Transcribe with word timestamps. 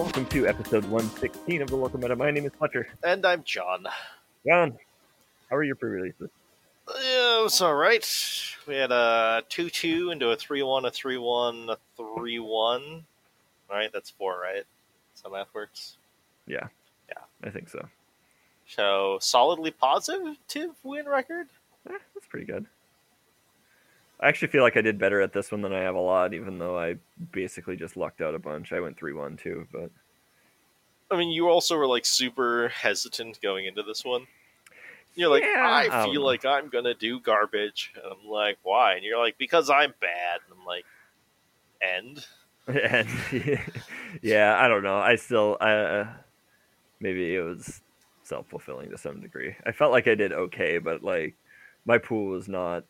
welcome 0.00 0.24
to 0.24 0.46
episode 0.46 0.82
116 0.84 1.60
of 1.60 1.68
the 1.68 1.76
Local 1.76 2.00
Meta. 2.00 2.16
My 2.16 2.30
name 2.30 2.46
is 2.46 2.52
Fletcher. 2.56 2.88
And 3.04 3.26
I'm 3.26 3.44
John. 3.44 3.84
John, 4.46 4.78
how 5.50 5.56
are 5.56 5.62
your 5.62 5.74
pre-releases? 5.74 6.30
Yeah, 6.88 7.40
it 7.40 7.42
was 7.42 7.60
all 7.60 7.74
right. 7.74 8.02
We 8.66 8.76
had 8.76 8.92
a 8.92 9.42
2 9.50 9.68
2 9.68 10.10
into 10.10 10.30
a 10.30 10.36
3 10.36 10.62
1, 10.62 10.86
a 10.86 10.90
3 10.90 11.18
1, 11.18 11.68
a 11.68 11.76
3 11.98 12.38
1. 12.38 12.48
All 12.48 13.76
right, 13.76 13.90
That's 13.92 14.08
four, 14.08 14.40
right? 14.40 14.64
So 15.16 15.28
math 15.28 15.52
works. 15.52 15.98
Yeah. 16.46 16.68
Yeah. 17.10 17.20
I 17.44 17.50
think 17.50 17.68
so. 17.68 17.86
So, 18.68 19.18
solidly 19.20 19.70
positive 19.70 20.70
win 20.82 21.04
record? 21.10 21.48
Eh, 21.86 21.98
that's 22.14 22.26
pretty 22.26 22.46
good. 22.46 22.64
I 24.20 24.28
actually 24.28 24.48
feel 24.48 24.62
like 24.62 24.76
I 24.76 24.82
did 24.82 24.98
better 24.98 25.20
at 25.20 25.32
this 25.32 25.50
one 25.50 25.62
than 25.62 25.72
I 25.72 25.80
have 25.80 25.94
a 25.94 26.00
lot, 26.00 26.34
even 26.34 26.58
though 26.58 26.78
I 26.78 26.96
basically 27.32 27.76
just 27.76 27.96
lucked 27.96 28.20
out 28.20 28.34
a 28.34 28.38
bunch. 28.38 28.72
I 28.72 28.80
went 28.80 28.98
3 28.98 29.12
1 29.14 29.36
too, 29.36 29.66
but. 29.72 29.90
I 31.10 31.16
mean, 31.16 31.30
you 31.30 31.48
also 31.48 31.76
were 31.76 31.86
like 31.86 32.04
super 32.04 32.68
hesitant 32.68 33.40
going 33.42 33.64
into 33.66 33.82
this 33.82 34.04
one. 34.04 34.26
You're 35.16 35.30
like, 35.30 35.42
Yeah, 35.42 35.66
I 35.68 35.88
I 35.90 36.04
feel 36.04 36.20
know. 36.20 36.26
like 36.26 36.44
I'm 36.44 36.68
gonna 36.68 36.94
do 36.94 37.18
garbage. 37.18 37.92
And 37.96 38.04
I'm 38.12 38.28
like, 38.30 38.58
why? 38.62 38.94
And 38.94 39.04
you're 39.04 39.18
like, 39.18 39.38
because 39.38 39.70
I'm 39.70 39.92
bad. 40.00 40.40
And 40.48 40.58
I'm 40.60 40.64
like, 40.66 40.84
end. 41.80 42.26
and 42.68 43.08
yeah, 44.22 44.56
I 44.58 44.68
don't 44.68 44.82
know. 44.84 44.98
I 44.98 45.16
still, 45.16 45.56
I, 45.60 45.72
uh, 45.72 46.08
maybe 47.00 47.34
it 47.34 47.40
was 47.40 47.80
self 48.22 48.46
fulfilling 48.48 48.90
to 48.90 48.98
some 48.98 49.20
degree. 49.20 49.56
I 49.66 49.72
felt 49.72 49.90
like 49.92 50.06
I 50.06 50.14
did 50.14 50.32
okay, 50.32 50.78
but 50.78 51.02
like 51.02 51.34
my 51.86 51.98
pool 51.98 52.26
was 52.26 52.48
not, 52.48 52.84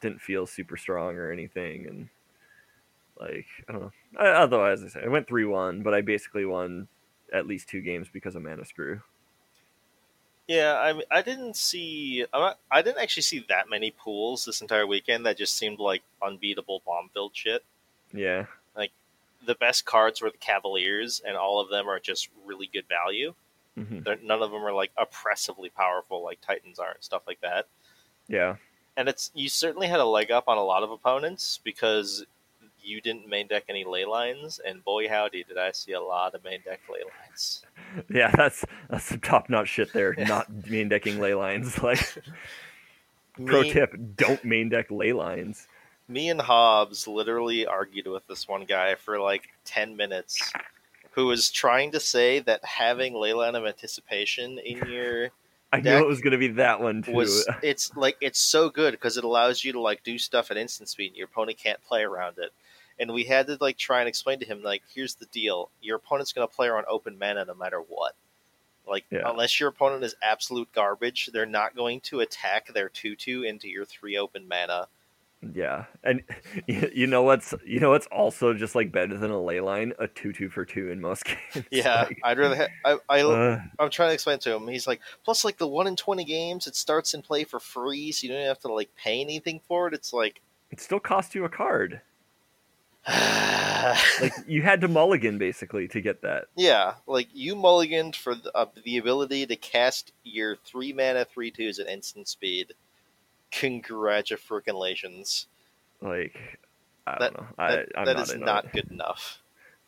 didn't 0.00 0.20
feel 0.20 0.46
super 0.46 0.76
strong 0.76 1.16
or 1.16 1.30
anything, 1.32 1.86
and 1.86 2.08
like 3.18 3.46
I 3.68 3.72
don't 3.72 3.82
know. 3.82 3.92
I, 4.18 4.28
otherwise, 4.28 4.82
I 4.82 4.88
said 4.88 5.04
I 5.04 5.08
went 5.08 5.28
three 5.28 5.44
one, 5.44 5.82
but 5.82 5.94
I 5.94 6.00
basically 6.00 6.44
won 6.44 6.88
at 7.32 7.46
least 7.46 7.68
two 7.68 7.80
games 7.80 8.08
because 8.12 8.36
of 8.36 8.42
mana 8.42 8.64
screw. 8.64 9.00
Yeah, 10.48 10.74
I 10.74 11.18
I 11.18 11.22
didn't 11.22 11.56
see. 11.56 12.24
I'm 12.32 12.40
not, 12.40 12.58
I 12.70 12.82
didn't 12.82 12.98
actually 13.02 13.22
see 13.24 13.40
that 13.48 13.68
many 13.68 13.90
pools 13.90 14.44
this 14.44 14.60
entire 14.60 14.86
weekend 14.86 15.26
that 15.26 15.36
just 15.38 15.56
seemed 15.56 15.78
like 15.80 16.02
unbeatable 16.22 16.82
bomb 16.86 17.10
filled 17.12 17.36
shit. 17.36 17.64
Yeah, 18.12 18.46
like 18.76 18.92
The 19.44 19.54
best 19.56 19.84
cards 19.84 20.20
were 20.20 20.30
the 20.30 20.38
Cavaliers, 20.38 21.20
and 21.26 21.36
all 21.36 21.60
of 21.60 21.68
them 21.70 21.88
are 21.88 22.00
just 22.00 22.28
really 22.44 22.66
good 22.72 22.86
value. 22.88 23.34
hmm 23.76 24.02
none 24.04 24.42
of 24.42 24.50
them 24.50 24.64
are 24.64 24.72
like 24.72 24.92
oppressively 24.96 25.70
powerful 25.70 26.22
like 26.24 26.40
Titans 26.40 26.78
are 26.78 26.92
and 26.92 27.02
stuff 27.04 27.22
like 27.26 27.40
that. 27.42 27.66
yeah, 28.28 28.56
And 28.96 29.08
it's 29.08 29.30
you 29.34 29.48
certainly 29.48 29.88
had 29.88 30.00
a 30.00 30.04
leg 30.04 30.30
up 30.30 30.44
on 30.48 30.56
a 30.58 30.64
lot 30.64 30.82
of 30.82 30.90
opponents 30.90 31.60
because 31.62 32.24
you 32.82 33.00
didn't 33.00 33.28
main 33.28 33.46
deck 33.48 33.64
any 33.68 33.84
ley 33.84 34.04
lines, 34.04 34.60
and 34.64 34.84
boy 34.84 35.08
howdy 35.08 35.44
did 35.44 35.58
I 35.58 35.72
see 35.72 35.92
a 35.92 36.00
lot 36.00 36.34
of 36.34 36.44
main 36.44 36.60
deck 36.64 36.80
ley 36.90 37.00
lines. 37.02 37.62
yeah. 38.10 38.30
That's 38.34 38.64
that's 38.88 39.04
some 39.04 39.20
top 39.20 39.50
notch 39.50 39.68
shit 39.68 39.92
there. 39.92 40.14
Yeah. 40.16 40.24
Not 40.28 40.66
main 40.66 40.88
decking 40.88 41.20
ley 41.20 41.34
lines. 41.34 41.78
Like 41.82 42.00
pro 43.44 43.64
tip: 43.64 43.94
don't 44.16 44.42
main 44.44 44.70
deck 44.70 44.90
ley 44.90 45.12
lines. 45.12 45.68
me 46.08 46.30
and 46.30 46.40
Hobbs 46.40 47.06
literally 47.06 47.66
argued 47.66 48.06
with 48.06 48.26
this 48.28 48.48
one 48.48 48.64
guy 48.64 48.94
for 48.94 49.20
like 49.20 49.48
10 49.66 49.96
minutes 49.96 50.52
who 51.10 51.26
was 51.26 51.50
trying 51.50 51.90
to 51.92 52.00
say 52.00 52.38
that 52.40 52.64
having 52.64 53.14
Leyline 53.14 53.56
of 53.56 53.66
Anticipation 53.66 54.58
in 54.58 54.86
your 54.86 55.30
I 55.76 55.80
knew 55.80 55.98
it 55.98 56.06
was 56.06 56.20
going 56.20 56.32
to 56.32 56.38
be 56.38 56.48
that 56.48 56.80
one 56.80 57.02
too. 57.02 57.12
was 57.12 57.48
it's 57.62 57.94
like 57.96 58.16
it's 58.20 58.38
so 58.38 58.70
good 58.70 58.92
because 58.92 59.16
it 59.16 59.24
allows 59.24 59.64
you 59.64 59.72
to 59.72 59.80
like 59.80 60.02
do 60.02 60.18
stuff 60.18 60.50
at 60.50 60.56
instant 60.56 60.88
speed 60.88 61.08
and 61.08 61.16
your 61.16 61.26
opponent 61.26 61.58
can't 61.58 61.82
play 61.84 62.02
around 62.02 62.38
it. 62.38 62.52
And 62.98 63.12
we 63.12 63.24
had 63.24 63.46
to 63.48 63.58
like 63.60 63.76
try 63.76 64.00
and 64.00 64.08
explain 64.08 64.40
to 64.40 64.46
him 64.46 64.62
like 64.62 64.82
here's 64.94 65.14
the 65.14 65.26
deal. 65.26 65.70
Your 65.80 65.96
opponent's 65.96 66.32
going 66.32 66.46
to 66.46 66.54
play 66.54 66.68
around 66.68 66.86
open 66.88 67.18
mana 67.18 67.44
no 67.44 67.54
matter 67.54 67.78
what. 67.80 68.14
Like 68.88 69.04
Yeah. 69.10 69.28
unless 69.30 69.58
your 69.60 69.68
opponent 69.68 70.04
is 70.04 70.14
absolute 70.22 70.72
garbage, 70.72 71.30
they're 71.32 71.46
not 71.46 71.76
going 71.76 72.00
to 72.02 72.20
attack 72.20 72.68
their 72.68 72.88
2/2 72.88 73.46
into 73.46 73.68
your 73.68 73.84
3 73.84 74.16
open 74.16 74.48
mana. 74.48 74.88
Yeah, 75.54 75.84
and 76.02 76.22
you 76.66 76.90
you 76.94 77.06
know 77.06 77.22
what's 77.22 77.54
you 77.64 77.80
know 77.80 77.90
what's 77.90 78.06
also 78.06 78.54
just 78.54 78.74
like 78.74 78.90
better 78.92 79.16
than 79.16 79.30
a 79.30 79.40
ley 79.40 79.60
line, 79.60 79.92
a 79.98 80.06
two 80.08 80.32
two 80.32 80.48
for 80.48 80.64
two 80.64 80.90
in 80.90 81.00
most 81.00 81.24
games. 81.54 81.66
Yeah, 81.70 82.02
Like, 82.04 82.20
I'd 82.24 82.38
rather 82.38 82.56
ha- 82.56 82.98
I 83.08 83.18
I 83.18 83.20
uh, 83.22 83.60
I'm 83.78 83.90
trying 83.90 84.10
to 84.10 84.14
explain 84.14 84.38
to 84.40 84.54
him. 84.54 84.66
He's 84.68 84.86
like, 84.86 85.00
plus 85.24 85.44
like 85.44 85.58
the 85.58 85.68
one 85.68 85.86
in 85.86 85.96
twenty 85.96 86.24
games, 86.24 86.66
it 86.66 86.76
starts 86.76 87.14
in 87.14 87.22
play 87.22 87.44
for 87.44 87.60
free, 87.60 88.12
so 88.12 88.26
you 88.26 88.32
don't 88.32 88.46
have 88.46 88.60
to 88.60 88.72
like 88.72 88.90
pay 88.96 89.20
anything 89.20 89.60
for 89.68 89.86
it. 89.88 89.94
It's 89.94 90.12
like, 90.12 90.40
it 90.70 90.80
still 90.80 91.00
costs 91.00 91.34
you 91.34 91.44
a 91.44 91.48
card. 91.48 92.00
like 93.08 93.96
Like 94.20 94.32
you 94.48 94.62
had 94.62 94.80
to 94.80 94.88
mulligan 94.88 95.38
basically 95.38 95.86
to 95.88 96.00
get 96.00 96.22
that. 96.22 96.46
yeah, 96.56 96.94
like 97.06 97.28
you 97.32 97.54
mulliganed 97.54 98.16
for 98.16 98.34
the, 98.34 98.50
uh, 98.56 98.66
the 98.84 98.96
ability 98.98 99.46
to 99.46 99.56
cast 99.56 100.12
your 100.24 100.56
three 100.56 100.92
mana 100.92 101.24
three 101.24 101.50
twos 101.50 101.78
at 101.78 101.86
instant 101.86 102.26
speed. 102.28 102.72
Congratulations. 103.52 105.46
Like 106.00 106.58
I 107.06 107.18
That- 107.18 107.34
don't 107.34 107.40
know. 107.42 107.46
I 107.58 107.70
That, 107.76 107.88
not 107.94 108.18
is 108.18 108.34
not 108.36 108.72
good 108.72 108.90
enough. 108.90 109.38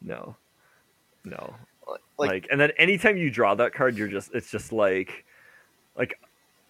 No, 0.00 0.36
no. 1.24 1.54
Like, 1.86 2.00
Like, 2.30 2.46
and 2.50 2.60
then 2.60 2.70
anytime 2.78 3.16
you 3.16 3.30
draw 3.30 3.54
that 3.56 3.72
card, 3.74 3.96
you're 3.96 4.08
just 4.08 4.32
it's 4.34 4.50
just 4.50 4.72
like 4.72 5.24
like 5.96 6.18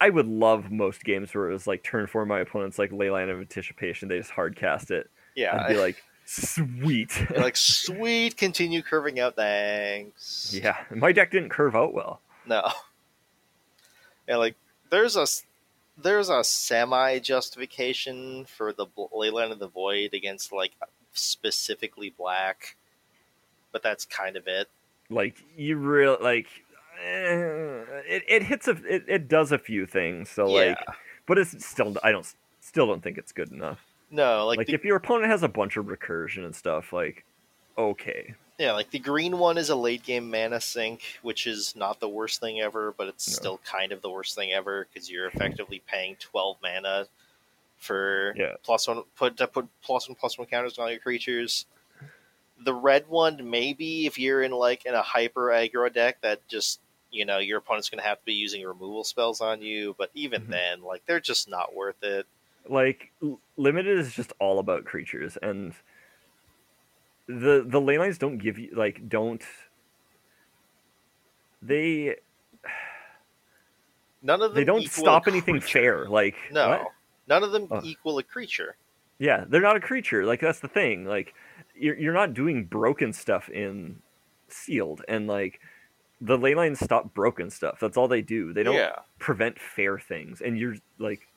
I 0.00 0.10
would 0.10 0.27
love 0.27 0.71
most 0.71 1.03
games 1.04 1.34
where 1.34 1.48
it 1.50 1.53
was 1.53 1.66
like 1.66 1.82
turn 1.82 2.06
four, 2.06 2.25
my 2.25 2.41
opponent's 2.41 2.78
like 2.78 2.93
ley 2.93 3.10
line 3.10 3.28
of 3.28 3.41
anticipation, 3.41 4.09
they 4.09 4.19
just 4.19 4.31
hard 4.31 4.56
cast 4.56 4.91
it. 4.91 5.10
yeah, 5.34 5.65
I'd 5.65 5.69
be 5.69 5.77
like, 5.77 6.03
sweet. 6.25 7.27
like 7.37 7.56
sweet, 7.56 8.37
continue 8.37 8.81
curving 8.82 9.19
out. 9.21 9.34
Thanks. 9.37 10.53
yeah, 10.54 10.77
my 10.91 11.10
deck 11.12 11.31
didn't 11.32 11.48
curve 11.50 11.75
out 11.77 11.93
well. 11.93 12.21
No. 12.47 12.69
Yeah, 14.28 14.37
like 14.37 14.54
there's 14.91 15.16
a 15.16 15.27
there's 16.00 16.28
a 16.28 16.44
semi 16.44 17.19
justification 17.19 18.44
for 18.44 18.72
the 18.72 18.86
Leyline 18.86 19.50
of 19.50 19.59
the 19.59 19.69
Void 19.69 20.14
against 20.14 20.53
like 20.53 20.72
specifically 21.12 22.14
black, 22.16 22.76
but 23.72 23.82
that's 23.82 24.04
kind 24.04 24.36
of 24.36 24.47
it. 24.47 24.69
Like 25.10 25.36
you 25.56 25.76
real 25.76 26.16
like 26.20 26.47
eh, 27.03 27.82
it 28.06 28.22
it 28.28 28.42
hits 28.44 28.69
a 28.69 28.72
it, 28.86 29.04
it 29.09 29.28
does 29.28 29.53
a 29.53 29.59
few 29.59 29.86
things. 29.86 30.31
So 30.31 30.48
yeah. 30.48 30.69
like, 30.70 30.78
but 31.26 31.38
it's 31.38 31.64
still 31.66 31.97
I 32.03 32.12
don't 32.12 32.32
still 32.60 32.86
don't 32.86 33.03
think 33.03 33.19
it's 33.19 33.32
good 33.32 33.50
enough. 33.50 33.84
No, 34.10 34.47
like, 34.47 34.59
Like, 34.59 34.66
the, 34.69 34.75
if 34.75 34.84
your 34.84 34.97
opponent 34.97 35.30
has 35.30 35.42
a 35.42 35.48
bunch 35.48 35.76
of 35.76 35.86
recursion 35.86 36.44
and 36.44 36.54
stuff, 36.54 36.92
like 36.92 37.25
okay, 37.76 38.34
yeah, 38.58 38.72
like 38.72 38.91
the 38.91 38.98
green 38.98 39.38
one 39.38 39.56
is 39.56 39.70
a 39.70 39.76
late 39.76 40.02
game 40.02 40.30
mana 40.30 40.60
sink, 40.60 41.02
which 41.22 41.46
is 41.46 41.76
not 41.76 42.00
the 42.00 42.08
worst 42.08 42.41
thing 42.41 42.60
ever, 42.60 42.92
but 42.96 43.06
it's 43.08 43.28
No. 43.30 43.36
still 43.36 43.58
kind 43.58 43.92
of 43.92 44.02
the 44.02 44.10
worst 44.10 44.34
thing 44.34 44.52
ever 44.52 44.86
because 44.92 45.10
you're 45.10 45.26
effectively 45.28 45.80
paying 45.86 46.16
twelve 46.16 46.56
mana 46.62 47.06
for 47.76 48.34
Yeah. 48.36 48.56
plus 48.62 48.88
one 48.88 49.04
put 49.16 49.36
to 49.38 49.47
put 49.47 49.68
plus 49.82 50.08
one 50.08 50.16
plus 50.16 50.36
one 50.38 50.47
counters 50.48 50.78
on 50.78 50.84
all 50.84 50.91
your 50.91 51.00
creatures. 51.00 51.66
The 52.60 52.74
red 52.74 53.06
one, 53.08 53.48
maybe 53.48 54.06
if 54.06 54.18
you're 54.18 54.42
in 54.42 54.50
like 54.52 54.84
in 54.86 54.94
a 54.94 55.02
hyper 55.02 55.47
aggro 55.48 55.92
deck 55.92 56.20
that 56.22 56.47
just 56.48 56.80
you 57.12 57.24
know 57.24 57.38
your 57.38 57.58
opponent's 57.58 57.88
going 57.88 58.02
to 58.02 58.08
have 58.08 58.18
to 58.18 58.24
be 58.24 58.34
using 58.34 58.64
removal 58.66 59.04
spells 59.04 59.41
on 59.41 59.62
you, 59.62 59.94
but 59.98 60.10
even 60.14 60.42
Mhm. 60.42 60.50
then, 60.50 60.82
like 60.82 61.06
they're 61.06 61.20
just 61.20 61.48
not 61.48 61.74
worth 61.74 62.02
it. 62.02 62.26
like 62.68 63.12
limited 63.56 63.98
is 63.98 64.12
just 64.12 64.32
all 64.41 64.58
about 64.58 64.84
creatures 64.84 65.38
and 65.42 65.74
the 67.28 67.65
the 67.66 67.81
ley 67.81 67.99
lines 67.99 68.19
don't 68.19 68.39
give 68.39 68.59
you 68.59 68.71
like 68.75 69.09
don't 69.09 69.43
they 71.62 72.16
None 74.22 74.42
of 74.42 74.51
them 74.53 74.54
they 74.60 74.65
don't 74.65 74.89
stop 74.91 75.28
anything 75.28 75.60
fair 75.60 76.09
like 76.09 76.34
No, 76.51 76.69
what? 76.71 76.86
none 77.28 77.45
of 77.45 77.53
them 77.53 77.69
Oh. 77.71 77.80
equal 77.84 78.19
a 78.19 78.22
creature. 78.22 78.77
yeah 79.19 79.45
they're 79.48 79.60
not 79.63 79.77
a 79.77 79.80
creature 79.80 80.25
like 80.25 80.41
that's 80.41 80.60
the 80.60 80.69
thing 80.69 81.04
like 81.04 81.34
you're, 81.77 81.97
you're 81.98 82.15
not 82.15 82.34
doing 82.34 82.65
broken 82.65 83.13
stuff 83.13 83.48
in 83.48 84.01
sealed 84.48 85.03
and 85.09 85.27
like 85.28 85.60
the 86.21 86.36
ley 86.36 86.54
lines 86.54 86.81
stop 86.81 87.15
broken 87.15 87.51
stuff 87.51 87.78
that's 87.81 87.97
all 87.97 88.09
they 88.09 88.22
do 88.22 88.53
they 88.53 88.63
don't 88.63 88.74
yeah. 88.74 88.97
prevent 89.19 89.59
fair 89.59 89.98
things 89.98 90.41
and 90.41 90.59
you're 90.59 90.74
like 90.98 91.28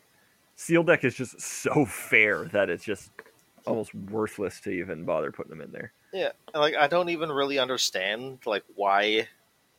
seal 0.55 0.83
deck 0.83 1.03
is 1.03 1.13
just 1.15 1.39
so 1.41 1.85
fair 1.89 2.45
that 2.45 2.69
it's 2.69 2.83
just 2.85 3.11
almost 3.65 3.93
worthless 3.93 4.59
to 4.61 4.69
even 4.69 5.05
bother 5.05 5.31
putting 5.31 5.49
them 5.51 5.61
in 5.61 5.71
there 5.71 5.93
Yeah, 6.13 6.31
like 6.53 6.75
I 6.75 6.87
don't 6.87 7.09
even 7.09 7.31
really 7.31 7.59
understand 7.59 8.39
like 8.45 8.63
why. 8.75 9.27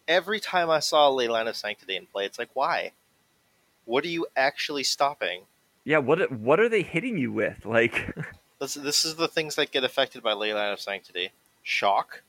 Every 0.08 0.40
time 0.40 0.68
I 0.68 0.80
saw 0.80 1.10
Leyline 1.10 1.48
of 1.48 1.56
Sanctity 1.56 1.96
in 1.96 2.06
play, 2.06 2.24
it's 2.26 2.38
like 2.38 2.50
why? 2.54 2.92
What 3.84 4.04
are 4.04 4.08
you 4.08 4.26
actually 4.36 4.84
stopping? 4.84 5.42
yeah 5.84 5.98
what 5.98 6.30
what 6.30 6.60
are 6.60 6.68
they 6.68 6.82
hitting 6.82 7.18
you 7.18 7.32
with 7.32 7.64
like 7.66 8.14
This 8.60 8.74
this 8.74 9.04
is 9.04 9.16
the 9.16 9.28
things 9.28 9.56
that 9.56 9.72
get 9.72 9.82
affected 9.84 10.22
by 10.22 10.32
Leyline 10.32 10.72
of 10.72 10.80
Sanctity: 10.80 11.30
shock, 11.62 12.22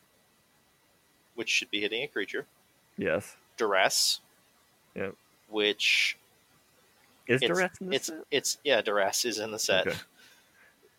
which 1.35 1.50
should 1.50 1.69
be 1.69 1.81
hitting 1.81 2.01
a 2.03 2.07
creature; 2.07 2.45
yes 2.97 3.35
duress, 3.57 4.19
Yep. 4.95 5.15
which 5.50 6.17
is 7.27 7.41
it's 7.41 7.47
duress 7.47 7.71
in 7.81 7.88
this 7.88 7.95
it's 7.97 8.07
set? 8.07 8.17
it's 8.31 8.57
yeah, 8.63 8.81
duress 8.81 9.25
is 9.25 9.38
in 9.39 9.51
the 9.51 9.59
set. 9.59 9.88
Okay. 9.88 9.97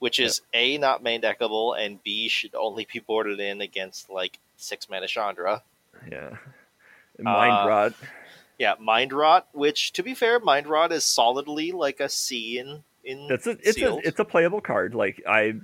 Which 0.05 0.19
is 0.21 0.43
a 0.53 0.77
not 0.77 1.03
main 1.03 1.23
deckable, 1.23 1.83
and 1.83 2.03
b 2.03 2.29
should 2.29 2.55
only 2.55 2.87
be 2.93 2.99
boarded 2.99 3.41
in 3.41 3.63
against 3.63 4.11
like 4.11 4.39
six 4.59 4.91
mana 4.91 5.07
Chandra. 5.07 5.63
Yeah. 6.11 6.37
Mind 7.19 7.53
Uh, 7.53 7.69
rot. 7.69 7.95
Yeah, 8.59 8.75
Mind 8.79 9.13
Rot, 9.13 9.49
which 9.53 9.93
to 9.95 10.03
be 10.03 10.15
fair, 10.15 10.39
Mind 10.39 10.67
Rot 10.67 10.93
is 10.93 11.05
solidly 11.05 11.73
like 11.73 12.01
a 12.01 12.09
C 12.09 12.59
in 12.59 12.85
in 13.03 13.29
That's 13.29 13.47
a, 13.47 13.57
it's 13.63 13.81
a 13.81 13.97
it's 13.99 14.21
a 14.21 14.25
playable 14.25 14.61
card. 14.61 14.95
Like 14.95 15.23
I 15.27 15.55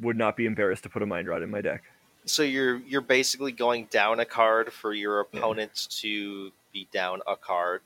would 0.00 0.16
not 0.16 0.36
be 0.36 0.44
embarrassed 0.46 0.82
to 0.82 0.88
put 0.90 1.02
a 1.02 1.06
mind 1.06 1.26
rot 1.26 1.42
in 1.42 1.50
my 1.50 1.62
deck. 1.62 1.82
so 2.26 2.42
you're 2.42 2.76
you're 2.78 3.00
basically 3.00 3.52
going 3.52 3.86
down 3.86 4.20
a 4.20 4.24
card 4.26 4.72
for 4.72 4.92
your 4.92 5.20
opponent 5.20 5.86
to 6.02 6.52
be 6.72 6.86
down 6.92 7.20
a 7.26 7.36
card. 7.36 7.80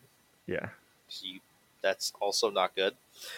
Yeah. 0.46 0.70
So 1.08 1.26
you, 1.26 1.40
that's 1.82 2.12
also 2.20 2.50
not 2.50 2.74
good. 2.74 2.94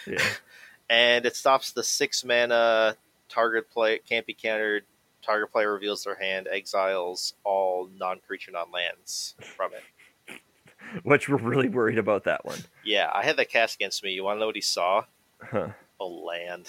Yeah. 0.07 0.25
And 0.91 1.25
it 1.27 1.37
stops 1.37 1.73
the 1.73 1.83
six 1.83 2.25
mana 2.25 2.97
target 3.29 3.71
play 3.71 3.99
can't 3.99 4.27
be 4.27 4.35
countered. 4.35 4.85
Target 5.23 5.53
player 5.53 5.73
reveals 5.73 6.05
their 6.05 6.17
hand, 6.17 6.49
exiles 6.51 7.35
all 7.45 7.89
non-creature, 7.99 8.51
non-lands 8.53 9.35
from 9.57 9.71
it. 9.73 10.41
Which 11.05 11.29
we're 11.29 11.37
really 11.37 11.69
worried 11.69 11.99
about 11.99 12.25
that 12.25 12.45
one. 12.45 12.59
Yeah, 12.85 13.09
I 13.15 13.23
had 13.25 13.37
that 13.37 13.49
cast 13.49 13.77
against 13.77 14.03
me. 14.03 14.11
You 14.13 14.25
want 14.25 14.37
to 14.37 14.41
know 14.41 14.47
what 14.47 14.57
he 14.57 14.61
saw? 14.61 15.05
Huh. 15.41 15.69
A 16.01 16.05
land. 16.05 16.67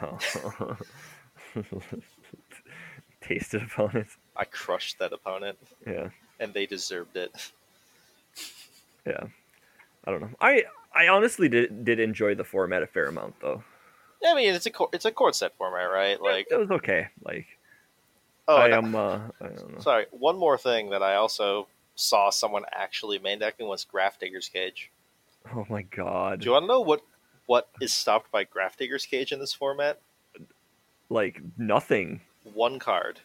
Oh. 0.00 0.18
Tasted 3.20 3.62
opponent. 3.62 4.08
I 4.36 4.44
crushed 4.44 4.98
that 4.98 5.12
opponent, 5.12 5.58
Yeah. 5.86 6.08
and 6.38 6.54
they 6.54 6.64
deserved 6.66 7.16
it. 7.16 7.52
Yeah. 9.06 9.24
I 10.04 10.10
don't 10.10 10.20
know. 10.22 10.30
I 10.40 10.64
I 10.94 11.08
honestly 11.08 11.48
did 11.48 11.84
did 11.84 12.00
enjoy 12.00 12.34
the 12.34 12.44
format 12.44 12.82
a 12.82 12.86
fair 12.86 13.06
amount 13.06 13.40
though. 13.40 13.62
Yeah, 14.22 14.32
I 14.32 14.34
mean, 14.34 14.54
it's 14.54 14.66
a 14.66 14.70
it's 14.92 15.04
a 15.04 15.12
chord 15.12 15.34
set 15.34 15.56
format, 15.56 15.90
right? 15.90 16.20
Like, 16.20 16.48
it 16.50 16.58
was 16.58 16.70
okay. 16.70 17.08
Like 17.24 17.46
oh, 18.48 18.56
I 18.56 18.76
am 18.76 18.94
uh 18.94 19.20
I 19.40 19.48
don't 19.48 19.74
know. 19.74 19.80
sorry. 19.80 20.06
One 20.10 20.38
more 20.38 20.58
thing 20.58 20.90
that 20.90 21.02
I 21.02 21.14
also 21.14 21.68
saw 21.94 22.30
someone 22.30 22.64
actually 22.72 23.18
main 23.18 23.38
decking 23.38 23.66
was 23.66 23.86
Grafdigger's 23.90 24.48
Cage. 24.48 24.90
Oh 25.54 25.66
my 25.68 25.82
god. 25.82 26.40
Do 26.40 26.46
you 26.46 26.52
want 26.52 26.64
to 26.64 26.68
know 26.68 26.80
what 26.80 27.02
what 27.46 27.68
is 27.80 27.92
stopped 27.92 28.30
by 28.30 28.44
Grafdigger's 28.44 29.06
Cage 29.06 29.32
in 29.32 29.38
this 29.38 29.52
format? 29.54 30.00
Like 31.08 31.40
nothing. 31.56 32.20
One 32.44 32.78
card. 32.78 33.20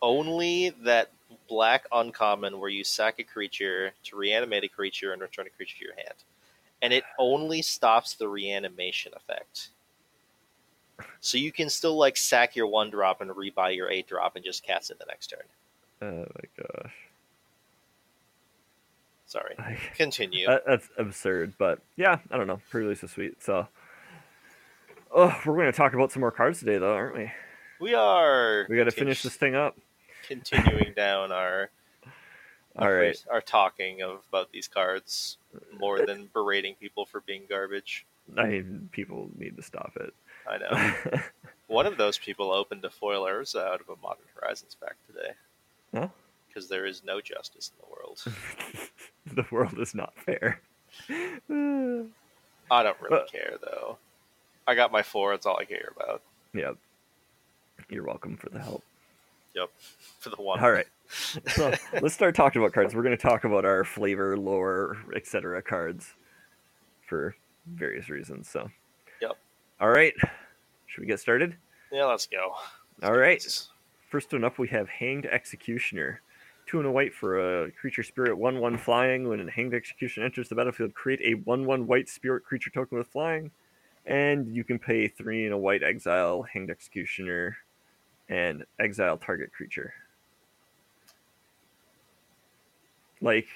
Only 0.00 0.70
that 0.84 1.10
black 1.48 1.86
uncommon 1.92 2.58
where 2.58 2.70
you 2.70 2.84
sack 2.84 3.18
a 3.18 3.24
creature 3.24 3.92
to 4.04 4.16
reanimate 4.16 4.64
a 4.64 4.68
creature 4.68 5.12
and 5.12 5.22
return 5.22 5.46
a 5.46 5.50
creature 5.50 5.78
to 5.78 5.84
your 5.84 5.94
hand. 5.94 6.24
And 6.82 6.92
it 6.92 7.04
only 7.18 7.62
stops 7.62 8.14
the 8.14 8.28
reanimation 8.28 9.12
effect. 9.14 9.68
So 11.20 11.38
you 11.38 11.52
can 11.52 11.70
still 11.70 11.96
like 11.96 12.16
sack 12.16 12.56
your 12.56 12.66
one 12.66 12.90
drop 12.90 13.20
and 13.20 13.30
rebuy 13.30 13.74
your 13.76 13.90
eight 13.90 14.06
drop 14.06 14.36
and 14.36 14.44
just 14.44 14.64
cast 14.64 14.90
it 14.90 14.98
the 14.98 15.06
next 15.06 15.28
turn. 15.28 15.40
Oh 16.02 16.26
my 16.34 16.64
gosh. 16.82 16.94
Sorry. 19.26 19.56
Continue. 19.96 20.46
that, 20.48 20.62
that's 20.66 20.88
absurd, 20.96 21.54
but 21.58 21.80
yeah, 21.96 22.18
I 22.30 22.36
don't 22.36 22.46
know. 22.46 22.60
Pre-release 22.70 23.02
is 23.02 23.10
sweet. 23.10 23.42
So 23.42 23.68
Oh, 25.10 25.34
we're 25.46 25.54
going 25.54 25.66
to 25.66 25.72
talk 25.72 25.94
about 25.94 26.12
some 26.12 26.20
more 26.20 26.30
cards 26.30 26.60
today 26.60 26.78
though, 26.78 26.94
aren't 26.94 27.16
we? 27.16 27.30
we 27.80 27.94
are 27.94 28.66
We 28.68 28.76
got 28.76 28.84
to 28.84 28.90
finish 28.90 29.22
this 29.22 29.36
thing 29.36 29.54
up. 29.54 29.76
Continuing 30.28 30.92
down 30.94 31.32
our 31.32 31.70
All 32.78 32.92
right. 32.92 33.16
our 33.30 33.40
talking 33.40 34.02
of 34.02 34.20
about 34.28 34.52
these 34.52 34.68
cards 34.68 35.36
more 35.80 36.04
than 36.06 36.28
berating 36.32 36.76
people 36.76 37.04
for 37.06 37.20
being 37.22 37.42
garbage. 37.48 38.06
I 38.36 38.44
mean, 38.46 38.88
people 38.92 39.30
need 39.36 39.56
to 39.56 39.62
stop 39.62 39.92
it. 39.96 40.14
I 40.48 40.58
know. 40.58 41.20
One 41.66 41.86
of 41.86 41.96
those 41.96 42.18
people 42.18 42.52
opened 42.52 42.84
a 42.84 42.90
foil 42.90 43.24
Urza 43.26 43.66
out 43.66 43.80
of 43.80 43.88
a 43.88 43.96
Modern 44.00 44.24
Horizons 44.38 44.76
pack 44.80 44.94
today. 45.08 45.32
Huh? 45.92 46.08
Because 46.46 46.68
there 46.68 46.86
is 46.86 47.02
no 47.04 47.20
justice 47.20 47.72
in 47.74 47.84
the 47.84 47.94
world. 47.94 48.22
the 49.34 49.44
world 49.50 49.78
is 49.80 49.94
not 49.94 50.14
fair. 50.24 50.60
I 51.10 52.82
don't 52.82 53.00
really 53.00 53.08
But- 53.10 53.32
care 53.32 53.56
though. 53.60 53.98
I 54.66 54.74
got 54.74 54.92
my 54.92 55.02
four. 55.02 55.32
That's 55.32 55.46
all 55.46 55.56
I 55.58 55.64
care 55.64 55.92
about. 55.96 56.20
yep. 56.52 56.76
You're 57.88 58.04
welcome 58.04 58.36
for 58.36 58.50
the 58.50 58.60
help. 58.60 58.84
Yep. 59.58 59.70
For 60.20 60.30
the 60.30 60.36
one. 60.36 60.60
All 60.60 60.72
right. 60.72 60.86
So 61.54 61.72
let's 62.02 62.12
start 62.12 62.34
talking 62.34 62.60
about 62.60 62.74
cards. 62.74 62.94
We're 62.94 63.02
going 63.02 63.16
to 63.16 63.22
talk 63.22 63.44
about 63.44 63.64
our 63.64 63.82
flavor, 63.82 64.36
lore, 64.36 64.98
etc. 65.16 65.62
cards 65.62 66.12
for 67.06 67.34
various 67.66 68.10
reasons. 68.10 68.46
So. 68.46 68.68
Yep. 69.22 69.32
All 69.80 69.88
right. 69.88 70.12
Should 70.86 71.00
we 71.00 71.06
get 71.06 71.18
started? 71.18 71.56
Yeah, 71.90 72.04
let's 72.04 72.26
go. 72.26 72.52
All 73.02 73.16
right. 73.16 73.42
First 74.10 74.34
one 74.34 74.44
up, 74.44 74.58
we 74.58 74.68
have 74.68 74.86
Hanged 74.90 75.24
Executioner. 75.24 76.20
Two 76.66 76.76
and 76.76 76.86
a 76.86 76.90
white 76.92 77.14
for 77.14 77.64
a 77.64 77.70
creature 77.72 78.02
spirit, 78.02 78.36
1 78.36 78.60
1 78.60 78.76
flying. 78.76 79.28
When 79.28 79.40
a 79.40 79.50
Hanged 79.50 79.72
Execution 79.72 80.24
enters 80.24 80.50
the 80.50 80.56
battlefield, 80.56 80.92
create 80.92 81.22
a 81.22 81.36
1 81.36 81.64
1 81.64 81.86
white 81.86 82.10
spirit 82.10 82.44
creature 82.44 82.68
token 82.68 82.98
with 82.98 83.08
flying. 83.08 83.50
And 84.04 84.46
you 84.54 84.62
can 84.62 84.78
pay 84.78 85.08
3 85.08 85.46
and 85.46 85.54
a 85.54 85.58
white 85.58 85.82
exile 85.82 86.42
Hanged 86.42 86.70
Executioner 86.70 87.56
and 88.28 88.64
exile 88.80 89.16
target 89.16 89.52
creature. 89.52 89.92
Like, 93.20 93.46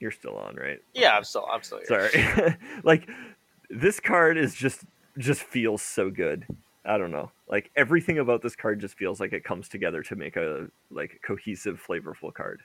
you're 0.00 0.10
still 0.10 0.36
on, 0.36 0.56
right? 0.56 0.78
Yeah, 0.94 1.16
I'm 1.16 1.24
still. 1.24 1.46
I'm 1.50 1.62
still 1.62 1.80
here. 1.86 2.10
Sorry. 2.10 2.56
like 2.84 3.08
this 3.70 4.00
card 4.00 4.38
is 4.38 4.54
just 4.54 4.84
just 5.18 5.42
feels 5.42 5.82
so 5.82 6.10
good. 6.10 6.46
I 6.84 6.98
don't 6.98 7.10
know. 7.10 7.32
Like 7.48 7.70
everything 7.76 8.18
about 8.18 8.42
this 8.42 8.56
card 8.56 8.80
just 8.80 8.96
feels 8.96 9.20
like 9.20 9.32
it 9.32 9.44
comes 9.44 9.68
together 9.68 10.02
to 10.04 10.16
make 10.16 10.36
a 10.36 10.68
like 10.90 11.20
cohesive, 11.26 11.82
flavorful 11.86 12.32
card. 12.32 12.62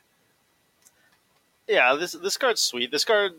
Yeah, 1.68 1.96
this 1.96 2.12
this 2.14 2.38
card's 2.38 2.62
sweet. 2.62 2.92
This 2.92 3.06
card, 3.06 3.34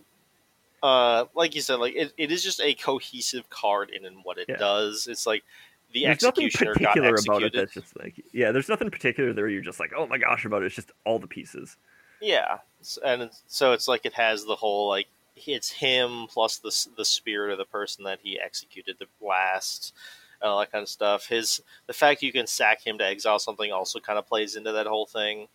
uh, 0.82 1.26
like 1.34 1.54
you 1.54 1.60
said, 1.60 1.76
like 1.76 1.94
it, 1.94 2.12
it 2.16 2.32
is 2.32 2.42
just 2.42 2.60
a 2.60 2.74
cohesive 2.74 3.48
card 3.50 3.90
in, 3.90 4.04
in 4.04 4.14
what 4.22 4.38
it 4.38 4.48
Yeah. 4.48 4.56
does. 4.56 5.06
It's 5.08 5.26
like 5.26 5.44
the 5.92 6.04
There's 6.04 6.22
nothing 6.22 6.46
executioner 6.46 6.74
got 6.74 6.94
particular 6.94 7.16
about 7.24 7.42
it 7.42 7.52
that's 7.54 7.74
just 7.74 7.98
like 7.98 8.22
yeah. 8.32 8.52
There's 8.52 8.68
nothing 8.68 8.90
particular 8.90 9.32
there. 9.32 9.48
You're 9.48 9.62
just 9.62 9.80
like 9.80 9.92
oh 9.96 10.06
my 10.06 10.18
gosh 10.18 10.44
about 10.44 10.62
it. 10.62 10.66
It's 10.66 10.74
just 10.74 10.92
all 11.04 11.18
the 11.18 11.26
pieces. 11.26 11.76
Yeah, 12.20 12.58
and 13.04 13.30
so 13.46 13.72
it's 13.72 13.88
like 13.88 14.06
it 14.06 14.12
has 14.14 14.44
the 14.44 14.54
whole 14.54 14.88
like 14.88 15.08
it's 15.36 15.70
him 15.70 16.26
plus 16.28 16.58
the 16.58 16.88
the 16.96 17.04
spirit 17.04 17.52
of 17.52 17.58
the 17.58 17.64
person 17.64 18.04
that 18.04 18.20
he 18.22 18.38
executed 18.38 18.96
the 18.98 19.06
last, 19.24 19.94
and 20.40 20.50
all 20.50 20.60
that 20.60 20.72
kind 20.72 20.82
of 20.82 20.88
stuff. 20.88 21.26
His 21.26 21.60
the 21.86 21.92
fact 21.92 22.22
you 22.22 22.32
can 22.32 22.46
sack 22.46 22.86
him 22.86 22.98
to 22.98 23.06
exile 23.06 23.38
something 23.38 23.72
also 23.72 23.98
kind 23.98 24.18
of 24.18 24.26
plays 24.26 24.56
into 24.56 24.72
that 24.72 24.86
whole 24.86 25.06
thing 25.06 25.48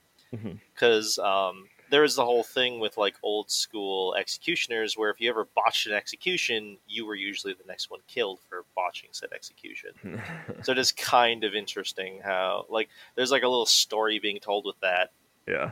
because 0.74 1.18
um, 1.20 1.68
there 1.89 2.03
is 2.03 2.15
the 2.15 2.25
whole 2.25 2.44
thing 2.44 2.79
with 2.79 2.98
like 2.98 3.15
old 3.24 3.50
school 3.50 4.15
executioners 4.15 4.98
where 4.98 5.10
if 5.10 5.22
you 5.22 5.29
ever 5.29 5.48
botched 5.56 5.88
an 5.88 5.94
execution, 5.94 6.77
you 6.88 7.06
were 7.06 7.15
usually 7.15 7.53
the 7.53 7.67
next 7.67 7.89
one 7.89 8.01
killed 8.08 8.39
for 8.50 8.65
botching 8.75 9.10
said 9.12 9.29
execution. 9.34 9.91
So 10.63 10.72
it 10.72 10.77
is 10.77 10.91
kind 10.91 11.44
of 11.44 11.53
interesting 11.53 12.20
how 12.24 12.65
like 12.70 12.89
there's 13.15 13.32
like 13.32 13.44
a 13.44 13.48
little 13.48 13.65
story 13.65 14.20
being 14.20 14.39
told 14.39 14.65
with 14.65 14.79
that. 14.82 15.12
yeah. 15.48 15.72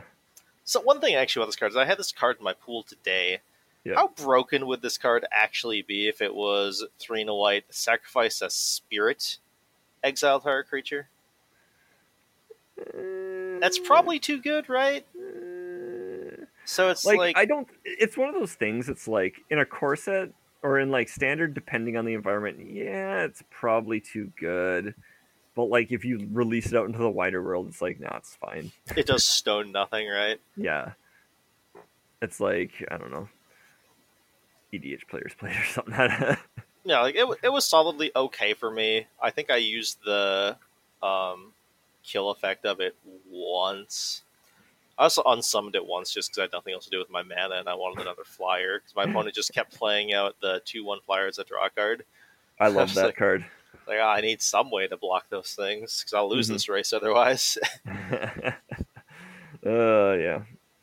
So 0.64 0.80
one 0.80 1.00
thing 1.00 1.14
actually 1.14 1.42
about 1.42 1.48
this 1.48 1.56
card 1.56 1.72
is 1.72 1.76
I 1.76 1.84
had 1.84 1.98
this 1.98 2.12
card 2.12 2.38
in 2.38 2.44
my 2.44 2.54
pool 2.54 2.82
today. 2.82 3.40
Yeah. 3.84 3.94
How 3.94 4.08
broken 4.08 4.66
would 4.66 4.82
this 4.82 4.98
card 4.98 5.24
actually 5.30 5.82
be 5.82 6.08
if 6.08 6.20
it 6.20 6.34
was 6.34 6.84
three 6.98 7.20
and 7.20 7.30
a 7.30 7.34
white, 7.34 7.64
sacrifice 7.70 8.42
a 8.42 8.50
spirit, 8.50 9.38
exile 10.02 10.40
target 10.40 10.68
creature? 10.68 11.08
That's 12.76 13.78
mm. 13.78 13.84
probably 13.84 14.18
too 14.18 14.40
good, 14.40 14.68
right? 14.68 15.06
So 16.66 16.90
it's 16.90 17.04
like, 17.04 17.18
like, 17.18 17.38
I 17.38 17.44
don't. 17.44 17.68
It's 17.84 18.16
one 18.16 18.28
of 18.28 18.34
those 18.34 18.54
things. 18.54 18.88
It's 18.88 19.06
like 19.06 19.36
in 19.50 19.58
a 19.58 19.64
core 19.64 19.96
set 19.96 20.30
or 20.62 20.80
in 20.80 20.90
like 20.90 21.08
standard, 21.08 21.54
depending 21.54 21.96
on 21.96 22.04
the 22.04 22.14
environment. 22.14 22.58
Yeah, 22.72 23.22
it's 23.22 23.42
probably 23.50 24.00
too 24.00 24.32
good. 24.38 24.94
But 25.54 25.64
like 25.64 25.92
if 25.92 26.04
you 26.04 26.28
release 26.32 26.66
it 26.66 26.74
out 26.74 26.86
into 26.86 26.98
the 26.98 27.08
wider 27.08 27.42
world, 27.42 27.68
it's 27.68 27.80
like, 27.80 28.00
nah, 28.00 28.16
it's 28.16 28.36
fine. 28.36 28.72
it 28.96 29.06
does 29.06 29.24
stone 29.28 29.70
nothing, 29.70 30.08
right? 30.08 30.40
Yeah, 30.56 30.92
it's 32.20 32.40
like 32.40 32.72
I 32.90 32.98
don't 32.98 33.12
know. 33.12 33.28
EDH 34.72 35.06
players 35.08 35.32
play 35.38 35.50
or 35.52 35.64
something. 35.64 36.36
Yeah, 36.84 37.00
like 37.00 37.16
it, 37.16 37.26
it 37.42 37.52
was 37.52 37.66
solidly 37.66 38.12
okay 38.14 38.54
for 38.54 38.70
me. 38.70 39.06
I 39.20 39.30
think 39.30 39.50
I 39.50 39.56
used 39.56 39.98
the 40.04 40.56
um, 41.02 41.52
kill 42.04 42.30
effect 42.30 42.64
of 42.64 42.80
it 42.80 42.94
once. 43.28 44.22
I 44.98 45.02
also 45.04 45.22
unsummoned 45.26 45.74
it 45.74 45.84
once 45.86 46.12
just 46.12 46.30
because 46.30 46.38
I 46.38 46.42
had 46.42 46.52
nothing 46.52 46.72
else 46.74 46.84
to 46.84 46.90
do 46.90 46.98
with 46.98 47.10
my 47.10 47.22
mana 47.22 47.56
and 47.56 47.68
I 47.68 47.74
wanted 47.74 48.00
another 48.02 48.24
flyer 48.24 48.78
because 48.78 48.94
my 48.96 49.04
opponent 49.10 49.34
just 49.34 49.52
kept 49.52 49.76
playing 49.76 50.12
out 50.14 50.36
the 50.40 50.62
2 50.64 50.84
1 50.84 51.00
flyers 51.04 51.38
at 51.38 51.46
a 51.46 51.48
draw 51.48 51.68
card. 51.68 52.04
I 52.58 52.68
love 52.68 52.94
that 52.94 53.06
like- 53.06 53.16
card. 53.16 53.44
Like, 53.86 53.98
ah, 54.02 54.14
I 54.14 54.20
need 54.20 54.42
some 54.42 54.70
way 54.72 54.88
to 54.88 54.96
block 54.96 55.26
those 55.30 55.54
things 55.54 56.00
because 56.00 56.12
I'll 56.12 56.28
lose 56.28 56.48
Mhm. 56.48 56.54
this 56.54 56.68
race 56.68 56.92
otherwise. 56.92 57.56
uh, 57.86 58.50
yeah. 59.64 60.42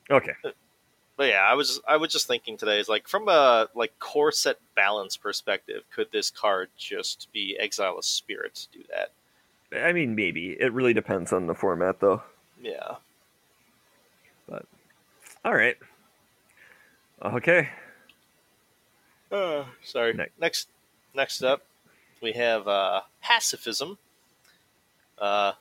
Okay. 0.09 0.31
but 1.17 1.27
yeah, 1.27 1.41
I 1.45 1.53
was 1.53 1.81
I 1.87 1.97
was 1.97 2.11
just 2.13 2.27
thinking 2.27 2.55
today 2.55 2.79
is 2.79 2.87
like 2.87 3.07
from 3.09 3.27
a 3.27 3.67
like 3.75 3.97
core 3.99 4.31
set 4.31 4.57
balance 4.75 5.17
perspective, 5.17 5.83
could 5.93 6.11
this 6.13 6.29
card 6.31 6.69
just 6.77 7.27
be 7.33 7.57
exile 7.59 7.97
a 7.99 8.03
spirit 8.03 8.55
to 8.55 8.77
do 8.79 8.83
that? 8.89 9.11
I 9.85 9.91
mean, 9.91 10.15
maybe 10.15 10.51
it 10.59 10.71
really 10.71 10.93
depends 10.93 11.33
on 11.33 11.47
the 11.47 11.55
format, 11.55 11.99
though. 11.99 12.21
Yeah. 12.61 12.95
But 14.47 14.65
all 15.45 15.53
right. 15.53 15.77
Okay. 17.23 17.69
Uh, 19.31 19.65
sorry. 19.83 20.13
Next. 20.13 20.31
Next, 20.39 20.67
next 21.15 21.43
up, 21.43 21.63
we 22.21 22.33
have 22.33 22.67
uh, 22.67 23.01
pacifism. 23.21 23.97
Uh, 25.17 25.53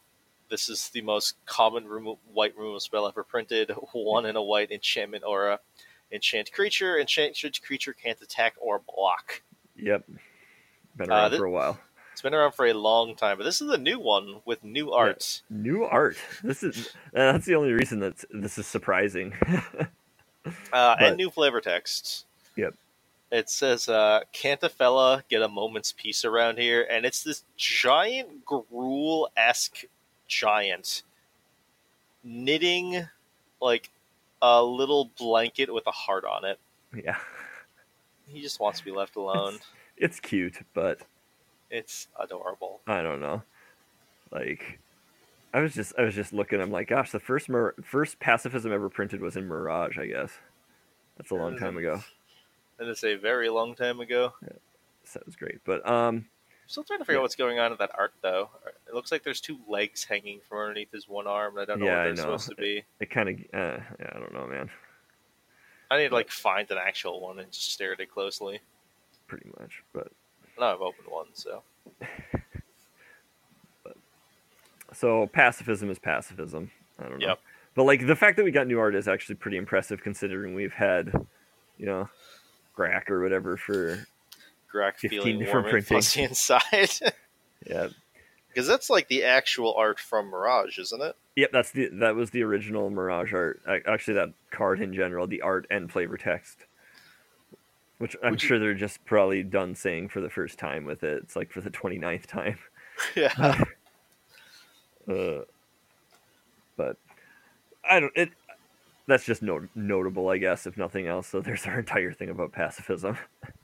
this 0.51 0.69
is 0.69 0.89
the 0.91 1.01
most 1.03 1.37
common 1.47 1.85
white 2.33 2.57
removal 2.57 2.81
spell 2.81 3.07
ever 3.07 3.23
printed. 3.25 3.71
One 3.93 4.27
in 4.27 4.37
a 4.37 4.43
white 4.43 4.71
enchantment 4.71 5.25
aura. 5.25 5.61
Enchant 6.11 6.53
creature. 6.53 6.99
Enchanted 6.99 7.63
creature 7.63 7.93
can't 7.95 8.21
attack 8.21 8.55
or 8.61 8.81
block. 8.95 9.43
Yep. 9.77 10.05
Been 10.97 11.11
Uh, 11.11 11.15
around 11.15 11.37
for 11.39 11.45
a 11.47 11.51
while. 11.51 11.79
It's 12.13 12.21
been 12.23 12.35
around 12.35 12.53
for 12.53 12.67
a 12.67 12.73
long 12.75 13.15
time, 13.17 13.39
but 13.39 13.45
this 13.45 13.61
is 13.61 13.71
a 13.71 13.79
new 13.79 13.99
one 13.99 14.41
with 14.45 14.63
new 14.63 14.93
art. 14.93 15.43
New 15.49 15.85
art. 15.85 16.17
This 16.45 16.63
is 16.63 16.89
uh, 17.15 17.33
that's 17.33 17.47
the 17.47 17.55
only 17.55 17.73
reason 17.73 18.01
that 18.01 18.25
this 18.31 18.59
is 18.59 18.67
surprising. 18.67 19.35
Uh, 20.73 20.97
and 20.99 21.17
new 21.17 21.31
flavor 21.31 21.61
text. 21.61 22.27
Yep. 22.57 22.75
It 23.31 23.49
says, 23.49 23.89
uh, 23.89 24.23
"Can't 24.33 24.61
a 24.65 24.69
fella 24.69 25.23
get 25.31 25.41
a 25.41 25.47
moment's 25.49 25.93
peace 25.93 26.25
around 26.25 26.59
here?" 26.59 26.85
And 26.91 27.07
it's 27.07 27.23
this 27.23 27.45
giant 27.57 28.45
Gruul 28.45 29.29
esque 29.37 29.85
giant 30.27 31.05
knitting 32.25 33.07
like 33.61 33.91
a 34.41 34.63
little 34.65 35.11
blanket 35.17 35.73
with 35.73 35.87
a 35.87 35.93
heart 35.93 36.25
on 36.25 36.45
it. 36.45 36.59
yeah. 36.93 37.19
He 38.27 38.41
just 38.43 38.59
wants 38.59 38.81
to 38.81 38.85
be 38.85 38.91
left 38.91 39.15
alone. 39.23 39.61
It's 39.97 40.19
cute, 40.19 40.57
but 40.75 41.03
It's 41.73 42.07
adorable. 42.21 42.83
I 42.87 43.03
don't 43.03 43.21
know. 43.21 43.43
Like, 44.31 44.79
I 45.55 45.61
was 45.61 45.75
just 45.75 45.95
I 45.99 46.03
was 46.03 46.15
just 46.15 46.33
looking. 46.33 46.61
I'm 46.61 46.71
like, 46.71 46.89
gosh, 46.89 47.11
the 47.11 47.19
first 47.19 47.49
Mir- 47.49 47.75
first 47.83 48.21
pacifism 48.21 48.73
ever 48.73 48.89
printed 48.89 49.21
was 49.21 49.37
in 49.37 49.49
Mirage. 49.49 49.99
I 49.99 50.07
guess 50.07 50.31
that's 51.17 51.31
a 51.31 51.35
long 51.35 51.57
time 51.59 51.77
ago. 51.79 52.01
And 52.79 52.89
it's 52.89 53.05
a 53.05 53.15
very 53.17 53.49
long 53.49 53.75
time 53.75 54.01
ago. 54.01 54.35
That 55.15 55.27
was 55.27 55.35
great. 55.35 55.61
But 55.65 55.87
um, 55.89 56.27
Still 56.67 56.85
trying 56.85 57.01
to 57.01 57.05
figure 57.05 57.19
out 57.19 57.23
what's 57.23 57.37
going 57.37 57.59
on 57.59 57.73
in 57.73 57.79
that 57.79 57.91
art, 57.99 58.13
though. 58.23 58.51
It 58.87 58.95
looks 58.95 59.11
like 59.13 59.23
there's 59.25 59.41
two 59.41 59.59
legs 59.69 60.05
hanging 60.05 60.41
from 60.49 60.59
underneath 60.59 60.93
his 60.93 61.09
one 61.09 61.27
arm. 61.27 61.57
and 61.59 61.63
I 61.63 61.65
don't 61.65 61.81
know 61.81 61.87
Yeah, 61.87 61.99
what 61.99 62.05
they're 62.05 62.17
supposed 62.17 62.49
to 62.51 62.55
be. 62.55 62.85
it 63.01 63.11
kind 63.11 63.29
of 63.29 63.35
uh, 63.53 63.79
yeah, 63.99 64.11
I 64.15 64.19
don't 64.19 64.33
know, 64.33 64.47
man. 64.47 64.71
I 65.91 65.99
need 65.99 66.09
to 66.09 66.15
like 66.15 66.31
find 66.31 66.71
an 66.71 66.79
actual 66.79 67.21
one 67.21 67.39
and 67.39 67.51
just 67.51 67.73
stare 67.73 67.93
at 67.93 68.01
it 68.01 68.11
closely. 68.11 68.61
Pretty 69.27 69.51
much, 69.61 69.83
but 69.93 70.09
Now 70.59 70.75
I've 70.75 70.81
opened 70.81 71.09
one, 71.09 71.27
so 71.33 71.63
so 74.93 75.27
pacifism 75.29 75.91
is 75.91 75.99
pacifism. 75.99 76.71
I 76.99 77.05
don't 77.05 77.19
know. 77.19 77.29
Yep. 77.29 77.39
But 77.75 77.85
like 77.85 78.07
the 78.07 78.17
fact 78.17 78.37
that 78.37 78.45
we 78.45 78.51
got 78.51 78.67
new 78.67 78.79
art 78.79 78.95
is 78.95 79.09
actually 79.09 79.37
pretty 79.37 79.57
impressive 79.57 80.03
considering 80.03 80.55
we've 80.55 80.73
had, 80.73 81.13
you 81.79 81.87
know, 81.87 82.09
Grack 82.77 83.11
or 83.11 83.23
whatever 83.23 83.57
for 83.57 84.07
Grack 84.73 84.99
15 84.99 85.11
feeling 85.11 85.39
different 85.39 85.69
printings. 85.69 86.17
inside. 86.17 86.91
yeah. 87.67 87.89
Because 88.49 88.67
that's 88.69 88.91
like 88.91 89.09
the 89.09 89.25
actual 89.25 89.75
art 89.75 89.99
from 89.99 90.27
Mirage, 90.27 90.79
isn't 90.79 91.01
it? 91.01 91.17
Yep, 91.37 91.51
that's 91.53 91.71
the 91.71 91.89
that 91.95 92.15
was 92.15 92.31
the 92.31 92.43
original 92.43 92.91
Mirage 92.91 93.33
art. 93.33 93.63
Actually, 93.87 94.15
that 94.15 94.35
card 94.51 94.83
in 94.83 94.93
general, 94.93 95.27
the 95.27 95.41
art 95.41 95.67
and 95.71 95.91
flavor 95.91 96.19
text, 96.19 96.67
which 98.03 98.17
I'm 98.23 98.33
you- 98.33 98.39
sure 98.41 98.59
they're 98.59 98.75
just 98.75 99.05
probably 99.05 99.45
done 99.45 99.77
saying 99.77 100.09
for 100.09 100.21
the 100.21 100.29
first 100.29 100.59
time 100.59 100.85
with 100.85 101.05
it. 101.05 101.23
It's 101.23 101.37
like 101.37 101.53
for 101.53 101.61
the 101.61 101.71
29th 101.71 102.27
time. 102.27 102.59
yeah. 103.17 103.63
Uh, 105.09 105.41
but 106.77 106.97
I 107.91 107.99
don't. 107.99 108.13
It 108.15 108.31
that's 109.09 109.25
just 109.25 109.43
not, 109.43 109.63
notable, 109.75 110.29
I 110.29 110.39
guess, 110.39 110.65
if 110.65 110.77
nothing 110.77 111.09
else. 111.09 111.27
So 111.27 111.41
there's 111.41 111.67
our 111.67 111.81
entire 111.81 112.13
thing 112.13 112.29
about 112.31 112.53
pacifism. 112.53 113.19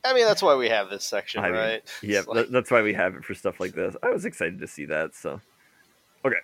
I 0.05 0.15
mean, 0.15 0.27
that's 0.27 0.43
why 0.43 0.57
we 0.57 0.69
have 0.69 0.91
this 0.91 1.05
section, 1.05 1.41
I 1.45 1.51
right? 1.51 1.83
Yep, 2.03 2.19
It's 2.19 2.27
like- 2.27 2.49
that's 2.49 2.73
why 2.73 2.83
we 2.83 2.93
have 2.95 3.15
it 3.15 3.25
for 3.25 3.35
stuff 3.35 3.61
like 3.61 3.73
this. 3.73 3.95
I 4.03 4.09
was 4.11 4.25
excited 4.25 4.59
to 4.59 4.67
see 4.67 4.85
that. 4.87 5.15
So, 5.15 5.41
okay, 6.25 6.39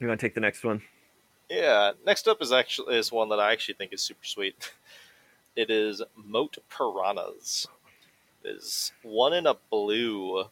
you 0.00 0.06
want 0.06 0.20
to 0.20 0.26
take 0.26 0.34
the 0.34 0.40
next 0.42 0.64
one? 0.64 0.82
Yeah. 1.48 1.92
Next 2.04 2.28
up 2.28 2.42
is 2.42 2.52
actually 2.52 2.96
is 2.98 3.10
one 3.10 3.30
that 3.30 3.40
I 3.40 3.52
actually 3.52 3.76
think 3.76 3.94
is 3.94 4.02
super 4.02 4.24
sweet. 4.26 4.70
It 5.54 5.70
is 5.70 6.02
Moat 6.16 6.58
Piranhas. 6.70 7.66
It 8.44 8.48
is 8.56 8.92
one 9.02 9.32
in 9.32 9.46
a 9.46 9.56
blue 9.70 10.44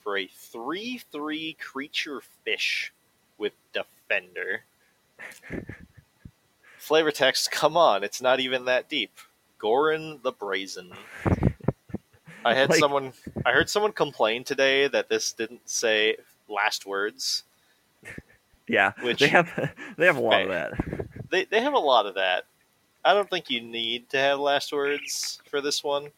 for 0.00 0.16
a 0.16 0.26
three 0.26 0.98
three 1.12 1.54
creature 1.60 2.20
fish 2.44 2.92
with 3.36 3.52
defender. 3.72 4.62
Flavor 6.78 7.10
text, 7.10 7.50
come 7.50 7.76
on, 7.76 8.02
it's 8.04 8.22
not 8.22 8.40
even 8.40 8.64
that 8.64 8.88
deep. 8.88 9.18
Gorin 9.60 10.22
the 10.22 10.32
Brazen. 10.32 10.92
I 12.44 12.54
had 12.54 12.70
Like- 12.70 12.78
someone 12.78 13.12
I 13.44 13.52
heard 13.52 13.68
someone 13.68 13.92
complain 13.92 14.44
today 14.44 14.88
that 14.88 15.08
this 15.08 15.32
didn't 15.32 15.68
say 15.68 16.16
last 16.48 16.86
words. 16.86 17.44
Yeah, 18.70 18.92
Which- 19.00 19.20
they 19.20 19.28
have 19.28 19.48
they 19.96 20.04
have 20.04 20.18
a 20.18 20.20
lot 20.20 20.42
of 20.42 20.48
that. 20.50 20.72
They 21.30 21.44
they 21.46 21.62
have 21.62 21.72
a 21.72 21.78
lot 21.78 22.04
of 22.04 22.16
that. 22.16 22.44
I 23.04 23.14
don't 23.14 23.30
think 23.30 23.48
you 23.50 23.60
need 23.60 24.10
to 24.10 24.18
have 24.18 24.38
last 24.38 24.72
words 24.72 25.40
for 25.50 25.60
this 25.60 25.82
one. 25.82 26.08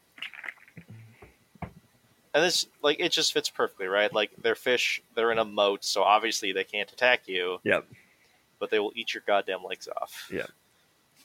And 2.33 2.45
this 2.45 2.67
like 2.83 3.01
it 3.01 3.11
just 3.13 3.33
fits 3.33 3.51
perfectly, 3.51 3.87
right? 3.87 4.13
Like 4.13 4.31
they're 4.41 4.55
fish, 4.55 5.03
they're 5.17 5.33
in 5.33 5.39
a 5.39 5.45
moat, 5.45 5.85
so 5.85 6.03
obviously 6.03 6.53
they 6.53 6.65
can't 6.65 6.91
attack 6.93 7.23
you, 7.27 7.59
Yep, 7.65 7.87
but 8.61 8.71
they 8.71 8.79
will 8.79 8.93
eat 8.95 9.15
your 9.15 9.23
goddamn 9.27 9.65
legs 9.65 9.89
off. 10.01 10.29
Yeah. 10.33 10.47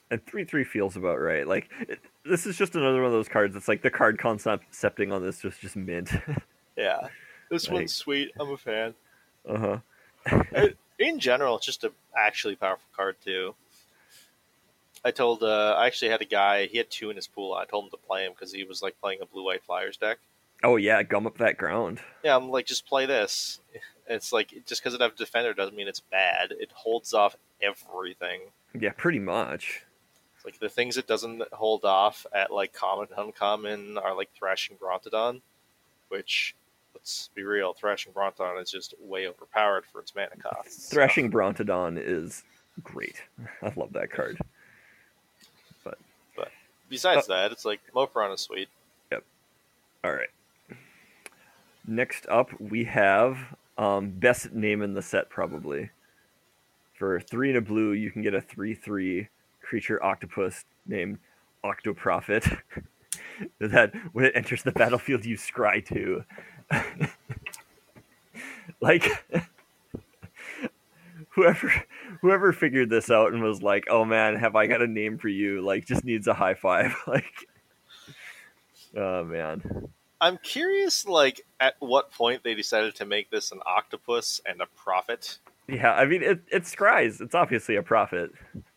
and 0.10 0.26
three 0.26 0.46
three 0.46 0.64
feels 0.64 0.96
about 0.98 1.20
right. 1.20 1.48
Like 1.48 1.70
it, 1.82 2.00
this 2.24 2.48
is 2.48 2.58
just 2.58 2.76
another 2.76 2.98
one 2.98 3.06
of 3.06 3.12
those 3.12 3.28
cards. 3.30 3.56
It's 3.56 3.68
like 3.68 3.84
the 3.84 3.92
card 3.92 4.18
concepting 4.18 5.12
on 5.12 5.22
this 5.24 5.44
was 5.44 5.58
just 5.58 5.76
mint. 5.76 6.10
Yeah. 6.78 7.08
This 7.50 7.68
Like- 7.70 7.74
one's 7.74 7.94
sweet. 7.94 8.32
I'm 8.38 8.52
a 8.52 8.58
fan. 8.58 8.96
uh 9.48 9.80
huh. 10.28 10.68
In 11.00 11.20
general, 11.20 11.56
it's 11.56 11.66
just 11.66 11.86
a 11.86 11.92
actually 12.18 12.58
powerful 12.58 12.90
card 12.94 13.16
too. 13.24 13.56
I 15.06 15.12
told 15.12 15.44
uh, 15.44 15.76
I 15.78 15.86
actually 15.86 16.10
had 16.10 16.22
a 16.24 16.26
guy. 16.26 16.66
He 16.66 16.80
had 16.80 16.90
two 16.90 17.12
in 17.12 17.16
his 17.16 17.28
pool. 17.28 17.54
I 17.54 17.66
told 17.66 17.86
him 17.86 17.92
to 17.92 17.98
play 17.98 18.26
him 18.26 18.32
because 18.32 18.52
he 18.52 18.64
was 18.64 18.82
like 18.82 19.00
playing 19.00 19.20
a 19.22 19.26
blue 19.28 19.46
white 19.46 19.64
flyers 19.64 19.98
deck. 19.98 20.18
Oh 20.64 20.78
yeah, 20.78 21.04
gum 21.04 21.28
up 21.28 21.38
that 21.38 21.58
ground. 21.58 22.00
Yeah, 22.24 22.36
I'm 22.36 22.50
like, 22.50 22.66
just 22.66 22.86
play 22.88 23.06
this. 23.06 23.60
It's 24.08 24.32
like 24.32 24.54
just 24.68 24.84
because 24.84 24.94
it 24.94 25.02
have 25.02 25.16
defender 25.16 25.52
doesn't 25.56 25.76
mean 25.76 25.88
it's 25.88 26.00
bad. 26.00 26.52
It 26.52 26.72
holds 26.76 27.12
off 27.16 27.36
everything. 27.60 28.42
Yeah, 28.80 28.92
pretty 28.96 29.18
much. 29.18 29.82
It's 30.36 30.46
like 30.46 30.60
the 30.60 30.70
things 30.70 30.98
it 30.98 31.08
doesn't 31.08 31.42
hold 31.52 31.86
off 31.86 32.24
at 32.32 32.52
like 32.52 32.72
common 32.72 33.08
uncommon 33.18 33.98
are 33.98 34.16
like 34.16 34.30
thrashing 34.38 34.78
Brontodon, 34.78 35.42
which 36.10 36.56
let's 36.94 37.32
be 37.34 37.42
real, 37.42 37.74
thrashing 37.74 38.14
Brontodon 38.14 38.62
is 38.62 38.70
just 38.70 38.94
way 39.00 39.28
overpowered 39.28 39.86
for 39.92 40.02
its 40.02 40.14
mana 40.16 40.36
costs. 40.40 40.90
So, 40.90 40.94
Thrashing 40.94 41.32
Brontodon 41.32 42.00
is 42.00 42.44
great. 42.84 43.16
I 43.64 43.74
love 43.76 43.94
that 43.94 44.12
card. 44.12 44.38
Besides 46.90 47.28
that, 47.28 47.52
it's 47.52 47.66
like 47.66 47.80
Mopron 47.94 48.34
is 48.34 48.42
sweet. 48.42 48.70
Yep. 49.12 49.24
All 50.04 50.14
right. 50.14 50.30
Next 51.88 52.26
up, 52.28 52.50
we 52.60 52.84
have 52.86 53.38
um, 53.78 54.12
best 54.12 54.54
name 54.54 54.82
in 54.82 54.94
the 54.94 55.02
set 55.02 55.30
probably. 55.30 55.90
For 56.98 57.20
three 57.20 57.50
and 57.50 57.58
a 57.58 57.62
blue, 57.62 57.92
you 57.92 58.10
can 58.10 58.22
get 58.22 58.34
a 58.34 58.42
three-three 58.42 59.28
creature 59.62 60.04
octopus 60.04 60.64
named 60.86 61.20
Octoprophet. 61.64 62.60
that 63.60 63.94
when 64.14 64.26
it 64.26 64.34
enters 64.36 64.64
the 64.64 64.72
battlefield, 64.72 65.26
you 65.26 65.36
scry 65.36 65.86
to. 65.88 66.24
like 68.82 69.06
whoever 71.30 71.72
whoever 72.26 72.52
figured 72.52 72.90
this 72.90 73.12
out 73.12 73.34
and 73.34 73.44
was 73.44 73.62
like, 73.62 73.86
"Oh 73.88 74.04
man, 74.04 74.36
have 74.36 74.56
I 74.56 74.66
got 74.66 74.82
a 74.82 74.88
name 74.88 75.20
for 75.20 75.28
you?" 75.28 75.62
Like, 75.62 75.86
just 75.86 76.04
needs 76.04 76.26
a 76.28 76.34
high 76.34 76.56
five. 76.56 76.96
like, 77.08 77.48
oh 78.96 79.24
man. 79.24 79.90
I'm 80.20 80.40
curious, 80.40 81.06
like 81.06 81.42
at 81.60 81.76
what 81.80 82.12
point 82.12 82.44
they 82.44 82.56
decided 82.56 82.96
to 82.96 83.06
make 83.06 83.30
this 83.30 83.52
an 83.52 83.60
octopus 83.66 84.42
and 84.44 84.60
a 84.60 84.66
prophet. 84.76 85.38
Yeah, 85.68 85.94
I 85.94 86.06
mean 86.06 86.24
it, 86.24 86.42
it's 86.52 86.74
scries. 86.74 87.22
It's 87.22 87.36
obviously 87.36 87.76
a 87.76 87.84
prophet. 87.84 88.32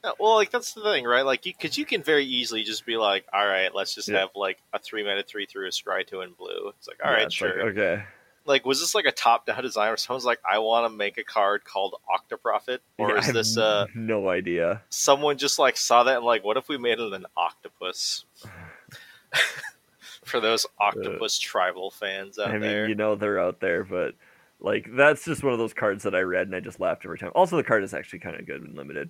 Yeah, 0.05 0.11
Well, 0.21 0.35
like 0.35 0.50
that's 0.50 0.75
the 0.75 0.83
thing, 0.83 1.05
right? 1.05 1.25
Like, 1.25 1.43
because 1.43 1.78
you, 1.78 1.87
can 1.87 2.02
very 2.02 2.25
easily 2.26 2.64
just 2.64 2.85
be 2.85 2.99
like, 2.99 3.25
"All 3.33 3.47
right, 3.47 3.75
let's 3.75 3.95
just 3.95 4.09
Yeah. 4.09 4.21
have 4.21 4.31
like 4.35 4.59
a 4.75 4.78
three 4.78 5.05
minute 5.05 5.26
three 5.26 5.47
through 5.47 5.69
a 5.69 5.71
scry 5.71 6.07
two 6.07 6.21
in 6.21 6.33
blue." 6.33 6.73
It's 6.76 6.87
like, 6.87 6.99
all 7.02 7.11
Yeah, 7.12 7.17
right, 7.19 7.33
sure. 7.33 7.64
like, 7.64 7.76
okay. 7.78 8.05
Like, 8.49 8.64
was 8.67 8.81
this 8.81 8.95
like 8.95 9.05
a 9.05 9.12
top 9.12 9.47
down 9.47 9.62
design 9.62 9.88
where 9.88 9.97
someone's 9.97 10.25
like, 10.25 10.40
"I 10.50 10.59
want 10.59 10.90
to 10.90 10.97
make 10.97 11.19
a 11.19 11.23
card 11.25 11.64
called 11.64 11.95
Octoprophet," 12.12 12.78
or 12.99 13.11
Yeah, 13.12 13.19
is 13.19 13.33
this 13.33 13.57
uh 13.59 13.87
no 13.95 14.28
idea? 14.31 14.83
someone 14.88 15.37
just 15.38 15.59
like 15.59 15.76
saw 15.76 16.02
that 16.05 16.17
and 16.17 16.25
like, 16.25 16.43
what 16.45 16.57
if 16.57 16.69
we 16.69 16.78
made 16.78 16.99
it 16.99 17.12
an 17.12 17.26
octopus? 17.37 18.25
For 20.25 20.40
those 20.40 20.67
octopus 20.78 21.38
tribal 21.38 21.90
fans 21.90 22.38
out 22.38 22.49
I 22.49 22.52
mean, 22.52 22.61
there, 22.62 22.88
you 22.88 22.95
know 22.95 23.14
they're 23.14 23.38
out 23.40 23.61
there, 23.61 23.85
but 23.85 24.14
Like 24.61 24.88
that's 24.95 25.25
just 25.25 25.43
one 25.45 25.52
of 25.52 25.59
those 25.59 25.73
cards 25.75 26.02
that 26.05 26.14
I 26.14 26.21
read 26.21 26.47
and 26.49 26.57
I 26.57 26.61
just 26.61 26.81
laughed 26.81 27.05
every 27.05 27.19
time. 27.19 27.31
Also, 27.35 27.57
the 27.57 27.62
card 27.64 27.83
is 27.85 27.95
actually 27.95 28.19
kind 28.19 28.37
of 28.37 28.45
good 28.47 28.62
and 28.62 28.76
limited. 28.76 29.09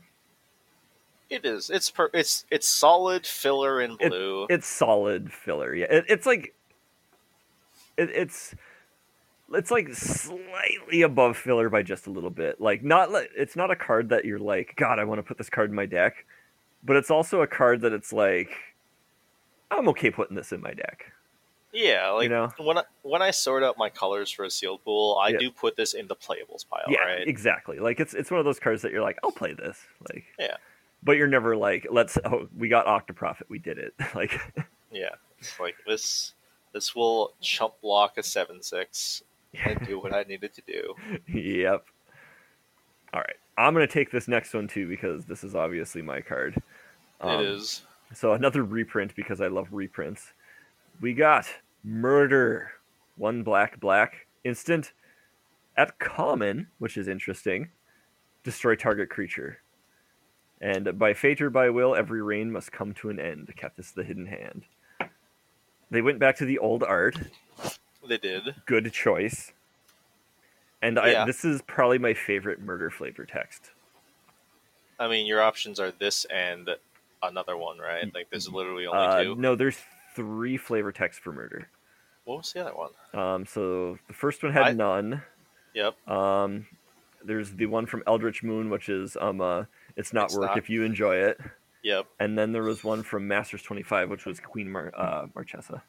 It 1.30 1.44
is. 1.44 1.70
It's 1.70 1.90
per- 1.90 2.10
it's 2.14 2.44
it's 2.50 2.68
solid 2.68 3.26
filler 3.26 3.80
in 3.80 3.96
It- 4.00 4.08
blue. 4.10 4.46
It's 4.50 4.66
solid 4.66 5.32
filler. 5.32 5.74
Yeah, 5.74 5.86
it, 5.90 6.04
it's 6.08 6.26
like 6.26 6.54
it, 7.96 8.10
it's 8.10 8.54
it's 9.52 9.70
like 9.70 9.88
slightly 9.94 11.02
above 11.02 11.36
filler 11.36 11.68
by 11.70 11.82
just 11.82 12.06
a 12.06 12.10
little 12.10 12.30
bit. 12.30 12.60
Like 12.60 12.82
not 12.82 13.08
it's 13.36 13.56
not 13.56 13.70
a 13.70 13.76
card 13.76 14.10
that 14.10 14.24
you're 14.24 14.38
like, 14.38 14.74
God, 14.76 14.98
I 14.98 15.04
want 15.04 15.18
to 15.18 15.22
put 15.22 15.38
this 15.38 15.50
card 15.50 15.70
in 15.70 15.76
my 15.76 15.86
deck, 15.86 16.24
but 16.84 16.96
it's 16.96 17.10
also 17.10 17.42
a 17.42 17.46
card 17.46 17.80
that 17.82 17.92
it's 17.92 18.12
like, 18.12 18.50
I'm 19.70 19.88
okay 19.90 20.10
putting 20.10 20.36
this 20.36 20.52
in 20.52 20.60
my 20.60 20.72
deck. 20.72 21.12
yeah, 21.72 22.08
like 22.10 22.24
you 22.24 22.28
know? 22.30 22.50
when 22.58 22.78
I, 22.78 22.82
when 23.02 23.20
I 23.22 23.30
sort 23.30 23.62
out 23.62 23.76
my 23.76 23.90
colors 23.90 24.30
for 24.30 24.44
a 24.44 24.50
sealed 24.50 24.82
pool, 24.84 25.18
I 25.20 25.28
Yeah. 25.28 25.38
do 25.38 25.50
put 25.50 25.76
this 25.76 25.92
in 25.94 26.06
the 26.08 26.16
playables 26.16 26.66
pile, 26.68 26.84
yeah, 26.88 27.00
right? 27.00 27.26
exactly. 27.28 27.78
Like 27.78 28.00
it's 28.00 28.14
it's 28.14 28.30
one 28.30 28.40
of 28.40 28.46
those 28.46 28.58
cards 28.58 28.82
that 28.82 28.92
you're 28.92 29.02
like, 29.02 29.18
I'll 29.22 29.30
play 29.32 29.52
this. 29.54 29.78
Like 30.12 30.24
Yeah. 30.38 30.56
But 31.02 31.12
you're 31.16 31.28
never 31.28 31.56
like, 31.56 31.86
let's. 31.92 32.18
Oh, 32.24 32.48
we 32.58 32.68
got 32.68 32.86
Octoprophet. 32.86 33.42
We 33.48 33.60
did 33.60 33.78
it. 33.78 33.94
like, 34.16 34.40
Yeah, 34.90 35.10
like 35.60 35.76
this 35.86 36.32
this 36.72 36.94
will 36.94 37.34
chump 37.40 37.74
block 37.82 38.18
a 38.18 38.22
seven 38.22 38.62
six 38.62 39.22
and 39.54 39.86
do 39.86 39.98
what 39.98 40.14
I 40.14 40.22
needed 40.24 40.52
to 40.54 40.62
do. 40.66 40.94
yep. 41.32 41.84
All 43.12 43.20
right, 43.20 43.36
I'm 43.56 43.72
gonna 43.72 43.86
take 43.86 44.10
this 44.10 44.28
next 44.28 44.54
one 44.54 44.68
too 44.68 44.88
because 44.88 45.24
this 45.24 45.44
is 45.44 45.54
obviously 45.54 46.02
my 46.02 46.20
card. 46.20 46.60
Um, 47.20 47.40
it 47.40 47.46
is. 47.46 47.82
So 48.14 48.32
another 48.32 48.64
reprint 48.64 49.14
because 49.14 49.40
I 49.40 49.48
love 49.48 49.68
reprints. 49.70 50.32
We 51.00 51.14
got 51.14 51.46
Murder, 51.84 52.72
one 53.16 53.42
black 53.42 53.80
black 53.80 54.26
instant 54.44 54.92
at 55.76 55.98
common, 55.98 56.66
which 56.78 56.96
is 56.96 57.08
interesting. 57.08 57.70
Destroy 58.44 58.74
target 58.74 59.10
creature. 59.10 59.58
And 60.60 60.98
by 60.98 61.14
fate 61.14 61.40
or 61.40 61.50
by 61.50 61.70
will, 61.70 61.94
every 61.94 62.20
reign 62.20 62.50
must 62.50 62.72
come 62.72 62.92
to 62.94 63.10
an 63.10 63.20
end. 63.20 63.52
Kepis 63.56 63.94
the 63.94 64.02
hidden 64.02 64.26
hand. 64.26 64.64
They 65.90 66.02
went 66.02 66.18
back 66.18 66.36
to 66.36 66.44
the 66.44 66.58
old 66.58 66.82
art. 66.82 67.16
They 68.08 68.18
did. 68.18 68.54
Good 68.66 68.92
choice. 68.92 69.52
And 70.82 70.96
Yeah. 70.96 71.22
I, 71.22 71.26
this 71.26 71.44
is 71.44 71.62
probably 71.62 71.98
my 71.98 72.14
favorite 72.14 72.60
murder 72.60 72.90
flavor 72.90 73.24
text. 73.26 73.70
I 74.98 75.08
mean, 75.08 75.26
your 75.26 75.40
options 75.42 75.78
are 75.78 75.90
this 75.92 76.24
and 76.26 76.70
another 77.22 77.56
one, 77.56 77.78
right? 77.78 78.12
Like 78.14 78.30
there's 78.30 78.48
literally 78.50 78.86
only 78.86 78.98
Uh, 79.06 79.22
two. 79.22 79.34
no, 79.36 79.54
there's 79.54 79.78
three 80.14 80.56
flavor 80.56 80.92
texts 80.92 81.22
for 81.22 81.32
murder. 81.32 81.68
What 82.24 82.38
was 82.38 82.52
the 82.52 82.60
other 82.66 82.74
one? 82.76 82.90
Um, 83.14 83.46
so 83.46 83.98
the 84.06 84.12
first 84.14 84.42
one 84.42 84.52
had 84.52 84.62
I- 84.64 84.72
none. 84.72 85.22
Yep. 85.74 86.08
Um, 86.08 86.66
there's 87.22 87.52
the 87.52 87.66
one 87.66 87.86
from 87.86 88.02
Eldritch 88.06 88.42
Moon, 88.42 88.70
which 88.70 88.88
is 88.88 89.16
um, 89.20 89.40
uh, 89.40 89.64
it's 89.96 90.12
not 90.12 90.26
It's 90.26 90.36
work 90.36 90.50
not. 90.50 90.58
if 90.58 90.68
you 90.70 90.82
enjoy 90.82 91.16
it. 91.16 91.40
Yep. 91.82 92.06
And 92.18 92.36
then 92.36 92.52
there 92.52 92.62
was 92.64 92.82
one 92.82 93.02
from 93.02 93.28
Masters 93.28 93.62
25, 93.62 94.10
which 94.10 94.24
was 94.26 94.40
Queen 94.40 94.70
Mar- 94.70 94.92
uh, 94.96 95.26
Marchesa, 95.34 95.82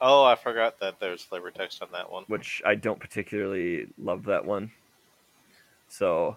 Oh, 0.00 0.24
I 0.24 0.34
forgot 0.34 0.80
that 0.80 1.00
there's 1.00 1.22
flavor 1.22 1.50
text 1.50 1.82
on 1.82 1.88
that 1.92 2.10
one. 2.10 2.24
which 2.26 2.60
I 2.64 2.74
don't 2.74 3.00
particularly 3.00 3.86
love 3.98 4.24
that 4.24 4.44
one. 4.44 4.70
So 5.88 6.36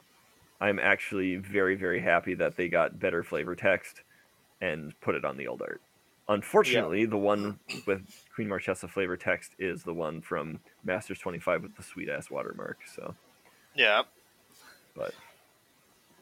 I'm 0.62 0.80
actually 0.80 1.36
very, 1.38 1.76
very 1.76 2.00
happy 2.00 2.34
that 2.36 2.56
they 2.56 2.68
got 2.70 3.00
better 3.00 3.24
flavor 3.24 3.56
text 3.56 4.02
and 4.62 4.94
put 5.02 5.16
it 5.16 5.26
on 5.26 5.38
the 5.38 5.48
old 5.48 5.62
art. 5.62 5.82
Unfortunately, 6.30 7.06
the 7.06 7.18
one 7.18 7.58
with 7.86 8.02
Queen 8.36 8.50
Marchesa 8.50 8.88
flavor 8.88 9.16
text 9.16 9.52
is 9.60 9.84
the 9.84 9.94
one 9.94 10.22
from 10.22 10.60
Masters 10.84 11.20
25 11.20 11.64
with 11.64 11.76
the 11.78 11.84
sweet 11.84 12.10
ass 12.10 12.30
watermark. 12.30 12.80
So 12.94 13.16
Yeah. 13.76 14.04
But- 14.96 15.14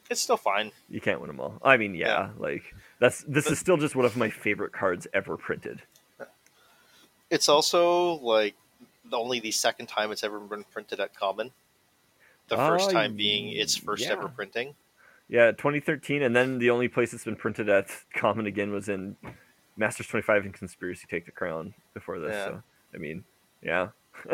it's 0.09 0.21
still 0.21 0.37
fine. 0.37 0.71
you 0.87 1.01
can't 1.01 1.19
win 1.19 1.27
them 1.29 1.39
all. 1.39 1.57
I 1.63 1.77
mean, 1.77 1.95
yeah, 1.95 2.29
like 2.37 2.75
that's 2.99 3.23
this 3.27 3.47
is 3.47 3.57
still 3.57 3.75
just 3.77 3.95
one 3.95 4.05
of 4.05 4.15
my 4.15 4.29
favorite 4.29 4.71
cards 4.71 5.07
ever 5.15 5.35
printed. 5.35 5.81
It's 7.29 7.49
also 7.49 8.13
like 8.15 8.55
the 9.09 9.17
only 9.17 9.39
the 9.39 9.51
second 9.51 9.87
time 9.87 10.11
it's 10.11 10.23
ever 10.23 10.39
been 10.39 10.63
printed 10.65 10.99
at 10.99 11.13
common. 11.15 11.51
The 12.47 12.57
first 12.57 12.89
Ah, 12.89 12.93
time 12.93 13.15
being 13.15 13.49
its 13.49 13.75
first 13.75 14.03
yeah. 14.03 14.11
ever 14.11 14.27
printing. 14.27 14.75
Yeah, 15.27 15.51
2013, 15.51 16.21
and 16.21 16.35
then 16.35 16.59
the 16.59 16.69
only 16.69 16.87
place 16.87 17.11
it's 17.13 17.25
been 17.25 17.35
printed 17.35 17.67
at 17.69 17.87
common 18.13 18.45
again 18.45 18.71
was 18.71 18.87
in 18.89 19.15
Masters 19.75 20.07
25 20.07 20.45
and 20.45 20.53
Conspiracy 20.53 21.07
Take 21.09 21.25
the 21.25 21.31
Crown 21.31 21.73
before 21.95 22.19
this. 22.19 22.33
Yeah. 22.33 22.45
So 22.45 22.63
I 22.93 22.97
mean, 22.97 23.23
yeah, 23.63 23.89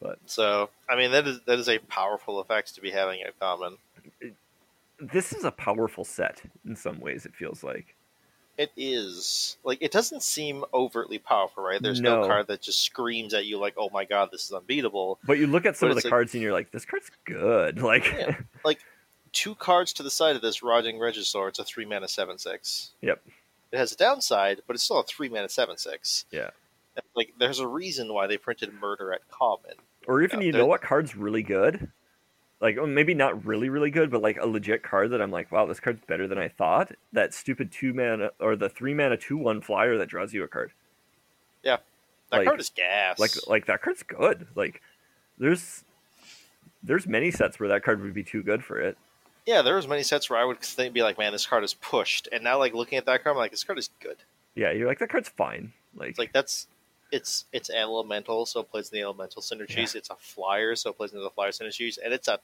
but 0.00 0.18
So 0.26 0.70
I 0.88 0.94
mean 0.96 1.10
that 1.10 1.26
is 1.26 1.40
that 1.46 1.58
is 1.58 1.68
a 1.68 1.78
powerful 1.78 2.38
effect 2.38 2.74
to 2.76 2.80
be 2.80 2.90
having 2.92 3.22
at 3.22 3.38
common. 3.40 3.76
this 5.00 5.32
is 5.32 5.42
a 5.44 5.50
powerful 5.50 6.04
set 6.04 6.42
in 6.64 6.76
some 6.76 7.00
ways. 7.00 7.26
It 7.26 7.34
feels 7.34 7.64
like. 7.64 7.95
It 8.58 8.72
is 8.76 9.58
like 9.64 9.78
it 9.82 9.92
doesn't 9.92 10.22
seem 10.22 10.64
overtly 10.72 11.18
powerful, 11.18 11.62
right? 11.62 11.80
There's 11.82 12.00
no, 12.00 12.22
No. 12.22 12.26
card 12.26 12.46
that 12.46 12.62
just 12.62 12.80
screams 12.80 13.34
at 13.34 13.44
you 13.44 13.58
like, 13.58 13.74
"Oh 13.76 13.90
my 13.92 14.04
god, 14.06 14.30
this 14.32 14.44
is 14.46 14.52
unbeatable." 14.52 15.18
But 15.26 15.38
you 15.38 15.46
look 15.46 15.66
at 15.66 15.76
some 15.76 15.88
But 15.90 15.96
of 15.98 16.02
the 16.02 16.06
like- 16.06 16.10
cards 16.10 16.32
and 16.34 16.42
you're 16.42 16.52
like, 16.54 16.70
this 16.70 16.84
card's 16.86 17.10
good. 17.26 17.78
Like, 17.82 18.06
Yeah. 18.06 18.36
Two 19.32 19.54
cards 19.56 19.92
to 19.94 20.02
the 20.02 20.10
side 20.10 20.34
of 20.34 20.40
this 20.40 20.62
Rotting 20.62 20.96
Regisaur. 20.96 21.48
It's 21.48 21.58
a 21.58 21.64
three 21.64 21.84
mana 21.84 22.08
seven 22.08 22.38
six. 22.38 22.92
Yep. 23.02 23.20
It 23.72 23.76
has 23.76 23.92
a 23.92 23.96
downside, 23.96 24.62
but 24.66 24.74
it's 24.74 24.82
still 24.84 25.00
a 25.00 25.04
three 25.04 25.28
mana 25.28 25.50
seven 25.50 25.76
six. 25.76 26.24
Yeah. 26.30 26.50
Like 27.14 27.34
there's 27.38 27.58
a 27.58 27.66
reason 27.66 28.14
why 28.14 28.26
they 28.26 28.38
printed 28.38 28.72
Murder 28.72 29.12
at 29.12 29.28
common. 29.28 29.74
or 30.06 30.22
even 30.22 30.40
you 30.40 30.52
know 30.52 30.64
what 30.64 30.80
card's 30.80 31.14
really 31.14 31.42
good. 31.42 31.90
Like, 32.60 32.78
oh, 32.78 32.86
maybe 32.86 33.12
not 33.12 33.44
really, 33.44 33.68
really 33.68 33.90
good, 33.90 34.10
but 34.10 34.22
like 34.22 34.38
a 34.38 34.46
legit 34.46 34.82
card 34.82 35.10
that 35.10 35.20
I'm 35.20 35.30
like, 35.30 35.52
wow, 35.52 35.66
this 35.66 35.78
card's 35.80 36.00
better 36.06 36.26
than 36.26 36.38
I 36.38 36.48
thought. 36.48 36.92
That 37.12 37.34
stupid 37.34 37.70
two 37.70 37.92
mana 37.92 38.30
or 38.40 38.56
the 38.56 38.68
three 38.70 38.94
mana 38.94 39.16
two 39.18 39.36
one 39.36 39.60
flyer 39.60 39.98
that 39.98 40.08
draws 40.08 40.32
you 40.32 40.42
a 40.42 40.48
card. 40.48 40.72
Yeah, 41.62 41.76
that 42.30 42.38
Like- 42.38 42.46
card 42.46 42.60
is 42.60 42.70
gas. 42.70 43.18
like 43.18 43.32
like 43.46 43.66
that 43.66 43.82
card's 43.82 44.02
good. 44.02 44.46
Like 44.54 44.80
there's 45.38 45.84
there's 46.82 47.06
many 47.06 47.30
sets 47.30 47.58
where 47.60 47.68
that 47.68 47.82
card 47.82 48.00
would 48.02 48.14
be 48.14 48.22
too 48.24 48.42
good 48.42 48.64
for 48.64 48.78
it. 48.80 48.96
yeah, 49.44 49.60
there 49.62 49.76
was 49.76 49.86
many 49.86 50.02
sets 50.02 50.28
where 50.30 50.38
I 50.38 50.44
would 50.44 50.60
think, 50.60 50.92
be 50.94 51.02
like, 51.02 51.18
"Man, 51.18 51.32
this 51.32 51.46
card 51.46 51.62
is 51.62 51.74
pushed," 51.74 52.26
and 52.32 52.42
now 52.42 52.58
like 52.58 52.74
looking 52.74 52.96
at 52.98 53.04
that 53.06 53.22
card, 53.22 53.34
I'm 53.34 53.38
like, 53.38 53.50
"This 53.52 53.64
card 53.64 53.78
is 53.78 53.90
good." 54.00 54.16
Yeah, 54.54 54.70
you're 54.72 54.86
like 54.88 54.98
that 55.00 55.08
card's 55.10 55.28
fine. 55.28 55.72
Like, 55.94 56.10
It's 56.10 56.18
like 56.18 56.32
that's 56.32 56.66
it's 57.12 57.44
it's 57.52 57.70
elemental, 57.70 58.46
so 58.46 58.60
it 58.60 58.70
plays 58.70 58.90
in 58.90 58.96
the 58.98 59.02
elemental 59.02 59.42
synergies. 59.42 59.94
It's 59.94 60.10
a 60.10 60.16
flyer, 60.16 60.74
so 60.76 60.90
it 60.90 60.96
plays 60.96 61.12
into 61.12 61.22
the 61.22 61.30
flyer 61.30 61.50
synergies, 61.50 61.98
and 62.02 62.12
it's 62.12 62.28
a 62.28 62.38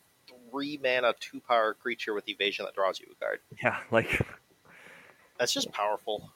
three 0.51 0.79
mana 0.83 1.15
two 1.21 1.41
power 1.41 1.75
creature 1.75 2.15
with 2.15 2.29
evasion 2.29 2.65
that 2.65 2.75
draws 2.75 3.01
you 3.01 3.07
a 3.11 3.15
card. 3.25 3.41
yeah, 3.63 3.79
like 3.91 4.21
That's 5.39 5.53
just 5.53 5.73
powerful. 5.73 6.31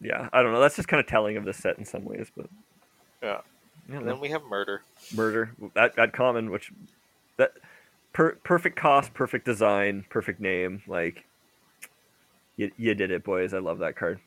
yeah, 0.00 0.28
I 0.32 0.42
don't 0.42 0.52
know. 0.52 0.60
That's 0.60 0.76
just 0.76 0.88
kind 0.88 1.00
of 1.00 1.06
telling 1.06 1.36
of 1.36 1.44
the 1.44 1.52
set 1.52 1.78
in 1.78 1.84
some 1.84 2.04
ways, 2.04 2.30
but 2.36 2.46
Yeah. 3.22 3.40
yeah, 3.88 3.96
And 3.98 4.08
then 4.08 4.20
we 4.20 4.28
have 4.28 4.42
murder. 4.44 4.82
murder 5.14 5.50
that 5.74 5.96
that 5.96 6.12
common, 6.12 6.50
which 6.50 6.70
that 7.36 7.52
per, 8.12 8.36
perfect 8.44 8.76
cost, 8.76 9.12
perfect 9.14 9.44
design, 9.44 10.04
perfect 10.08 10.40
name. 10.40 10.82
Like 10.86 11.24
you, 12.56 12.70
you 12.76 12.94
did 12.94 13.10
it, 13.10 13.24
boys. 13.24 13.52
I 13.54 13.58
love 13.58 13.80
that 13.80 13.96
card. 13.96 14.20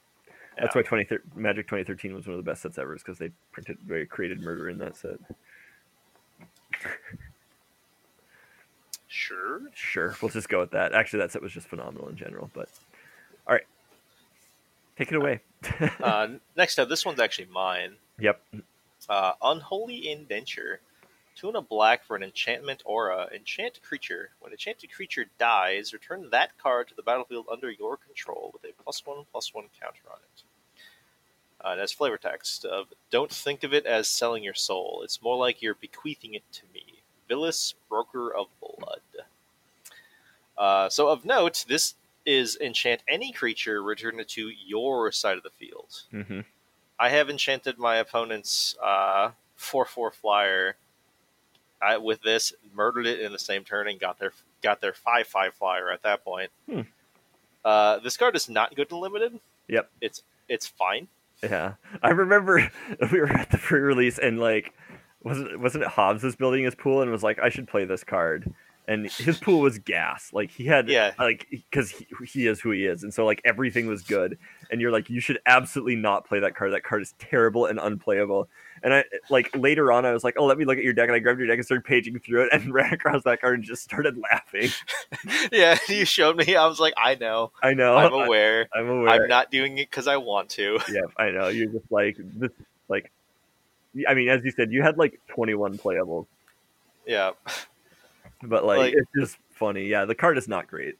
That's 0.59 0.75
why 0.75 0.81
20, 0.81 1.07
Magic 1.35 1.67
2013 1.67 2.13
was 2.13 2.25
one 2.27 2.37
of 2.37 2.43
the 2.43 2.49
best 2.49 2.61
sets 2.61 2.77
ever, 2.77 2.95
is 2.95 3.03
because 3.03 3.19
they 3.19 3.31
printed, 3.51 3.77
they 3.87 4.05
created 4.05 4.41
murder 4.41 4.69
in 4.69 4.77
that 4.79 4.95
set. 4.97 5.17
Sure. 9.07 9.61
Sure, 9.73 10.15
we'll 10.21 10.29
just 10.29 10.49
go 10.49 10.59
with 10.59 10.71
that. 10.71 10.93
Actually, 10.93 11.19
that 11.19 11.31
set 11.31 11.41
was 11.41 11.51
just 11.51 11.67
phenomenal 11.67 12.07
in 12.09 12.15
general. 12.17 12.49
But 12.53 12.69
all 13.47 13.53
right, 13.53 13.65
take 14.97 15.11
it 15.11 15.15
away. 15.15 15.41
Uh, 16.03 16.27
next 16.55 16.77
up, 16.79 16.87
this 16.87 17.05
one's 17.05 17.19
actually 17.19 17.47
mine. 17.47 17.95
yep. 18.19 18.41
Uh, 19.09 19.33
Unholy 19.41 20.09
Indenture. 20.09 20.79
Two 21.35 21.47
and 21.47 21.57
a 21.57 21.61
black 21.61 22.03
for 22.03 22.15
an 22.15 22.23
enchantment 22.23 22.81
aura. 22.85 23.27
Enchant 23.33 23.79
creature. 23.83 24.31
When 24.39 24.51
enchanted 24.51 24.91
creature 24.91 25.25
dies, 25.37 25.93
return 25.93 26.27
that 26.31 26.57
card 26.57 26.87
to 26.87 26.95
the 26.95 27.03
battlefield 27.03 27.45
under 27.51 27.69
your 27.71 27.97
control 27.97 28.49
with 28.53 28.63
a 28.65 28.83
plus 28.83 29.05
one 29.05 29.23
plus 29.31 29.53
one 29.53 29.65
counter 29.79 30.01
on 30.11 30.17
it. 30.17 30.43
Uh, 31.67 31.71
and 31.71 31.81
as 31.81 31.91
flavor 31.91 32.17
text 32.17 32.65
of 32.65 32.87
don't 33.11 33.31
think 33.31 33.63
of 33.63 33.73
it 33.73 33.85
as 33.85 34.07
selling 34.07 34.43
your 34.43 34.53
soul. 34.53 35.01
It's 35.03 35.21
more 35.21 35.37
like 35.37 35.61
you're 35.61 35.75
bequeathing 35.75 36.33
it 36.33 36.43
to 36.53 36.61
me. 36.73 36.83
Vilis, 37.29 37.73
broker 37.89 38.33
of 38.33 38.47
blood. 38.61 39.01
Uh, 40.57 40.89
so 40.89 41.09
of 41.09 41.25
note, 41.25 41.65
this 41.67 41.95
is 42.25 42.57
enchant 42.61 43.03
any 43.07 43.31
creature, 43.31 43.83
return 43.83 44.19
it 44.19 44.29
to 44.29 44.49
your 44.49 45.11
side 45.11 45.37
of 45.37 45.43
the 45.43 45.49
field. 45.49 46.03
hmm 46.11 46.41
I 46.99 47.09
have 47.09 47.29
enchanted 47.29 47.77
my 47.77 47.97
opponent's 47.97 48.75
uh, 48.83 49.31
four 49.55 49.85
four 49.85 50.09
flyer. 50.09 50.77
I, 51.79 51.97
with 51.97 52.23
this, 52.23 52.53
murdered 52.73 53.05
it 53.05 53.19
in 53.19 53.31
the 53.31 53.37
same 53.37 53.63
turn 53.63 53.87
and 53.87 53.99
got 53.99 54.17
their 54.17 54.33
got 54.63 54.81
their 54.81 54.93
five 54.93 55.27
five 55.27 55.53
flyer 55.53 55.91
at 55.91 56.01
that 56.01 56.23
point. 56.23 56.49
Hmm. 56.67 56.81
Uh, 57.63 57.99
this 57.99 58.17
card 58.17 58.35
is 58.35 58.49
not 58.49 58.75
good 58.75 58.91
in 58.91 58.97
limited. 58.97 59.39
Yep. 59.67 59.91
It's 60.01 60.23
it's 60.49 60.65
fine. 60.65 61.07
Yeah, 61.43 61.73
I 62.01 62.09
remember 62.09 62.69
we 63.11 63.19
were 63.19 63.29
at 63.29 63.51
the 63.51 63.57
pre-release 63.57 64.17
and 64.17 64.39
like 64.39 64.73
wasn't 65.23 65.59
wasn't 65.59 65.83
it 65.83 65.89
Hobbs 65.89 66.23
was 66.23 66.35
building 66.35 66.63
his 66.63 66.75
pool 66.75 67.01
and 67.01 67.11
was 67.11 67.23
like, 67.23 67.39
I 67.39 67.49
should 67.49 67.67
play 67.67 67.85
this 67.85 68.03
card. 68.03 68.51
And 68.89 69.11
his 69.11 69.37
pool 69.37 69.59
was 69.59 69.79
gas. 69.79 70.29
Like 70.31 70.49
he 70.49 70.65
had, 70.65 70.87
Yeah. 70.87 71.11
like 71.19 71.45
because 71.51 71.89
he, 71.89 72.07
he 72.25 72.47
is 72.47 72.61
who 72.61 72.71
he 72.71 72.85
is, 72.85 73.03
and 73.03 73.13
so 73.13 73.25
like 73.25 73.41
everything 73.43 73.85
was 73.87 74.01
good. 74.01 74.37
And 74.69 74.81
you're 74.81 74.91
like, 74.91 75.09
you 75.09 75.19
should 75.19 75.39
absolutely 75.45 75.95
not 75.95 76.27
play 76.27 76.39
that 76.39 76.55
card. 76.55 76.73
That 76.73 76.83
card 76.83 77.01
is 77.01 77.13
terrible 77.19 77.65
and 77.65 77.79
unplayable. 77.79 78.49
And 78.83 78.93
I 78.93 79.05
like 79.29 79.49
later 79.55 79.91
on, 79.91 80.05
I 80.05 80.11
was 80.13 80.23
like, 80.23 80.35
oh, 80.37 80.45
let 80.45 80.57
me 80.57 80.65
look 80.65 80.77
at 80.77 80.83
your 80.83 80.93
deck, 80.93 81.07
and 81.07 81.15
I 81.15 81.19
grabbed 81.19 81.39
your 81.39 81.47
deck 81.47 81.57
and 81.57 81.65
started 81.65 81.83
paging 81.83 82.19
through 82.19 82.43
it, 82.43 82.49
and 82.51 82.71
ran 82.73 82.93
across 82.93 83.23
that 83.23 83.41
card 83.41 83.55
and 83.55 83.63
just 83.63 83.83
started 83.83 84.17
laughing. 84.17 84.69
yeah, 85.51 85.77
you 85.87 86.05
showed 86.05 86.37
me. 86.37 86.55
I 86.55 86.67
was 86.67 86.79
like, 86.79 86.93
I 86.95 87.15
know. 87.15 87.51
I 87.63 87.73
know, 87.73 87.97
I'm 87.97 88.13
aware. 88.13 88.67
I'm 88.73 88.87
aware. 88.87 89.09
I'm 89.09 89.27
not 89.27 89.49
doing 89.51 89.77
it 89.79 89.89
because 89.89 90.07
I 90.07 90.17
want 90.17 90.49
to. 90.51 90.79
yeah, 90.91 91.01
I 91.17 91.31
know. 91.31 91.47
You're 91.47 91.71
just 91.71 91.91
like 91.91 92.17
this, 92.19 92.51
like. 92.87 93.11
I 94.07 94.13
mean, 94.13 94.29
as 94.29 94.43
you 94.43 94.51
said, 94.51 94.71
you 94.71 94.83
had 94.83 94.99
like 94.99 95.19
21 95.29 95.79
playables, 95.79 96.27
Yeah. 97.07 97.31
but 98.43 98.63
like, 98.63 98.77
Like- 98.77 98.93
it's 98.93 99.09
just 99.19 99.37
funny. 99.55 99.85
Yeah, 99.85 100.05
the 100.05 100.13
card 100.13 100.37
is 100.37 100.47
not 100.47 100.67
great. 100.67 100.97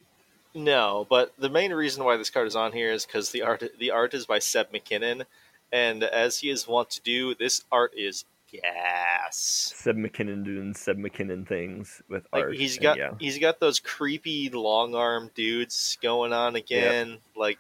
No, 0.57 1.05
but 1.07 1.33
the 1.37 1.49
main 1.49 1.71
reason 1.71 2.03
why 2.03 2.17
this 2.17 2.31
card 2.31 2.47
is 2.47 2.55
on 2.55 2.71
here 2.71 2.91
is 2.91 3.05
because 3.05 3.29
the 3.29 3.43
art 3.43 3.63
the 3.79 3.91
art 3.91 4.15
is 4.15 4.25
by 4.25 4.39
Seb 4.39 4.71
McKinnon, 4.73 5.23
and 5.71 6.03
as 6.03 6.39
he 6.39 6.49
is 6.49 6.67
wont 6.67 6.89
to 6.91 7.01
do, 7.01 7.35
this 7.35 7.63
art 7.71 7.93
is 7.95 8.25
gas. 8.51 9.37
Seb 9.75 9.97
McKinnon 9.97 10.43
doing 10.43 10.73
Seb 10.73 10.97
McKinnon 10.97 11.47
things 11.47 12.01
with 12.09 12.25
Like 12.33 12.43
art. 12.43 12.55
he's 12.55 12.79
got 12.79 12.97
yeah, 12.97 13.11
he's 13.19 13.37
got 13.37 13.59
those 13.59 13.79
creepy 13.79 14.49
long 14.49 14.95
arm 14.95 15.29
dudes 15.35 15.97
going 16.01 16.33
on 16.33 16.55
again. 16.55 17.19
Like 17.35 17.59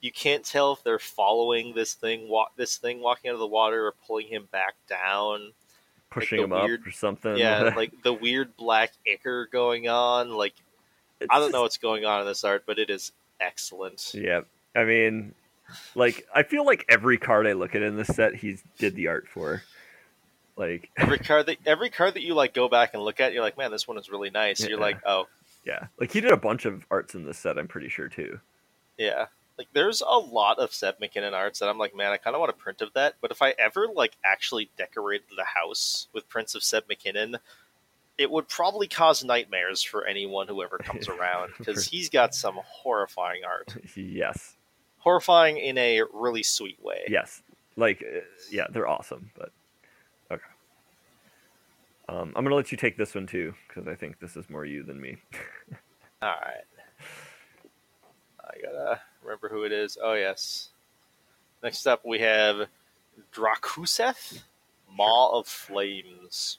you 0.00 0.10
can't 0.10 0.44
tell 0.44 0.72
if 0.72 0.82
they're 0.82 0.98
following 0.98 1.74
this 1.74 1.94
thing 1.94 2.28
walk 2.28 2.56
this 2.56 2.76
thing 2.76 3.00
walking 3.00 3.30
out 3.30 3.34
of 3.34 3.40
the 3.40 3.46
water 3.46 3.86
or 3.86 3.94
pulling 4.04 4.26
him 4.26 4.48
back 4.50 4.74
down. 4.88 5.52
pushing 6.10 6.38
the 6.38 6.44
him 6.44 6.52
up 6.52 6.64
weird- 6.64 6.86
or 6.88 6.90
something. 6.90 7.36
Yeah, 7.36 7.72
like 7.76 8.02
the 8.02 8.12
weird 8.12 8.56
black 8.56 8.90
ichor 9.06 9.46
going 9.52 9.88
on. 9.88 10.30
Like 10.30 10.54
I 11.30 11.38
don't 11.38 11.52
know 11.52 11.62
what's 11.62 11.78
going 11.78 12.04
on 12.04 12.20
in 12.20 12.26
this 12.26 12.44
art, 12.44 12.64
but 12.66 12.78
it 12.78 12.90
is 12.90 13.12
excellent. 13.40 14.12
Yeah, 14.14 14.42
I 14.74 14.84
mean, 14.84 15.34
like 15.94 16.26
I 16.34 16.42
feel 16.42 16.64
like 16.64 16.84
every 16.88 17.18
card 17.18 17.46
I 17.46 17.52
look 17.52 17.74
at 17.74 17.82
in 17.82 17.96
this 17.96 18.08
set, 18.08 18.34
he's 18.34 18.62
did 18.78 18.94
the 18.94 19.08
art 19.08 19.28
for. 19.28 19.62
Like, 20.56 20.90
every 20.96 21.18
card 21.18 21.46
that 21.46 21.58
every 21.66 21.90
card 21.90 22.14
that 22.14 22.22
you 22.22 22.34
like 22.34 22.54
go 22.54 22.68
back 22.68 22.94
and 22.94 23.02
look 23.02 23.20
at, 23.20 23.32
you're 23.32 23.42
like, 23.42 23.56
man, 23.56 23.70
this 23.70 23.88
one 23.88 23.98
is 23.98 24.10
really 24.10 24.30
nice. 24.30 24.66
You're 24.66 24.78
like, 24.78 24.98
oh 25.06 25.26
yeah, 25.64 25.86
like 25.98 26.12
he 26.12 26.20
did 26.20 26.32
a 26.32 26.36
bunch 26.36 26.64
of 26.64 26.86
arts 26.90 27.14
in 27.14 27.24
this 27.24 27.38
set. 27.38 27.58
I'm 27.58 27.68
pretty 27.68 27.88
sure 27.88 28.08
too. 28.08 28.40
yeah. 28.98 29.26
Like 29.58 29.68
there's 29.74 30.00
a 30.00 30.18
lot 30.18 30.58
of 30.58 30.72
Seb 30.72 30.98
McKinnon 30.98 31.34
arts 31.34 31.58
that 31.58 31.68
I'm 31.68 31.78
like, 31.78 31.94
man, 31.94 32.10
I 32.10 32.16
kind 32.16 32.34
of 32.34 32.40
want 32.40 32.50
a 32.50 32.54
print 32.54 32.80
of 32.80 32.92
that. 32.94 33.16
But 33.20 33.30
if 33.30 33.42
I 33.42 33.54
ever 33.58 33.86
like 33.86 34.16
actually 34.24 34.70
decorated 34.78 35.26
the 35.36 35.44
house 35.44 36.08
with 36.12 36.28
prints 36.28 36.54
of 36.54 36.64
Seb 36.64 36.84
McKinnon, 36.88 37.36
it 38.18 38.30
would 38.30 38.48
probably 38.48 38.88
cause 38.88 39.24
nightmares 39.24 39.82
for 39.82 40.06
anyone 40.06 40.46
who 40.48 40.62
ever 40.62 40.78
comes 40.78 41.08
around 41.08 41.52
because 41.58 41.86
he's 41.86 42.08
got 42.08 42.34
some 42.34 42.58
horrifying 42.64 43.42
art, 43.44 43.74
yes, 43.96 44.56
horrifying 44.98 45.58
in 45.58 45.78
a 45.78 46.02
really 46.12 46.42
sweet 46.42 46.82
way. 46.82 47.04
yes, 47.08 47.42
like 47.76 48.02
uh, 48.02 48.20
yeah, 48.50 48.66
they're 48.70 48.88
awesome. 48.88 49.30
But 49.36 49.50
okay, 50.30 50.42
um, 52.08 52.32
I'm 52.36 52.44
gonna 52.44 52.54
let 52.56 52.70
you 52.72 52.78
take 52.78 52.96
this 52.96 53.14
one 53.14 53.26
too 53.26 53.54
because 53.68 53.88
I 53.88 53.94
think 53.94 54.20
this 54.20 54.36
is 54.36 54.48
more 54.50 54.64
you 54.64 54.82
than 54.82 55.00
me. 55.00 55.16
All 56.22 56.28
right. 56.28 56.64
I 58.44 58.60
gotta 58.60 59.00
remember 59.22 59.48
who 59.48 59.64
it 59.64 59.72
is. 59.72 59.96
Oh 60.02 60.14
yes. 60.14 60.68
Next 61.62 61.86
up, 61.86 62.04
we 62.04 62.18
have 62.18 62.66
Drakuseth, 63.32 64.42
Maw 64.90 65.38
of 65.38 65.46
Flames. 65.46 66.58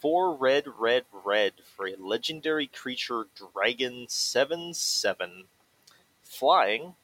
Four 0.00 0.34
red, 0.34 0.64
red, 0.78 1.04
red 1.24 1.52
for 1.76 1.86
a 1.86 1.94
legendary 1.98 2.66
creature, 2.66 3.26
Dragon 3.54 4.06
Seven 4.08 4.72
Seven. 4.74 5.44
Flying. 6.22 6.94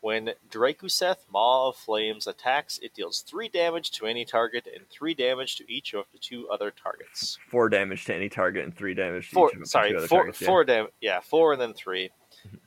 When 0.00 0.30
Drakuseth, 0.48 1.16
Maw 1.32 1.70
of 1.70 1.76
Flames 1.76 2.28
attacks, 2.28 2.78
it 2.78 2.94
deals 2.94 3.20
three 3.22 3.48
damage 3.48 3.90
to 3.92 4.06
any 4.06 4.24
target 4.24 4.68
and 4.72 4.88
three 4.88 5.12
damage 5.12 5.56
to 5.56 5.72
each 5.72 5.92
of 5.92 6.04
the 6.12 6.18
two 6.18 6.48
other 6.48 6.70
targets. 6.70 7.36
Four 7.48 7.68
damage 7.68 8.04
to 8.04 8.14
any 8.14 8.28
target 8.28 8.62
and 8.64 8.76
three 8.76 8.94
damage 8.94 9.30
to 9.30 9.34
Four, 9.34 9.48
each 9.48 9.54
of 9.54 9.60
the 9.62 9.66
sorry, 9.66 9.90
two 9.90 9.96
other 9.98 10.06
four, 10.06 10.18
targets, 10.20 10.40
yeah. 10.40 10.46
four 10.46 10.64
dam- 10.64 10.88
yeah, 11.00 11.18
four 11.20 11.52
and 11.52 11.60
then 11.60 11.74
three. 11.74 12.10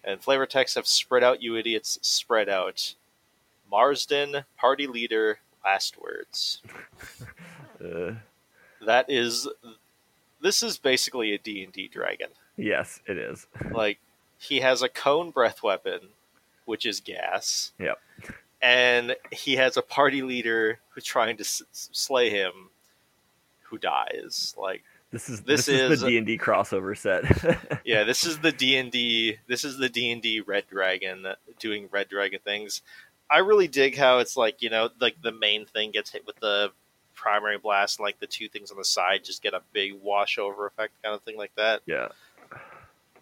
And 0.04 0.22
flavor 0.22 0.46
text 0.46 0.76
have 0.76 0.86
spread 0.86 1.24
out, 1.24 1.42
you 1.42 1.56
idiots, 1.56 1.98
spread 2.02 2.50
out. 2.50 2.96
Marsden, 3.72 4.44
party 4.58 4.86
leader, 4.88 5.40
last 5.64 5.98
words. 6.02 6.62
Uh, 7.84 8.14
That 8.86 9.10
is, 9.10 9.48
this 10.42 10.64
is 10.64 10.78
basically 10.78 11.34
a 11.34 11.38
D 11.38 11.64
and 11.64 11.72
D 11.74 11.88
dragon. 11.88 12.30
yes, 12.58 13.00
it 13.08 13.18
is. 13.18 13.48
Like 13.72 14.00
he 14.38 14.60
has 14.62 14.82
a 14.82 14.90
cone 14.90 15.30
breath 15.32 15.62
weapon, 15.64 16.00
which 16.66 16.86
is 16.86 17.00
gas. 17.00 17.72
Yep. 17.80 18.00
And 18.62 19.16
he 19.32 19.56
has 19.56 19.78
a 19.78 19.82
party 19.82 20.22
leader 20.22 20.80
who's 20.90 21.04
trying 21.06 21.38
to 21.38 21.44
s- 21.44 21.64
slay 21.72 22.30
him, 22.30 22.52
who 23.64 23.78
dies. 23.78 24.56
Like 24.58 24.84
This 25.12 25.30
is 25.30 25.42
This 25.42 25.66
this, 25.66 25.68
is, 25.82 25.92
is- 25.92 26.02
the 26.02 26.08
D 26.10 26.18
and 26.18 26.26
D 26.28 26.38
crossover 26.38 26.98
set. 26.98 27.82
yeah, 27.86 28.04
this 28.04 28.24
is 28.26 28.40
the 28.40 28.52
D 28.52 28.78
and 28.78 28.92
D. 28.92 29.38
This 29.48 29.64
is 29.64 29.78
the 29.78 29.90
D 29.90 30.12
and 30.12 30.22
D 30.22 30.42
Red 30.42 30.66
Dragon 30.70 31.26
uh, 31.26 31.36
doing 31.60 31.88
Red 31.92 32.10
Dragon 32.10 32.40
things. 32.44 32.82
I 33.30 33.40
really 33.40 33.68
dig 33.68 33.96
how 33.98 34.20
it's 34.20 34.36
like 34.36 34.62
you 34.62 34.70
know, 34.70 34.90
like 35.00 35.22
the 35.22 35.32
main 35.32 35.66
thing 35.66 35.92
gets 35.92 36.12
hit 36.12 36.26
with 36.28 36.36
the 36.40 36.72
primary 37.22 37.58
blast, 37.60 38.00
and 38.00 38.04
like 38.04 38.20
the 38.20 38.26
two 38.28 38.48
things 38.50 38.72
on 38.72 38.78
the 38.78 38.84
side 38.86 39.24
just 39.24 39.44
get 39.44 39.54
a 39.54 39.62
big 39.74 39.94
washover 40.04 40.66
effect, 40.68 40.94
kind 41.04 41.14
of 41.16 41.22
thing 41.22 41.38
like 41.38 41.54
that. 41.56 41.82
yeah, 41.86 42.08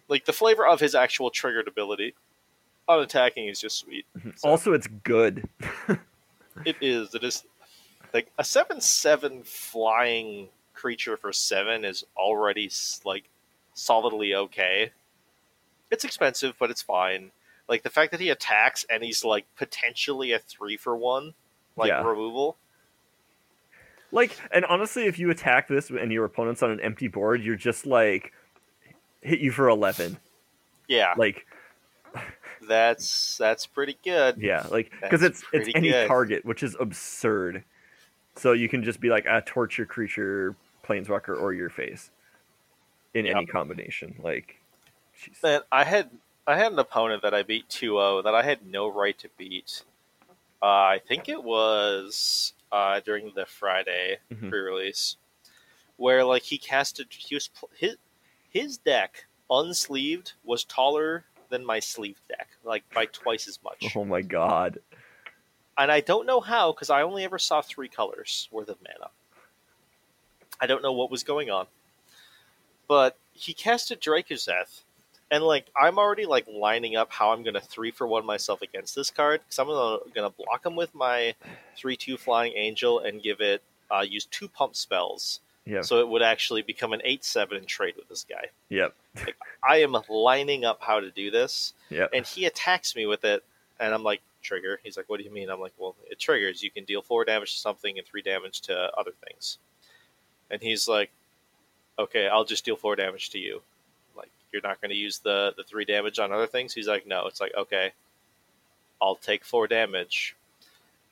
Like 0.08 0.24
the 0.24 0.32
flavor 0.32 0.66
of 0.66 0.80
his 0.80 0.94
actual 0.94 1.30
triggered 1.30 1.68
ability 1.68 2.14
on 2.88 3.00
attacking 3.00 3.46
is 3.48 3.60
just 3.60 3.76
sweet. 3.78 4.06
Mm-hmm. 4.18 4.30
So- 4.36 4.48
also 4.48 4.72
it's 4.72 4.86
good. 5.04 5.48
It 6.66 6.76
is. 6.82 7.14
It 7.14 7.24
is 7.24 7.44
like 8.12 8.30
a 8.36 8.44
seven 8.44 8.80
seven 8.82 9.44
flying 9.44 10.48
creature 10.74 11.16
for 11.16 11.32
seven 11.32 11.84
is 11.84 12.04
already 12.16 12.70
like 13.04 13.24
solidly 13.74 14.34
okay. 14.34 14.90
It's 15.90 16.04
expensive, 16.04 16.54
but 16.58 16.70
it's 16.70 16.82
fine. 16.82 17.30
Like 17.68 17.82
the 17.82 17.88
fact 17.88 18.10
that 18.10 18.20
he 18.20 18.28
attacks 18.28 18.84
and 18.90 19.02
he's 19.02 19.24
like 19.24 19.46
potentially 19.56 20.32
a 20.32 20.38
three 20.38 20.76
for 20.76 20.94
one, 20.96 21.34
like 21.76 21.88
Yeah. 21.88 22.02
removal. 22.02 22.56
Like, 24.12 24.36
and 24.52 24.64
honestly, 24.64 25.04
if 25.06 25.18
you 25.18 25.30
attack 25.30 25.68
this 25.68 25.90
and 25.90 26.10
your 26.12 26.24
opponent's 26.24 26.62
on 26.62 26.70
an 26.70 26.80
empty 26.80 27.08
board, 27.08 27.42
you're 27.42 27.56
just 27.56 27.86
like 27.86 28.32
hit 29.20 29.40
you 29.40 29.50
for 29.52 29.68
eleven. 29.68 30.18
Yeah, 30.88 31.14
Like, 31.16 31.46
that's 32.66 33.36
that's 33.38 33.66
pretty 33.66 33.96
good. 34.04 34.36
yeah, 34.38 34.66
like 34.70 34.90
because 35.00 35.22
it's 35.22 35.44
it's 35.52 35.68
any 35.74 35.90
good. 35.90 36.08
target, 36.08 36.44
which 36.44 36.62
is 36.62 36.76
absurd. 36.80 37.64
So 38.36 38.52
you 38.52 38.68
can 38.68 38.82
just 38.84 39.00
be 39.00 39.08
like 39.08 39.26
a 39.26 39.40
torture 39.42 39.86
creature, 39.86 40.56
planeswalker, 40.84 41.40
or 41.40 41.52
your 41.52 41.70
face 41.70 42.10
in 43.14 43.26
any 43.26 43.46
combination. 43.46 44.14
Like. 44.22 44.56
Man, 45.42 45.60
I 45.70 45.84
had 45.84 46.10
I 46.46 46.56
had 46.56 46.72
an 46.72 46.78
opponent 46.78 47.22
that 47.22 47.34
I 47.34 47.42
beat 47.42 47.68
2-0 47.68 48.24
that 48.24 48.34
I 48.34 48.42
had 48.42 48.66
no 48.66 48.88
right 48.90 49.16
to 49.18 49.28
beat. 49.36 49.82
Uh, 50.62 50.66
I 50.66 51.00
think 51.06 51.28
it 51.28 51.42
was 51.44 52.54
uh, 52.72 53.00
during 53.00 53.32
the 53.34 53.46
Friday 53.46 54.18
Mhm. 54.30 54.48
pre-release, 54.48 55.16
where 55.96 56.24
like 56.24 56.42
he 56.44 56.58
casted 56.58 57.08
he 57.12 57.34
was 57.34 57.50
his 57.76 57.96
his 58.48 58.78
deck 58.78 59.26
unsleeved 59.50 60.32
was 60.44 60.64
taller 60.64 61.24
than 61.48 61.64
my 61.64 61.80
sleeved 61.80 62.20
deck, 62.28 62.48
like 62.62 62.84
by 62.92 63.06
twice 63.06 63.48
as 63.48 63.58
much. 63.62 63.94
oh 63.96 64.04
my 64.04 64.22
god, 64.22 64.78
And 65.76 65.90
I 65.90 66.00
don't 66.00 66.26
know 66.26 66.40
how 66.40 66.72
because 66.72 66.90
I 66.90 67.02
only 67.02 67.24
ever 67.24 67.38
saw 67.38 67.60
three 67.62 67.88
colors 67.88 68.48
worth 68.52 68.68
of 68.68 68.78
mana. 68.82 69.10
I 70.60 70.66
don't 70.66 70.82
know 70.82 70.92
what 70.92 71.10
was 71.10 71.22
going 71.24 71.50
on, 71.50 71.66
but 72.86 73.18
he 73.32 73.54
casted 73.54 74.00
Drakuseth, 74.00 74.82
and 75.30 75.44
like 75.44 75.66
I'm 75.80 75.98
already 75.98 76.26
like 76.26 76.46
lining 76.48 76.96
up 76.96 77.10
how 77.10 77.30
I'm 77.30 77.42
gonna 77.42 77.60
three 77.60 77.90
for 77.90 78.06
one 78.06 78.24
myself 78.26 78.62
against 78.62 78.94
this 78.94 79.10
card 79.10 79.40
because 79.40 79.58
I'm 79.58 79.66
gonna, 79.66 79.98
gonna 80.14 80.30
block 80.30 80.64
him 80.64 80.76
with 80.76 80.94
my 80.94 81.34
three 81.76 81.96
two 81.96 82.16
flying 82.16 82.52
angel 82.56 83.00
and 83.00 83.22
give 83.22 83.40
it 83.40 83.62
uh, 83.90 84.02
use 84.02 84.24
two 84.26 84.48
pump 84.48 84.76
spells, 84.76 85.40
yeah, 85.66 85.82
so 85.82 85.98
it 85.98 86.08
would 86.08 86.22
actually 86.22 86.62
become 86.62 86.92
an 86.92 87.00
eight 87.04 87.24
seven 87.24 87.56
and 87.56 87.66
trade 87.66 87.94
with 87.96 88.08
this 88.08 88.24
guy. 88.28 88.46
yep, 88.68 88.94
Like, 89.16 89.36
I 89.68 89.78
am 89.78 89.96
lining 90.08 90.64
up 90.64 90.78
how 90.80 91.00
to 91.00 91.10
do 91.10 91.30
this, 91.30 91.74
yep, 91.88 92.10
and 92.14 92.24
he 92.24 92.46
attacks 92.46 92.94
me 92.94 93.06
with 93.06 93.24
it, 93.24 93.42
and 93.80 93.92
I'm 93.92 94.04
like, 94.04 94.20
trigger. 94.42 94.80
He's 94.82 94.96
like, 94.96 95.08
what 95.08 95.18
do 95.18 95.24
you 95.24 95.30
mean? 95.30 95.50
I'm 95.50 95.60
like, 95.60 95.72
well, 95.78 95.94
it 96.10 96.18
triggers. 96.18 96.62
You 96.62 96.70
can 96.70 96.84
deal 96.84 97.02
four 97.02 97.24
damage 97.24 97.52
to 97.54 97.58
something 97.58 97.98
and 97.98 98.06
three 98.06 98.22
damage 98.22 98.60
to 98.62 98.74
other 98.96 99.12
things. 99.26 99.58
And 100.50 100.60
he's 100.60 100.88
like, 100.88 101.10
okay, 101.98 102.28
I'll 102.28 102.44
just 102.44 102.64
deal 102.64 102.76
four 102.76 102.96
damage 102.96 103.30
to 103.30 103.38
you. 103.38 103.62
You're 104.52 104.62
not 104.62 104.80
going 104.80 104.90
to 104.90 104.96
use 104.96 105.18
the 105.18 105.54
the 105.56 105.62
three 105.62 105.84
damage 105.84 106.18
on 106.18 106.32
other 106.32 106.46
things. 106.46 106.72
He's 106.72 106.88
like, 106.88 107.06
no. 107.06 107.26
It's 107.26 107.40
like, 107.40 107.52
okay, 107.56 107.92
I'll 109.00 109.16
take 109.16 109.44
four 109.44 109.66
damage, 109.66 110.36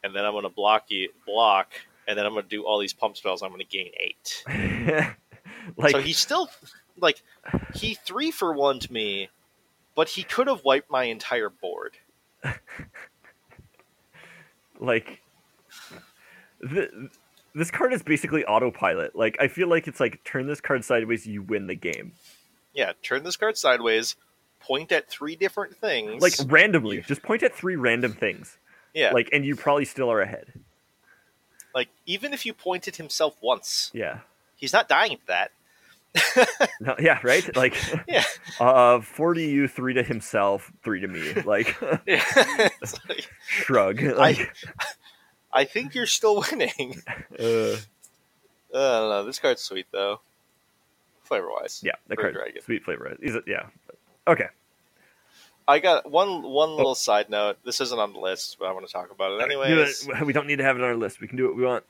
and 0.03 0.14
then 0.14 0.24
I'm 0.24 0.33
going 0.33 0.44
to 0.44 0.48
block 0.48 0.87
you, 0.88 1.11
block, 1.27 1.72
and 2.07 2.18
then 2.18 2.27
I'm 2.27 2.33
going 2.33 2.44
to 2.44 2.48
do 2.48 2.64
all 2.64 2.79
these 2.79 2.92
pump 2.92 3.16
spells. 3.16 3.42
I'm 3.42 3.51
going 3.51 3.61
to 3.61 3.66
gain 3.66 3.90
eight. 3.98 4.44
like 5.77 5.92
so 5.92 6.01
he's 6.01 6.18
still 6.18 6.51
like 7.01 7.22
he 7.74 7.94
three 7.94 8.31
for 8.31 8.53
one 8.53 8.81
to 8.81 8.92
me, 8.92 9.29
but 9.94 10.09
he 10.09 10.22
could 10.22 10.46
have 10.46 10.64
wiped 10.64 10.90
my 10.90 11.05
entire 11.05 11.51
board. 11.51 11.96
like 14.81 15.20
the, 16.61 17.11
this 17.55 17.70
card 17.70 17.92
is 17.92 18.03
basically 18.03 18.44
autopilot. 18.44 19.16
Like 19.16 19.37
I 19.40 19.48
feel 19.48 19.68
like 19.68 19.88
it's 19.88 20.01
like 20.01 20.22
turn 20.24 20.46
this 20.46 20.61
card 20.61 20.85
sideways, 20.85 21.27
you 21.27 21.42
win 21.42 21.66
the 21.66 21.74
game. 21.74 22.12
Yeah, 22.79 22.93
turn 23.03 23.25
this 23.25 23.37
card 23.37 23.59
sideways, 23.59 24.14
point 24.61 24.93
at 24.93 25.09
three 25.11 25.35
different 25.35 25.77
things. 25.77 26.23
Like 26.23 26.35
randomly, 26.51 27.01
just 27.03 27.23
point 27.23 27.43
at 27.43 27.53
three 27.55 27.75
random 27.77 28.12
things. 28.12 28.57
yeah, 28.95 29.11
like 29.12 29.29
and 29.33 29.45
you 29.45 29.57
probably 29.57 29.85
still 29.85 30.11
are 30.12 30.21
ahead. 30.21 30.47
like 31.75 31.88
even 32.07 32.33
if 32.33 32.47
you 32.47 32.53
pointed 32.55 32.97
himself 32.97 33.37
once, 33.43 33.91
Yeah. 33.93 34.21
he's 34.57 34.73
not 34.73 34.88
dying 34.88 35.17
to 35.19 35.27
that. 35.27 35.51
No, 36.81 36.95
yeah, 37.01 37.19
right? 37.25 37.45
Like 37.57 37.75
Yeah. 38.09 38.25
uh 38.61 39.01
40 39.01 39.45
you, 39.47 39.69
3 39.69 39.95
to 39.95 40.03
himself, 40.05 40.71
3 40.85 41.01
to 41.01 41.09
me. 41.09 41.33
Like 41.43 41.77
Yeah. 42.07 42.25
Like, 43.09 43.29
shrug. 43.49 44.01
Like 44.03 44.55
I 45.53 45.64
think 45.64 45.95
you're 45.95 46.07
still 46.07 46.45
winning. 46.51 47.03
uh, 47.38 47.75
I 47.75 47.79
don't 48.73 49.11
know. 49.11 49.25
This 49.25 49.38
card's 49.41 49.62
sweet 49.62 49.87
though, 49.93 50.21
flavor 51.29 51.49
wise. 51.51 51.81
yeah, 51.85 51.93
the 52.09 52.17
card 52.17 52.35
Dragon. 52.35 52.62
sweet 52.62 52.83
flavor. 52.85 53.17
Is 53.21 53.35
it 53.35 53.45
yeah. 53.47 53.67
Okay. 54.27 54.49
I 55.67 55.81
got 55.81 56.11
one 56.11 56.43
one 56.43 56.71
little 56.77 56.95
side 56.95 57.29
note. 57.29 57.59
This 57.64 57.81
isn't 57.83 57.99
on 57.99 58.14
the 58.14 58.19
list, 58.21 58.57
but 58.59 58.67
I 58.67 58.73
want 58.73 58.87
to 58.87 58.93
talk 58.93 59.11
about 59.11 59.33
it 59.33 59.38
Do 59.38 59.45
anyways. 59.62 60.09
it. 60.09 60.27
We 60.27 60.33
don't 60.33 60.47
need 60.47 60.57
to 60.57 60.64
have 60.64 60.77
it 60.77 60.83
on 60.83 60.88
our 60.88 60.97
list. 60.97 61.21
We 61.21 61.29
can 61.29 61.37
do 61.37 61.47
what 61.47 61.57
we 61.57 61.62
want. 61.62 61.85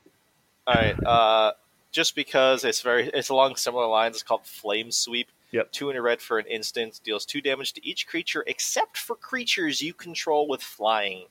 All 0.67 0.75
right. 0.75 1.01
Uh, 1.03 1.53
just 1.91 2.13
because 2.13 2.63
it's 2.65 2.81
very, 2.81 3.09
it's 3.13 3.29
along 3.29 3.55
similar 3.55 3.87
lines. 3.87 4.17
It's 4.17 4.23
called 4.23 4.45
Flame 4.45 4.91
Sweep. 4.91 5.29
Yep. 5.51 5.71
Two 5.71 5.89
in 5.89 5.95
a 5.95 6.01
red 6.01 6.21
for 6.21 6.37
an 6.37 6.45
instant 6.45 6.99
deals 7.03 7.25
two 7.25 7.41
damage 7.41 7.73
to 7.73 7.87
each 7.87 8.05
creature 8.05 8.43
except 8.45 8.97
for 8.97 9.15
creatures 9.15 9.81
you 9.81 9.93
control 9.93 10.47
with 10.47 10.61
flying. 10.61 11.23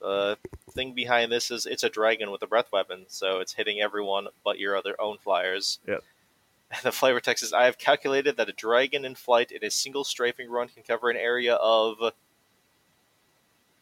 The 0.00 0.38
thing 0.72 0.92
behind 0.92 1.30
this 1.32 1.50
is 1.50 1.66
it's 1.66 1.82
a 1.84 1.88
dragon 1.88 2.30
with 2.30 2.42
a 2.42 2.46
breath 2.46 2.70
weapon, 2.72 3.04
so 3.08 3.38
it's 3.40 3.52
hitting 3.54 3.80
everyone 3.80 4.28
but 4.44 4.58
your 4.58 4.76
other 4.76 4.94
own 5.00 5.18
flyers. 5.18 5.78
Yep. 5.86 6.02
The 6.82 6.92
flavor 6.92 7.20
text 7.20 7.42
is 7.42 7.52
I 7.52 7.64
have 7.64 7.78
calculated 7.78 8.36
that 8.36 8.48
a 8.48 8.52
dragon 8.52 9.04
in 9.04 9.16
flight 9.16 9.50
in 9.50 9.64
a 9.64 9.70
single 9.70 10.04
strafing 10.04 10.48
run 10.48 10.68
can 10.68 10.82
cover 10.82 11.10
an 11.10 11.16
area 11.16 11.54
of 11.54 11.96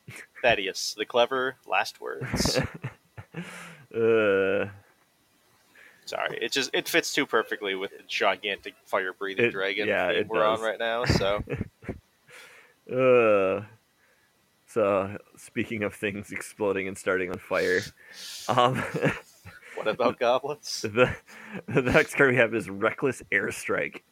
Thaddeus, 0.42 0.94
the 0.96 1.04
clever 1.04 1.56
last 1.66 2.00
words. 2.00 2.58
uh 3.94 4.68
Sorry, 6.06 6.38
it 6.40 6.52
just 6.52 6.70
it 6.72 6.88
fits 6.88 7.12
too 7.12 7.26
perfectly 7.26 7.74
with 7.74 7.90
the 7.90 8.02
gigantic 8.08 8.74
fire 8.86 9.12
breathing 9.12 9.50
dragon 9.50 9.86
yeah, 9.86 10.08
it 10.08 10.26
we're 10.26 10.42
on 10.42 10.62
right 10.62 10.78
now. 10.78 11.04
So 11.04 11.44
Uh, 12.90 13.60
so 14.66 15.18
speaking 15.36 15.82
of 15.82 15.94
things 15.94 16.32
exploding 16.32 16.88
and 16.88 16.96
starting 16.96 17.30
on 17.30 17.38
fire, 17.38 17.80
um, 18.48 18.82
what 19.78 19.88
about 19.88 20.18
goblins? 20.20 20.82
the 20.82 21.14
the 21.66 21.82
next 21.82 22.14
card 22.14 22.30
we 22.30 22.36
have 22.36 22.54
is 22.54 22.68
Reckless 22.68 23.22
Airstrike, 23.32 24.02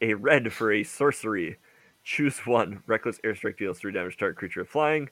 a 0.00 0.14
red 0.14 0.52
for 0.52 0.72
a 0.72 0.82
sorcery. 0.82 1.56
Choose 2.04 2.38
one. 2.40 2.82
Reckless 2.86 3.18
Airstrike 3.24 3.58
deals 3.58 3.78
three 3.78 3.92
damage 3.92 4.14
to 4.14 4.20
target 4.20 4.38
creature 4.38 4.64
flying, 4.64 5.08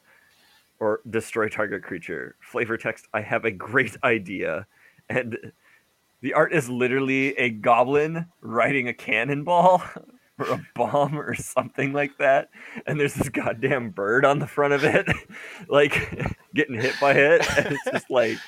or 0.81 1.01
destroy 1.11 1.49
target 1.49 1.83
creature. 1.83 2.37
Flavor 2.41 2.77
text: 2.77 3.07
I 3.15 3.21
have 3.21 3.45
a 3.45 3.51
great 3.51 3.97
idea, 4.05 4.67
and 5.09 5.37
the 6.23 6.35
art 6.35 6.53
is 6.53 6.69
literally 6.69 7.37
a 7.39 7.51
goblin 7.51 8.27
riding 8.41 8.89
a 8.89 8.95
cannonball. 8.95 9.83
Or 10.41 10.55
a 10.55 10.67
bomb 10.75 11.19
or 11.19 11.35
something 11.35 11.93
like 11.93 12.17
that, 12.17 12.49
and 12.87 12.99
there's 12.99 13.13
this 13.13 13.29
goddamn 13.29 13.91
bird 13.91 14.25
on 14.25 14.39
the 14.39 14.47
front 14.47 14.73
of 14.73 14.85
it, 14.85 15.07
like 15.69 16.35
getting 16.55 16.81
hit 16.81 16.95
by 16.99 17.13
it. 17.13 17.47
And 17.59 17.75
it's 17.75 17.85
just 17.93 18.11
like 18.11 18.39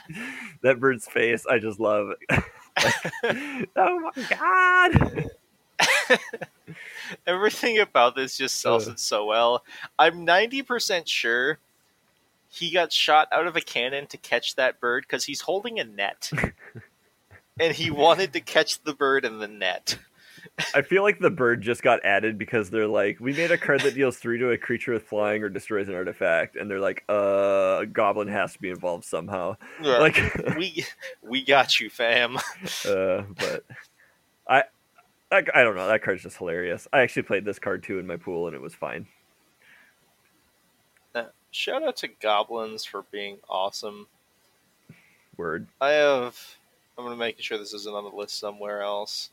that 0.63 0.81
bird's 0.81 1.07
face. 1.07 1.45
I 1.47 1.59
just 1.59 1.79
love. 1.79 2.15
Like, 3.23 3.69
oh 3.77 4.11
my 4.17 4.25
god! 4.31 5.31
Everything 7.27 7.79
about 7.79 8.17
this 8.17 8.39
just 8.39 8.63
sells 8.63 8.89
it 8.89 8.99
so 8.99 9.27
well. 9.27 9.63
I'm 9.99 10.25
ninety 10.25 10.63
percent 10.63 11.07
sure 11.07 11.59
he 12.49 12.71
got 12.71 12.91
shot 12.91 13.29
out 13.31 13.47
of 13.47 13.57
a 13.57 13.61
cannon 13.61 14.07
to 14.07 14.17
catch 14.17 14.57
that 14.57 14.81
bird 14.81 15.05
because 15.07 15.27
he's 15.27 15.43
holding 15.43 15.79
a 15.79 15.85
net, 15.85 16.31
and 17.61 17.75
he 17.75 17.91
wanted 17.91 18.33
to 18.33 18.41
catch 18.41 18.83
the 18.83 18.95
bird 18.95 19.27
in 19.27 19.39
the 19.39 19.49
net. 19.49 19.99
I 20.75 20.83
feel 20.83 21.03
like 21.03 21.19
the 21.19 21.31
bird 21.31 21.63
just 21.63 21.83
got 21.83 22.05
added 22.05 22.39
because 22.39 22.69
they're 22.69 22.87
like, 22.87 23.19
we 23.21 23.33
made 23.33 23.51
a 23.51 23.59
card 23.59 23.81
that 23.81 23.95
deals 23.95 24.19
three 24.19 24.39
to 24.39 24.51
a 24.51 24.59
creature 24.59 24.93
with 24.93 25.05
flying 25.05 25.43
or 25.43 25.49
destroys 25.49 25.89
an 25.89 25.95
artifact, 25.95 26.57
and 26.57 26.71
they're 26.71 26.81
like, 26.81 27.05
uh, 27.09 27.79
a 27.81 27.87
goblin 27.87 28.29
has 28.29 28.53
to 28.53 28.59
be 28.61 28.69
involved 28.69 29.05
somehow. 29.05 29.57
Like, 29.81 30.19
we 30.57 30.85
we 31.23 31.43
got 31.45 31.81
you, 31.81 31.89
fam. 31.89 32.37
uh, 32.89 33.23
but 33.39 33.65
I, 34.47 34.65
I, 35.31 35.43
I 35.55 35.63
don't 35.63 35.75
know. 35.75 35.87
That 35.87 36.03
card's 36.03 36.23
just 36.23 36.37
hilarious. 36.37 36.87
I 36.93 37.01
actually 37.01 37.23
played 37.23 37.45
this 37.45 37.59
card 37.59 37.83
too 37.83 37.99
in 37.99 38.07
my 38.07 38.17
pool, 38.17 38.47
and 38.47 38.55
it 38.55 38.61
was 38.61 38.75
fine. 38.75 39.07
Uh, 41.15 41.25
shout 41.51 41.83
out 41.83 41.97
to 41.99 42.09
goblins 42.09 42.85
for 42.85 43.05
being 43.11 43.39
awesome. 43.49 44.07
Word. 45.39 45.67
I 45.81 45.91
have. 45.91 46.39
I'm 46.99 47.05
gonna 47.05 47.17
make 47.17 47.41
sure 47.41 47.57
this 47.57 47.73
isn't 47.73 47.95
on 47.95 48.05
the 48.05 48.15
list 48.15 48.39
somewhere 48.39 48.83
else. 48.83 49.31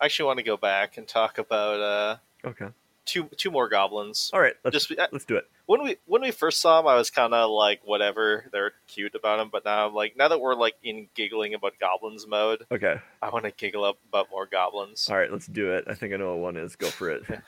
I 0.00 0.04
actually 0.06 0.26
want 0.26 0.38
to 0.38 0.44
go 0.44 0.56
back 0.56 0.96
and 0.98 1.06
talk 1.08 1.38
about 1.38 1.80
uh, 1.80 2.16
Okay. 2.48 2.68
two 3.04 3.24
two 3.36 3.50
more 3.50 3.68
goblins. 3.68 4.30
All 4.32 4.40
right. 4.40 4.54
Let's 4.64 4.74
Just 4.86 4.92
let's 5.12 5.24
do 5.24 5.36
it. 5.36 5.48
when 5.66 5.82
we 5.82 5.96
when 6.06 6.22
we 6.22 6.30
first 6.30 6.60
saw 6.60 6.80
them, 6.80 6.88
I 6.88 6.94
was 6.96 7.10
kind 7.10 7.32
of 7.34 7.50
like 7.50 7.80
whatever. 7.84 8.44
They're 8.52 8.72
cute 8.88 9.14
about 9.14 9.38
them, 9.38 9.48
but 9.50 9.64
now 9.64 9.86
I'm 9.88 9.94
like 9.94 10.16
now 10.16 10.28
that 10.28 10.40
we're 10.40 10.54
like 10.54 10.74
in 10.82 11.08
giggling 11.14 11.54
about 11.54 11.78
goblins 11.80 12.26
mode, 12.26 12.66
Okay. 12.70 12.96
I 13.22 13.30
want 13.30 13.44
to 13.44 13.50
giggle 13.52 13.84
up 13.84 13.98
about 14.08 14.28
more 14.30 14.46
goblins. 14.46 15.08
All 15.10 15.16
right. 15.16 15.30
Let's 15.32 15.46
do 15.46 15.72
it. 15.72 15.84
I 15.88 15.94
think 15.94 16.12
I 16.12 16.16
know 16.18 16.30
what 16.36 16.42
one 16.42 16.56
is. 16.56 16.76
Go 16.76 16.88
for 16.88 17.10
it. 17.10 17.22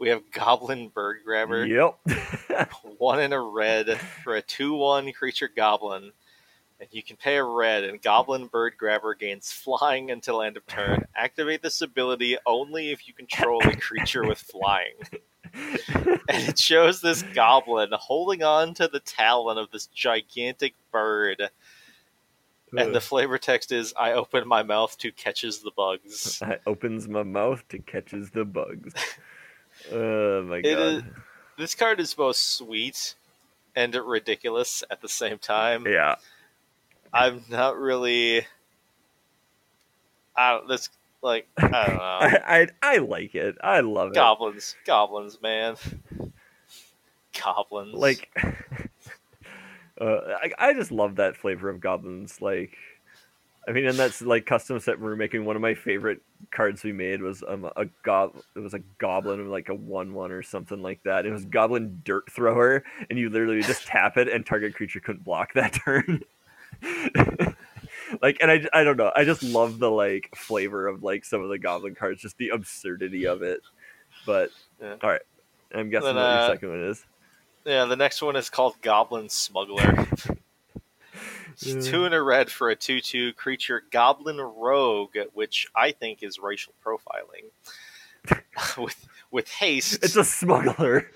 We 0.00 0.10
have 0.10 0.30
Goblin 0.30 0.90
Bird 0.90 1.22
Grabber, 1.24 1.66
Yep. 1.66 2.70
one 2.98 3.18
in 3.20 3.32
a 3.32 3.40
red 3.42 3.98
for 4.22 4.36
a 4.36 4.40
two 4.42 4.74
one 4.74 5.10
creature 5.12 5.50
goblin. 5.54 6.12
And 6.80 6.88
you 6.92 7.02
can 7.02 7.16
pay 7.16 7.36
a 7.36 7.42
red, 7.44 7.82
and 7.84 8.00
Goblin 8.00 8.46
Bird 8.46 8.74
Grabber 8.78 9.14
gains 9.14 9.50
flying 9.64 10.10
until 10.10 10.42
end 10.42 10.56
of 10.56 10.66
turn. 10.66 11.06
Activate 11.16 11.62
this 11.62 11.80
ability 11.80 12.36
only 12.46 12.90
if 12.92 13.08
you 13.08 13.14
control 13.14 13.60
a 13.66 13.76
creature 13.76 14.24
with 14.26 14.38
flying. 14.38 14.94
And 15.54 16.46
it 16.46 16.58
shows 16.58 17.00
this 17.00 17.22
goblin 17.22 17.88
holding 17.92 18.42
on 18.42 18.74
to 18.74 18.86
the 18.86 19.00
talon 19.00 19.56
of 19.56 19.70
this 19.70 19.86
gigantic 19.86 20.74
bird. 20.92 21.48
And 22.76 22.94
the 22.94 23.00
flavor 23.00 23.38
text 23.38 23.72
is 23.72 23.94
I 23.96 24.12
open 24.12 24.46
my 24.46 24.62
mouth 24.62 24.96
to 24.98 25.10
catches 25.10 25.60
the 25.60 25.70
bugs. 25.74 26.40
I 26.42 26.58
opens 26.66 27.08
my 27.08 27.22
mouth 27.22 27.66
to 27.70 27.78
catches 27.78 28.30
the 28.30 28.44
bugs. 28.44 28.92
Oh 29.90 30.42
my 30.42 30.58
It 30.58 30.62
god. 30.64 30.78
is- 30.78 31.02
This 31.56 31.74
card 31.74 31.98
is 31.98 32.12
both 32.12 32.36
sweet 32.36 33.14
and 33.74 33.94
ridiculous 33.94 34.84
at 34.90 35.00
the 35.00 35.08
same 35.08 35.38
time. 35.38 35.86
Yeah. 35.86 36.16
I'm 37.12 37.42
not 37.48 37.78
really. 37.78 38.46
I 40.36 40.52
don't. 40.52 40.68
This 40.68 40.88
like 41.22 41.46
I 41.56 41.62
don't 41.62 41.72
know. 41.96 42.02
I, 42.02 42.40
I 42.46 42.66
I 42.82 42.96
like 42.98 43.34
it. 43.34 43.56
I 43.62 43.80
love 43.80 44.10
it. 44.10 44.14
goblins, 44.14 44.76
goblins, 44.86 45.40
man. 45.42 45.76
Goblins. 47.42 47.94
Like 47.94 48.28
uh, 50.00 50.04
I 50.42 50.52
I 50.58 50.72
just 50.74 50.92
love 50.92 51.16
that 51.16 51.36
flavor 51.36 51.68
of 51.68 51.80
goblins. 51.80 52.40
Like 52.40 52.76
I 53.68 53.72
mean, 53.72 53.86
and 53.86 53.98
that's 53.98 54.22
like 54.22 54.46
custom 54.46 54.80
set 54.80 54.98
We 54.98 55.08
are 55.08 55.16
making. 55.16 55.44
One 55.44 55.54
of 55.54 55.60
my 55.60 55.74
favorite 55.74 56.22
cards 56.50 56.82
we 56.82 56.92
made 56.92 57.20
was 57.20 57.44
um, 57.46 57.68
a 57.76 57.84
gob. 58.02 58.36
It 58.56 58.60
was 58.60 58.72
a 58.72 58.78
goblin, 58.98 59.50
like 59.50 59.68
a 59.68 59.74
one-one 59.74 60.32
or 60.32 60.42
something 60.42 60.80
like 60.80 61.02
that. 61.02 61.26
It 61.26 61.32
was 61.32 61.44
goblin 61.44 62.00
dirt 62.02 62.32
thrower, 62.32 62.82
and 63.10 63.18
you 63.18 63.28
literally 63.28 63.60
just 63.60 63.86
tap 63.86 64.16
it, 64.16 64.26
and 64.26 64.46
target 64.46 64.74
creature 64.74 65.00
couldn't 65.00 65.24
block 65.24 65.52
that 65.52 65.72
turn. 65.84 66.22
like, 68.22 68.38
and 68.40 68.50
I, 68.50 68.66
I 68.72 68.84
don't 68.84 68.96
know. 68.96 69.12
I 69.14 69.24
just 69.24 69.42
love 69.42 69.78
the 69.78 69.90
like 69.90 70.30
flavor 70.36 70.86
of 70.86 71.02
like 71.02 71.24
some 71.24 71.42
of 71.42 71.48
the 71.48 71.58
goblin 71.58 71.94
cards, 71.94 72.22
just 72.22 72.38
the 72.38 72.50
absurdity 72.50 73.26
of 73.26 73.42
it. 73.42 73.60
But 74.26 74.50
Yeah. 74.80 74.96
all 75.02 75.10
right, 75.10 75.22
I'm 75.74 75.90
guessing 75.90 76.06
Then, 76.06 76.16
what 76.16 76.22
your 76.22 76.38
uh, 76.40 76.48
second 76.48 76.68
one 76.70 76.82
is. 76.84 77.04
yeah, 77.64 77.84
the 77.84 77.96
next 77.96 78.22
one 78.22 78.36
is 78.36 78.50
called 78.50 78.74
Goblin 78.82 79.28
Smuggler. 79.28 80.06
Yeah. 81.60 81.80
Two 81.80 82.04
in 82.04 82.12
a 82.12 82.22
red 82.22 82.52
for 82.52 82.70
a 82.70 82.76
two-two 82.76 83.32
creature, 83.32 83.82
Goblin 83.90 84.36
Rogue, 84.40 85.16
which 85.34 85.66
I 85.74 85.90
think 85.90 86.22
is 86.22 86.38
racial 86.38 86.72
profiling. 86.86 87.46
with 88.78 89.08
with 89.32 89.48
haste. 89.48 90.04
It's 90.04 90.14
a 90.14 90.22
smuggler. 90.22 91.10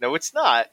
No, 0.00 0.14
it's 0.14 0.32
not. 0.32 0.68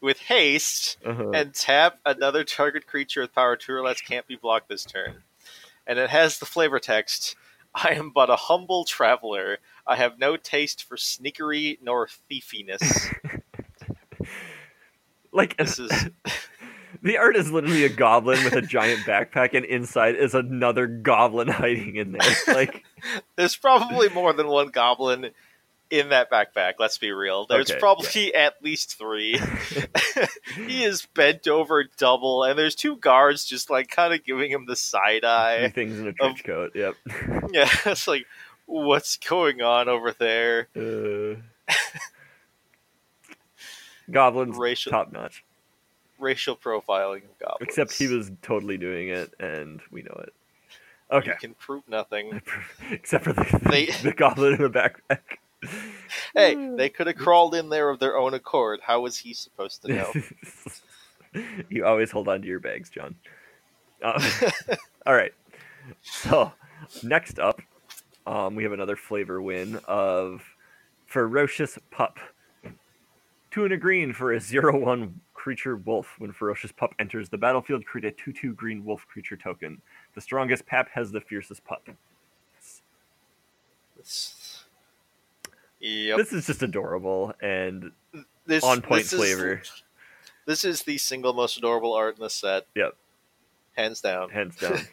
With 0.00 0.18
haste 0.20 0.96
Uh-huh. 1.04 1.30
and 1.30 1.54
tap 1.54 1.98
another 2.06 2.44
target 2.44 2.86
creature 2.86 3.22
with 3.22 3.34
power 3.34 3.56
two 3.56 3.72
or 3.72 3.82
less 3.82 4.00
can't 4.00 4.26
be 4.26 4.36
blocked 4.36 4.68
this 4.68 4.84
turn. 4.84 5.22
And 5.86 5.98
it 5.98 6.10
has 6.10 6.38
the 6.38 6.46
flavor 6.46 6.78
text 6.78 7.36
I 7.74 7.90
am 7.90 8.10
but 8.10 8.30
a 8.30 8.36
humble 8.36 8.84
traveler. 8.84 9.58
I 9.86 9.96
have 9.96 10.18
no 10.18 10.36
taste 10.36 10.84
for 10.84 10.96
sneakery 10.96 11.78
nor 11.82 12.08
thiefiness. 12.30 13.14
like 15.32 15.56
this 15.56 15.78
is 15.78 15.90
the 17.02 17.18
art 17.18 17.36
is 17.36 17.50
literally 17.50 17.84
a 17.84 17.88
goblin 17.88 18.42
with 18.44 18.54
a 18.54 18.62
giant 18.62 19.00
backpack, 19.00 19.54
and 19.54 19.64
inside 19.64 20.16
is 20.16 20.34
another 20.34 20.86
goblin 20.86 21.48
hiding 21.62 21.96
in 21.96 22.12
there. 22.12 22.54
Like, 22.54 22.84
there's 23.36 23.56
probably 23.56 24.08
more 24.08 24.32
than 24.32 24.48
one 24.48 24.68
goblin 24.68 25.30
in 25.90 26.10
that 26.10 26.30
backpack, 26.30 26.74
let's 26.78 26.98
be 26.98 27.10
real. 27.12 27.46
There's 27.46 27.70
Okay, 27.70 27.80
probably 27.80 28.34
at 28.34 28.62
least 28.62 28.98
three. 28.98 29.38
he 30.66 30.84
is 30.84 31.06
bent 31.14 31.48
over 31.48 31.84
double, 31.96 32.44
and 32.44 32.58
there's 32.58 32.74
two 32.74 32.96
guards 32.96 33.44
just 33.44 33.70
like 33.70 33.88
kind 33.88 34.12
of 34.12 34.24
giving 34.24 34.50
him 34.50 34.66
the 34.66 34.76
side 34.76 35.24
eye. 35.24 35.68
things 35.70 35.98
in 35.98 36.06
a 36.08 36.12
trench 36.12 36.44
coat. 36.44 36.72
Yep. 36.74 36.94
Yeah, 37.52 37.68
it's 37.86 38.06
like, 38.06 38.26
what's 38.66 39.16
going 39.16 39.62
on 39.62 39.88
over 39.88 40.12
there? 40.12 40.68
Uh, 40.76 41.40
goblins 44.10 44.56
Racial 44.56 44.90
top 44.92 45.12
notch. 45.12 45.44
racial 46.18 46.56
profiling 46.56 47.24
of 47.24 47.38
goblins. 47.38 47.62
Except 47.62 47.92
he 47.92 48.06
was 48.08 48.30
totally 48.42 48.76
doing 48.76 49.08
it, 49.08 49.32
and 49.40 49.80
we 49.90 50.02
know 50.02 50.20
it. 50.22 50.32
Okay. 51.10 51.30
You 51.30 51.36
can 51.40 51.54
prove 51.54 51.88
nothing. 51.88 52.42
Except 52.90 53.24
for 53.24 53.32
the, 53.32 53.60
They- 53.70 53.86
the 54.02 54.12
goblin 54.12 54.54
in 54.54 54.62
the 54.62 54.68
backpack. 54.70 55.20
Hey, 56.34 56.74
they 56.76 56.88
could 56.88 57.06
have 57.06 57.16
crawled 57.16 57.54
in 57.54 57.68
there 57.68 57.90
of 57.90 57.98
their 57.98 58.16
own 58.16 58.34
accord. 58.34 58.80
How 58.82 59.00
was 59.00 59.16
he 59.16 59.34
supposed 59.34 59.82
to 59.82 59.88
know? 59.92 60.12
you 61.68 61.84
always 61.84 62.10
hold 62.10 62.28
on 62.28 62.42
to 62.42 62.46
your 62.48 62.60
bags, 62.60 62.90
John. 62.90 63.16
Uh, 64.02 64.22
all 65.06 65.14
right. 65.14 65.32
So 66.02 66.52
next 67.02 67.38
up, 67.38 67.60
um, 68.26 68.54
we 68.54 68.62
have 68.62 68.72
another 68.72 68.96
flavor 68.96 69.42
win 69.42 69.80
of 69.86 70.42
ferocious 71.06 71.78
pup. 71.90 72.18
Two 73.50 73.64
and 73.64 73.72
a 73.72 73.76
green 73.78 74.12
for 74.12 74.34
a 74.34 74.40
zero 74.40 74.78
one 74.78 75.20
creature 75.34 75.76
wolf. 75.76 76.14
When 76.18 76.32
ferocious 76.32 76.70
pup 76.70 76.94
enters 76.98 77.28
the 77.28 77.38
battlefield, 77.38 77.84
create 77.86 78.04
a 78.04 78.10
two 78.12 78.32
two 78.32 78.52
green 78.52 78.84
wolf 78.84 79.06
creature 79.08 79.36
token. 79.36 79.80
The 80.14 80.20
strongest 80.20 80.66
pap 80.66 80.88
has 80.92 81.10
the 81.10 81.20
fiercest 81.20 81.64
pup. 81.64 81.88
It's- 83.98 84.34
Yep. 85.80 86.18
This 86.18 86.32
is 86.32 86.46
just 86.46 86.62
adorable 86.62 87.32
and 87.40 87.92
This, 88.46 88.64
on 88.64 88.82
point 88.82 89.02
this 89.04 89.12
is- 89.12 89.18
flavor. 89.18 89.62
this 90.46 90.64
is 90.64 90.82
the 90.82 90.98
single 90.98 91.32
most 91.32 91.56
adorable 91.58 91.94
art 91.94 92.16
in 92.16 92.22
the 92.22 92.30
set. 92.30 92.66
Yep. 92.74 92.96
Hands 93.76 94.00
down. 94.00 94.30
hands 94.30 94.56
down. 94.56 94.78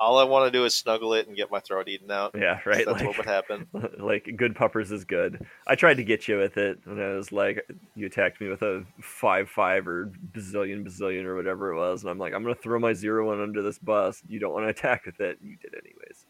All 0.00 0.18
I 0.18 0.24
want 0.24 0.50
to 0.50 0.58
do 0.58 0.64
is 0.64 0.74
snuggle 0.74 1.12
it 1.12 1.26
and 1.26 1.36
get 1.36 1.50
my 1.50 1.60
throat 1.60 1.86
eaten 1.86 2.10
out. 2.10 2.34
Yeah, 2.34 2.60
right. 2.64 2.86
That's 2.86 3.00
like, 3.02 3.06
what 3.06 3.18
would 3.18 3.26
happen. 3.26 3.66
like 3.98 4.30
good 4.34 4.56
puppers 4.56 4.90
is 4.90 5.04
good. 5.04 5.44
I 5.66 5.74
tried 5.74 5.98
to 5.98 6.04
get 6.04 6.26
you 6.26 6.38
with 6.38 6.56
it 6.56 6.78
when 6.84 6.98
I 6.98 7.08
was 7.14 7.32
like, 7.32 7.68
you 7.94 8.06
attacked 8.06 8.40
me 8.40 8.48
with 8.48 8.62
a 8.62 8.86
five 9.02 9.50
five 9.50 9.86
or 9.86 10.10
bazillion 10.32 10.86
bazillion 10.86 11.24
or 11.24 11.36
whatever 11.36 11.72
it 11.72 11.76
was, 11.76 12.02
and 12.02 12.10
I'm 12.10 12.18
like, 12.18 12.32
I'm 12.32 12.42
gonna 12.42 12.54
throw 12.54 12.78
my 12.78 12.94
zero 12.94 13.26
one 13.26 13.42
under 13.42 13.60
this 13.60 13.78
bus. 13.78 14.22
You 14.26 14.38
don't 14.40 14.54
want 14.54 14.64
to 14.64 14.70
attack 14.70 15.04
with 15.04 15.20
it. 15.20 15.38
You 15.42 15.56
did 15.60 15.74
anyways. 15.74 16.24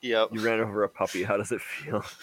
Yep. 0.00 0.30
You 0.32 0.40
ran 0.40 0.58
over 0.58 0.82
a 0.82 0.88
puppy. 0.88 1.22
How 1.22 1.36
does 1.36 1.52
it 1.52 1.60
feel? 1.60 2.04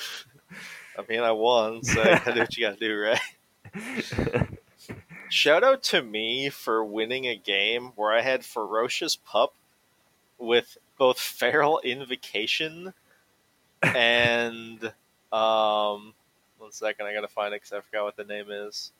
I 0.98 1.04
mean, 1.10 1.20
I 1.22 1.32
won, 1.32 1.84
so 1.84 2.02
I 2.02 2.20
gotta 2.20 2.34
do 2.34 2.40
what 2.42 2.58
you 2.58 2.66
gotta 2.68 2.80
do, 2.80 2.98
right? 2.98 4.48
Shout 5.30 5.64
out 5.64 5.84
to 5.84 6.02
me 6.02 6.50
for 6.50 6.84
winning 6.86 7.26
a 7.26 7.36
game 7.36 7.92
where 7.96 8.12
I 8.14 8.22
had 8.22 8.46
Ferocious 8.46 9.16
Pup 9.16 9.54
with 10.38 10.78
both 10.98 11.20
Feral 11.20 11.80
Invocation 11.84 12.94
and 13.84 14.84
um 15.34 16.14
one 16.58 16.72
second, 16.72 17.06
I 17.06 17.14
gotta 17.14 17.28
find 17.28 17.54
it 17.54 17.58
because 17.62 17.74
I 17.74 17.82
forgot 17.82 18.06
what 18.06 18.16
the 18.16 18.24
name 18.24 18.46
is. 18.50 18.92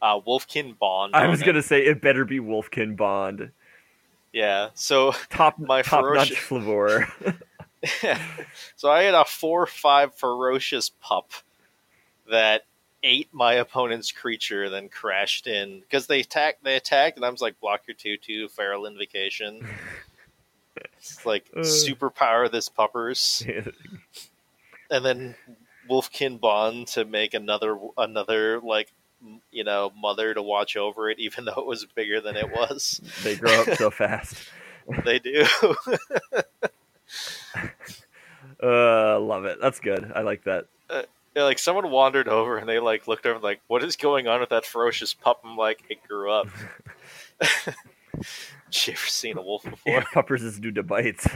Uh 0.00 0.20
Wolfkin 0.20 0.78
Bond. 0.78 1.16
I 1.16 1.26
was 1.26 1.42
it. 1.42 1.46
gonna 1.46 1.62
say 1.62 1.84
it 1.84 2.00
better 2.00 2.24
be 2.24 2.38
Wolfkin 2.38 2.96
Bond. 2.96 3.50
Yeah. 4.32 4.68
So 4.74 5.12
Top 5.30 5.58
My 5.58 5.82
top 5.82 6.04
notch 6.04 6.30
ferocious- 6.30 6.38
flavor. 6.38 7.12
so 8.76 8.90
I 8.90 9.02
had 9.02 9.14
a 9.14 9.24
four 9.24 9.66
five 9.66 10.14
ferocious 10.14 10.90
pup 11.00 11.30
that 12.30 12.64
ate 13.02 13.28
my 13.32 13.54
opponent's 13.54 14.10
creature, 14.12 14.68
then 14.68 14.88
crashed 14.88 15.46
in 15.46 15.80
because 15.80 16.06
they 16.06 16.20
attacked. 16.20 16.64
They 16.64 16.76
attacked, 16.76 17.16
and 17.16 17.24
I 17.24 17.30
was 17.30 17.40
like, 17.40 17.60
"Block 17.60 17.82
your 17.86 17.94
two 17.94 18.16
two 18.16 18.48
feral 18.48 18.86
invocation." 18.86 19.66
It's 20.98 21.24
like 21.24 21.46
Uh. 21.56 21.60
superpower 21.60 22.50
this 22.50 22.68
puppers, 22.68 23.44
and 24.90 25.04
then 25.04 25.34
Wolfkin 25.88 26.40
Bond 26.40 26.88
to 26.88 27.04
make 27.04 27.34
another 27.34 27.78
another 27.96 28.60
like 28.60 28.92
you 29.50 29.64
know 29.64 29.92
mother 29.96 30.34
to 30.34 30.42
watch 30.42 30.76
over 30.76 31.08
it, 31.10 31.18
even 31.18 31.44
though 31.44 31.60
it 31.60 31.66
was 31.66 31.86
bigger 31.94 32.20
than 32.20 32.36
it 32.36 32.50
was. 32.50 33.00
they 33.22 33.36
grow 33.36 33.62
up 33.62 33.74
so 33.76 33.90
fast. 33.90 34.36
they 35.04 35.18
do. 35.18 35.44
Uh, 38.62 39.18
love 39.20 39.44
it. 39.44 39.58
That's 39.60 39.80
good. 39.80 40.10
I 40.14 40.22
like 40.22 40.44
that. 40.44 40.66
Yeah, 40.90 41.42
like 41.42 41.58
someone 41.58 41.90
wandered 41.90 42.28
over 42.28 42.56
and 42.56 42.66
they 42.66 42.78
like 42.78 43.06
looked 43.06 43.26
over 43.26 43.38
like, 43.38 43.60
what 43.66 43.82
is 43.84 43.96
going 43.96 44.26
on 44.28 44.40
with 44.40 44.48
that 44.48 44.64
ferocious 44.64 45.12
pup? 45.12 45.40
I'm 45.44 45.56
like, 45.58 45.82
it 45.90 45.98
grew 46.08 46.32
up. 46.32 46.46
you 47.66 47.72
ever 48.92 48.96
seen 48.96 49.36
a 49.36 49.42
wolf 49.42 49.62
Yeah, 49.86 50.00
before? 50.00 50.04
puppers 50.14 50.42
is 50.42 50.58
due 50.58 50.70
to 50.72 50.82
bites. 50.82 51.28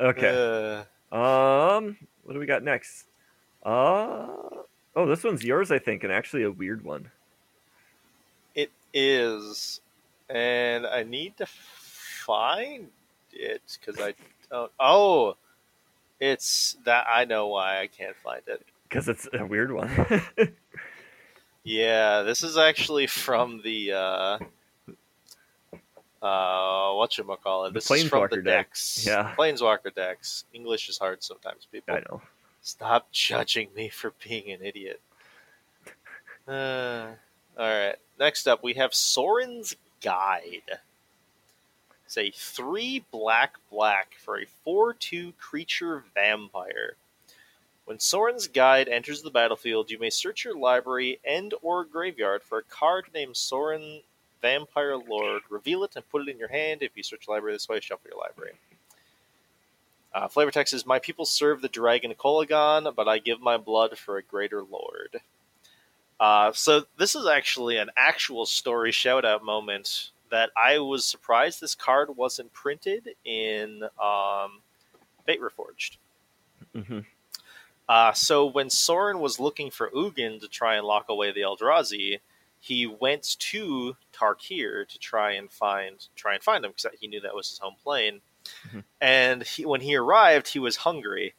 Okay. 0.00 0.84
Uh, 1.12 1.14
Um, 1.14 1.98
what 2.22 2.32
do 2.32 2.38
we 2.38 2.46
got 2.46 2.62
next? 2.62 3.04
Uh 3.62 4.28
oh, 4.96 5.06
this 5.06 5.24
one's 5.24 5.44
yours, 5.44 5.70
I 5.70 5.78
think, 5.78 6.04
and 6.04 6.12
actually 6.12 6.44
a 6.44 6.50
weird 6.50 6.82
one. 6.84 7.10
it 8.54 8.70
is, 8.94 9.80
and 10.30 10.86
I 10.86 11.02
need 11.02 11.36
to 11.38 11.46
find 11.46 12.88
it 13.32 13.60
because 13.78 14.00
I 14.00 14.14
don't. 14.50 14.72
Oh, 14.78 15.36
it's 16.20 16.76
that 16.84 17.06
I 17.12 17.24
know 17.24 17.48
why 17.48 17.80
I 17.80 17.86
can't 17.86 18.16
find 18.16 18.42
it. 18.46 18.64
Because 18.88 19.08
it's 19.08 19.28
a 19.32 19.44
weird 19.44 19.72
one. 19.72 19.90
Yeah, 21.64 22.22
this 22.22 22.42
is 22.42 22.56
actually 22.56 23.06
from 23.06 23.60
the 23.62 23.92
uh 23.92 24.38
uh 26.22 26.88
whatchamacallit. 26.92 27.68
The 27.68 27.74
This 27.74 27.90
is 27.90 28.08
from 28.08 28.26
the 28.30 28.40
decks. 28.40 29.04
Yeah. 29.06 29.34
Planeswalker 29.36 29.94
decks. 29.94 30.44
English 30.54 30.88
is 30.88 30.96
hard 30.96 31.22
sometimes, 31.22 31.66
people. 31.70 31.94
I 31.94 32.00
know. 32.08 32.22
Stop 32.62 33.12
judging 33.12 33.68
me 33.76 33.90
for 33.90 34.14
being 34.26 34.50
an 34.50 34.62
idiot. 34.62 35.00
Uh, 36.46 37.08
alright. 37.58 37.96
Next 38.18 38.48
up 38.48 38.62
we 38.62 38.74
have 38.74 38.94
Sorin's 38.94 39.76
Guide. 40.02 40.78
It's 42.08 42.16
a 42.16 42.30
three 42.30 43.04
black 43.10 43.56
black 43.70 44.14
for 44.24 44.40
a 44.40 44.46
four 44.64 44.94
two 44.94 45.34
creature 45.38 46.04
vampire. 46.14 46.96
When 47.84 47.98
Sorin's 47.98 48.46
Guide 48.48 48.88
enters 48.88 49.20
the 49.20 49.30
battlefield, 49.30 49.90
you 49.90 49.98
may 49.98 50.08
search 50.08 50.42
your 50.42 50.56
library 50.56 51.20
and 51.22 51.52
or 51.60 51.84
graveyard 51.84 52.42
for 52.42 52.56
a 52.56 52.62
card 52.62 53.08
named 53.12 53.36
Sorin 53.36 54.00
Vampire 54.40 54.96
Lord. 54.96 55.42
Reveal 55.50 55.84
it 55.84 55.96
and 55.96 56.08
put 56.08 56.22
it 56.22 56.30
in 56.30 56.38
your 56.38 56.48
hand. 56.48 56.82
If 56.82 56.96
you 56.96 57.02
search 57.02 57.26
your 57.26 57.36
library 57.36 57.56
this 57.56 57.68
way, 57.68 57.78
shuffle 57.78 58.08
your 58.10 58.18
library. 58.18 58.52
Uh, 60.14 60.28
flavor 60.28 60.50
text 60.50 60.72
is 60.72 60.86
My 60.86 60.98
people 60.98 61.26
serve 61.26 61.60
the 61.60 61.68
dragon 61.68 62.14
Kolaghan, 62.14 62.94
but 62.96 63.06
I 63.06 63.18
give 63.18 63.42
my 63.42 63.58
blood 63.58 63.98
for 63.98 64.16
a 64.16 64.22
greater 64.22 64.62
lord. 64.62 65.20
Uh, 66.18 66.52
so 66.54 66.84
this 66.96 67.14
is 67.14 67.26
actually 67.26 67.76
an 67.76 67.90
actual 67.98 68.46
story 68.46 68.92
shout 68.92 69.26
out 69.26 69.44
moment 69.44 70.12
that 70.30 70.50
I 70.56 70.78
was 70.78 71.04
surprised 71.04 71.60
this 71.60 71.74
card 71.74 72.16
wasn't 72.16 72.52
printed 72.52 73.10
in 73.24 73.82
um, 74.02 74.60
Fate 75.26 75.40
Reforged. 75.40 75.96
hmm 76.74 77.00
Uh, 77.88 78.12
so 78.12 78.44
when 78.46 78.68
Sorin 78.68 79.18
was 79.20 79.40
looking 79.40 79.70
for 79.70 79.90
Ugin 79.90 80.40
to 80.40 80.48
try 80.48 80.76
and 80.76 80.86
lock 80.86 81.08
away 81.08 81.32
the 81.32 81.40
Eldrazi, 81.40 82.20
he 82.60 82.86
went 82.86 83.38
to 83.38 83.96
Tarkir 84.12 84.86
to 84.88 84.98
try 84.98 85.32
and 85.32 85.50
find 85.50 86.06
try 86.16 86.34
and 86.34 86.42
find 86.42 86.64
him 86.64 86.72
because 86.72 86.92
he 87.00 87.06
knew 87.06 87.20
that 87.20 87.34
was 87.34 87.48
his 87.48 87.58
home 87.58 87.76
plane. 87.82 88.20
Mhm. 88.70 88.84
And 89.00 89.42
he, 89.42 89.64
when 89.64 89.80
he 89.80 89.94
arrived, 89.96 90.48
he 90.48 90.58
was 90.58 90.76
hungry, 90.78 91.34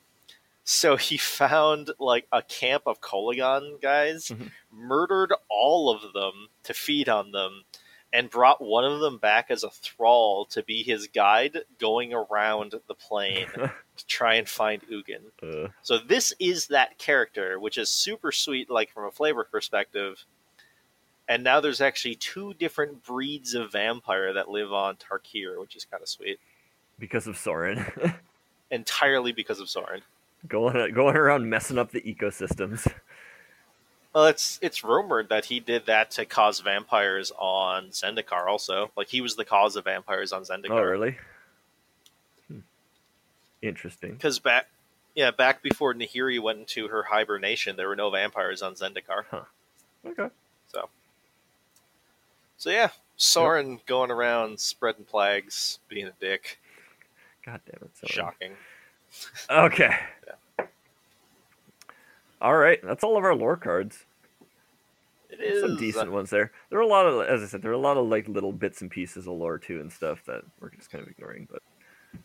so 0.64 0.96
he 1.10 1.18
found 1.18 1.92
like 2.00 2.26
a 2.32 2.42
camp 2.42 2.84
of 2.88 3.02
Kolaghan 3.02 3.80
guys, 3.82 4.30
Mhm. 4.30 4.52
murdered 4.72 5.34
all 5.50 5.90
of 5.90 6.14
them 6.14 6.48
to 6.64 6.74
feed 6.74 7.10
on 7.10 7.32
them, 7.32 7.66
and 8.12 8.30
brought 8.30 8.60
one 8.62 8.86
of 8.86 9.00
them 9.02 9.18
back 9.20 9.48
as 9.52 9.64
a 9.64 9.70
thrall 9.70 10.46
to 10.46 10.64
be 10.64 10.82
his 10.84 11.08
guide 11.08 11.60
going 11.80 12.14
around 12.14 12.74
the 12.88 12.96
plane 12.96 13.48
to 13.56 14.06
try 14.08 14.36
and 14.36 14.50
find 14.50 14.82
Ugin. 14.90 15.22
uh, 15.44 15.70
So 15.84 16.00
this 16.00 16.34
is 16.40 16.68
that 16.68 16.98
character, 16.98 17.60
which 17.60 17.78
is 17.78 17.90
super 17.90 18.32
sweet, 18.32 18.70
like 18.70 18.92
from 18.92 19.06
a 19.06 19.12
flavor 19.12 19.44
perspective. 19.44 20.24
and 21.28 21.44
now 21.44 21.60
there's 21.60 21.82
actually 21.82 22.16
two 22.16 22.56
different 22.56 23.04
breeds 23.06 23.54
of 23.54 23.72
vampire 23.72 24.34
that 24.34 24.50
live 24.50 24.74
on 24.74 24.96
Tarkir, 24.96 25.60
which 25.60 25.76
is 25.76 25.86
kind 25.86 26.02
of 26.02 26.10
sweet. 26.10 26.40
Because 26.98 27.28
of 27.28 27.38
Sorin. 27.38 27.86
Entirely 28.72 29.32
because 29.32 29.60
of 29.60 29.70
Sorin. 29.70 30.02
going 30.48 30.94
going 30.94 31.16
around 31.16 31.50
messing 31.50 31.78
up 31.78 31.92
the 31.92 32.02
ecosystems. 32.02 32.92
Well, 34.14 34.26
it's 34.26 34.58
it's 34.62 34.84
rumored 34.84 35.30
that 35.30 35.46
he 35.46 35.60
did 35.60 35.86
that 35.86 36.12
to 36.12 36.26
cause 36.26 36.62
vampires 36.62 37.32
on 37.38 37.90
Zendikar. 37.90 38.48
Also, 38.48 38.92
like 38.98 39.08
he 39.08 39.22
was 39.22 39.36
the 39.36 39.46
cause 39.46 39.76
of 39.76 39.86
vampires 39.86 40.34
on 40.34 40.44
Zendikar. 40.44 40.72
Oh, 40.72 40.82
really? 40.82 41.18
Hmm. 42.48 42.60
Interesting. 43.62 44.14
Because 44.14 44.40
back, 44.40 44.68
yeah, 45.14 45.30
back 45.30 45.62
before 45.62 45.94
Nahiri 45.94 46.42
went 46.42 46.60
into 46.60 46.88
her 46.88 47.04
hibernation, 47.04 47.76
there 47.76 47.88
were 47.88 47.96
no 47.96 48.10
vampires 48.10 48.64
on 48.64 48.74
Zendikar. 48.74 49.26
Huh. 49.30 49.44
Okay. 50.06 50.30
So, 50.70 50.90
so 52.58 52.72
yeah, 52.72 52.90
Sorin 53.16 53.80
going 53.86 54.10
around 54.10 54.60
spreading 54.60 55.06
plagues, 55.06 55.78
being 55.88 56.08
a 56.08 56.14
dick. 56.20 56.60
God 57.46 57.62
damn 57.66 57.84
it. 57.84 57.92
Sorin. 57.96 58.12
Shocking. 58.12 58.52
Okay. 59.50 59.96
All 62.42 62.56
right, 62.56 62.80
that's 62.84 63.04
all 63.04 63.18
of 63.18 63.24
our 63.24 63.36
lore 63.36 63.58
cards. 63.58 64.06
It 65.30 65.42
is 65.42 65.62
Some 65.62 65.78
decent 65.78 66.12
ones 66.12 66.30
there. 66.30 66.52
There 66.70 66.80
are 66.80 66.84
a 66.84 66.88
lot 66.88 67.06
of, 67.06 67.28
as 67.28 67.44
I 67.44 67.46
said, 67.46 67.62
there 67.62 67.72
are 67.72 67.76
a 67.76 67.78
lot 67.78 67.98
of 67.98 68.08
like 68.08 68.28
little 68.28 68.52
bits 68.52 68.82
and 68.82 68.90
pieces 68.90 69.28
of 69.28 69.34
lore 69.34 69.58
too 69.60 69.80
and 69.80 69.92
stuff 69.92 70.24
that 70.26 70.44
we're 70.60 70.72
just 70.72 70.90
kind 70.90 71.04
of 71.04 71.10
ignoring. 71.10 71.48
But 71.52 71.62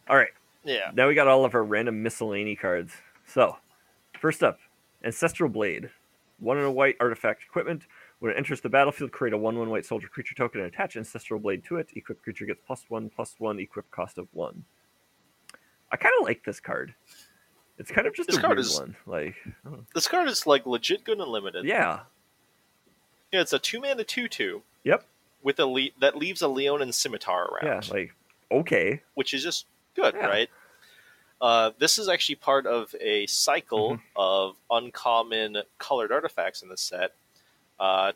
all 0.09 0.17
right, 0.17 0.31
Yeah. 0.65 0.91
now 0.95 1.09
we 1.09 1.15
got 1.15 1.29
all 1.29 1.45
of 1.45 1.55
our 1.55 1.65
random 1.65 2.03
miscellany 2.03 2.57
cards. 2.57 2.93
So, 3.27 3.57
first 4.19 4.43
up, 4.43 4.59
Ancestral 5.05 5.51
Blade. 5.51 5.91
One 6.39 6.59
in 6.59 6.65
a 6.65 6.71
white 6.71 6.97
artifact 7.01 7.43
equipment. 7.43 7.87
When 8.21 8.33
it 8.33 8.37
enters 8.39 8.61
the 8.61 8.69
battlefield, 8.71 9.13
create 9.13 9.35
a 9.35 9.39
1 9.39 9.59
1 9.59 9.69
white 9.71 9.85
soldier 9.85 10.09
creature 10.09 10.35
token 10.35 10.61
and 10.61 10.73
attach 10.73 10.97
Ancestral 10.97 11.39
Blade 11.41 11.63
to 11.65 11.77
it. 11.77 11.91
Equipped 11.95 12.23
creature 12.23 12.47
gets 12.47 12.61
plus 12.67 12.85
1 12.89 13.11
plus 13.11 13.35
1, 13.39 13.59
equip 13.61 13.91
cost 13.91 14.19
of 14.19 14.29
1. 14.33 14.65
I 15.93 15.97
kind 15.97 16.15
of 16.21 16.27
like 16.27 16.43
this 16.45 16.59
card. 16.61 16.95
It's 17.79 17.91
kind 17.91 18.07
of 18.07 18.15
just 18.15 18.29
This 18.29 18.37
a 18.39 18.41
card 18.41 18.57
weird 18.59 18.67
is- 18.67 18.79
one. 18.79 18.97
Like, 19.07 19.35
I 19.47 19.51
don't 19.65 19.73
know. 19.79 19.87
This 19.95 20.07
card 20.09 20.29
is 20.29 20.47
like 20.47 20.65
legit 20.67 21.05
good 21.05 21.19
and 21.19 21.29
limited. 21.31 21.65
yeah, 21.65 22.01
Yeah, 23.33 23.41
it's 23.41 23.53
a 23.53 23.59
two 23.59 23.81
mana 23.81 24.05
two 24.05 24.29
two. 24.29 24.63
Yep. 24.85 25.05
With 25.43 25.59
a 25.59 25.67
le- 25.67 25.91
that 26.01 26.17
leaves 26.17 26.41
a 26.41 26.49
Leonin 26.49 26.93
scimitar 26.93 27.47
around. 27.49 27.67
yeah, 27.67 27.93
like, 27.93 28.15
okay. 28.51 29.03
which 29.15 29.35
is 29.35 29.43
just 29.43 29.67
good, 29.95 30.15
Yeah. 30.15 30.27
right? 30.27 30.51
Uh, 31.41 31.73
this 31.79 31.99
is 31.99 32.09
actually 32.09 32.37
part 32.37 32.67
of 32.67 32.95
a 33.01 33.27
cycle 33.27 33.95
Mm-hmm. 33.97 34.03
of 34.17 34.57
uncommon 34.71 35.59
colored 35.79 36.13
artifacts 36.13 36.63
in 36.63 36.69
the 36.69 36.77
set. 36.77 37.13
Uh, 37.79 38.13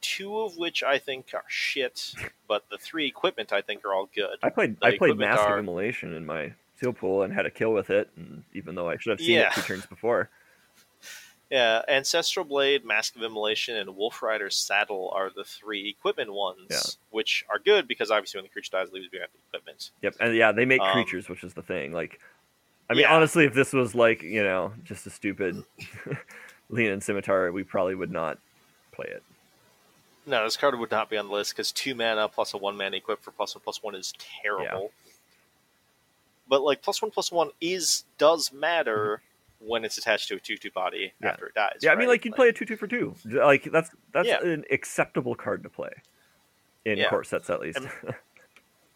two 0.00 0.40
of 0.40 0.56
which 0.56 0.82
I 0.82 0.98
think 0.98 1.32
are 1.34 1.44
shit, 1.48 2.14
but 2.48 2.68
the 2.70 2.78
three 2.78 3.06
equipment 3.06 3.52
I 3.52 3.60
think 3.60 3.84
are 3.84 3.92
all 3.94 4.08
good. 4.12 4.38
I 4.42 4.48
played 4.48 4.80
The 4.80 4.86
I 4.86 4.96
played 4.98 5.18
Massive 5.18 5.46
are- 5.46 5.58
Immolation 5.58 6.14
in 6.14 6.24
my 6.26 6.54
seal 6.82 6.92
pool 6.92 7.22
and 7.22 7.32
had 7.32 7.46
a 7.46 7.50
kill 7.50 7.72
with 7.72 7.90
it, 7.90 8.10
and 8.16 8.42
even 8.54 8.74
though 8.74 8.88
I 8.90 8.96
should 8.98 9.10
have 9.10 9.20
seen 9.20 9.36
Yeah. 9.38 9.48
it 9.48 9.54
two 9.54 9.62
turns 9.62 9.86
before. 9.86 10.28
Yeah, 11.50 11.82
Ancestral 11.86 12.46
Blade, 12.46 12.82
Mask 12.82 13.14
of 13.14 13.22
Immolation, 13.22 13.76
and 13.76 13.94
Wolf 13.94 14.22
Rider's 14.22 14.56
Saddle 14.56 15.10
are 15.14 15.28
the 15.28 15.44
three 15.44 15.86
equipment 15.90 16.32
ones, 16.32 16.68
Yeah. 16.70 16.80
which 17.10 17.44
are 17.50 17.58
good 17.58 17.86
because 17.86 18.10
obviously 18.10 18.38
when 18.38 18.44
the 18.46 18.48
creature 18.48 18.70
dies, 18.72 18.88
it 18.88 18.94
leaves 18.94 19.08
behind 19.08 19.28
the 19.34 19.38
equipment. 19.58 19.90
Yep, 20.00 20.14
and 20.18 20.34
yeah, 20.34 20.52
they 20.52 20.64
make 20.64 20.80
Um, 20.80 20.92
creatures, 20.92 21.28
which 21.28 21.44
is 21.44 21.52
the 21.52 21.60
thing. 21.60 21.92
Like, 21.92 22.20
I 22.88 22.94
mean, 22.94 23.02
Yeah. 23.02 23.14
honestly, 23.14 23.44
if 23.44 23.52
this 23.52 23.74
was 23.74 23.94
like 23.94 24.22
you 24.22 24.42
know 24.42 24.72
just 24.82 25.06
a 25.06 25.10
stupid 25.10 25.62
Leonin 26.70 27.02
Scimitar, 27.02 27.52
we 27.52 27.64
probably 27.64 27.96
would 27.96 28.10
not 28.10 28.38
play 28.92 29.08
it. 29.10 29.22
No, 30.24 30.44
this 30.44 30.56
card 30.56 30.78
would 30.78 30.90
not 30.90 31.10
be 31.10 31.18
on 31.18 31.26
the 31.26 31.34
list 31.34 31.52
because 31.52 31.70
two 31.70 31.94
mana 31.94 32.28
plus 32.28 32.54
a 32.54 32.56
one 32.56 32.78
mana 32.78 32.96
equip 32.96 33.20
for 33.22 33.30
plus 33.30 33.54
one 33.54 33.62
plus 33.62 33.82
one 33.82 33.94
is 33.94 34.14
terrible. 34.18 34.90
But 36.48 36.62
like 36.62 36.82
plus 36.82 37.00
one 37.00 37.10
plus 37.10 37.30
one 37.32 37.50
is 37.60 38.04
does 38.18 38.52
matter 38.52 39.22
when 39.60 39.84
it's 39.84 39.96
attached 39.96 40.28
to 40.28 40.34
a 40.36 40.40
two 40.40 40.56
two 40.56 40.70
body. 40.70 41.12
Yeah. 41.22 41.28
after 41.30 41.46
it 41.46 41.54
dies. 41.54 41.78
Yeah, 41.82 41.92
I 41.92 41.96
mean, 41.96 42.08
like 42.08 42.24
you'd 42.24 42.34
play 42.34 42.48
a 42.48 42.52
two 42.52 42.64
two 42.64 42.76
for 42.76 42.86
two. 42.86 43.14
Like 43.24 43.64
that's 43.70 43.90
that's 44.12 44.28
Yeah. 44.28 44.42
an 44.42 44.64
acceptable 44.70 45.34
card 45.34 45.62
to 45.62 45.68
play 45.68 45.92
in 46.84 46.98
Yeah. 46.98 47.08
core 47.10 47.24
sets 47.24 47.48
at 47.50 47.60
least. 47.60 47.78
And- 47.78 47.90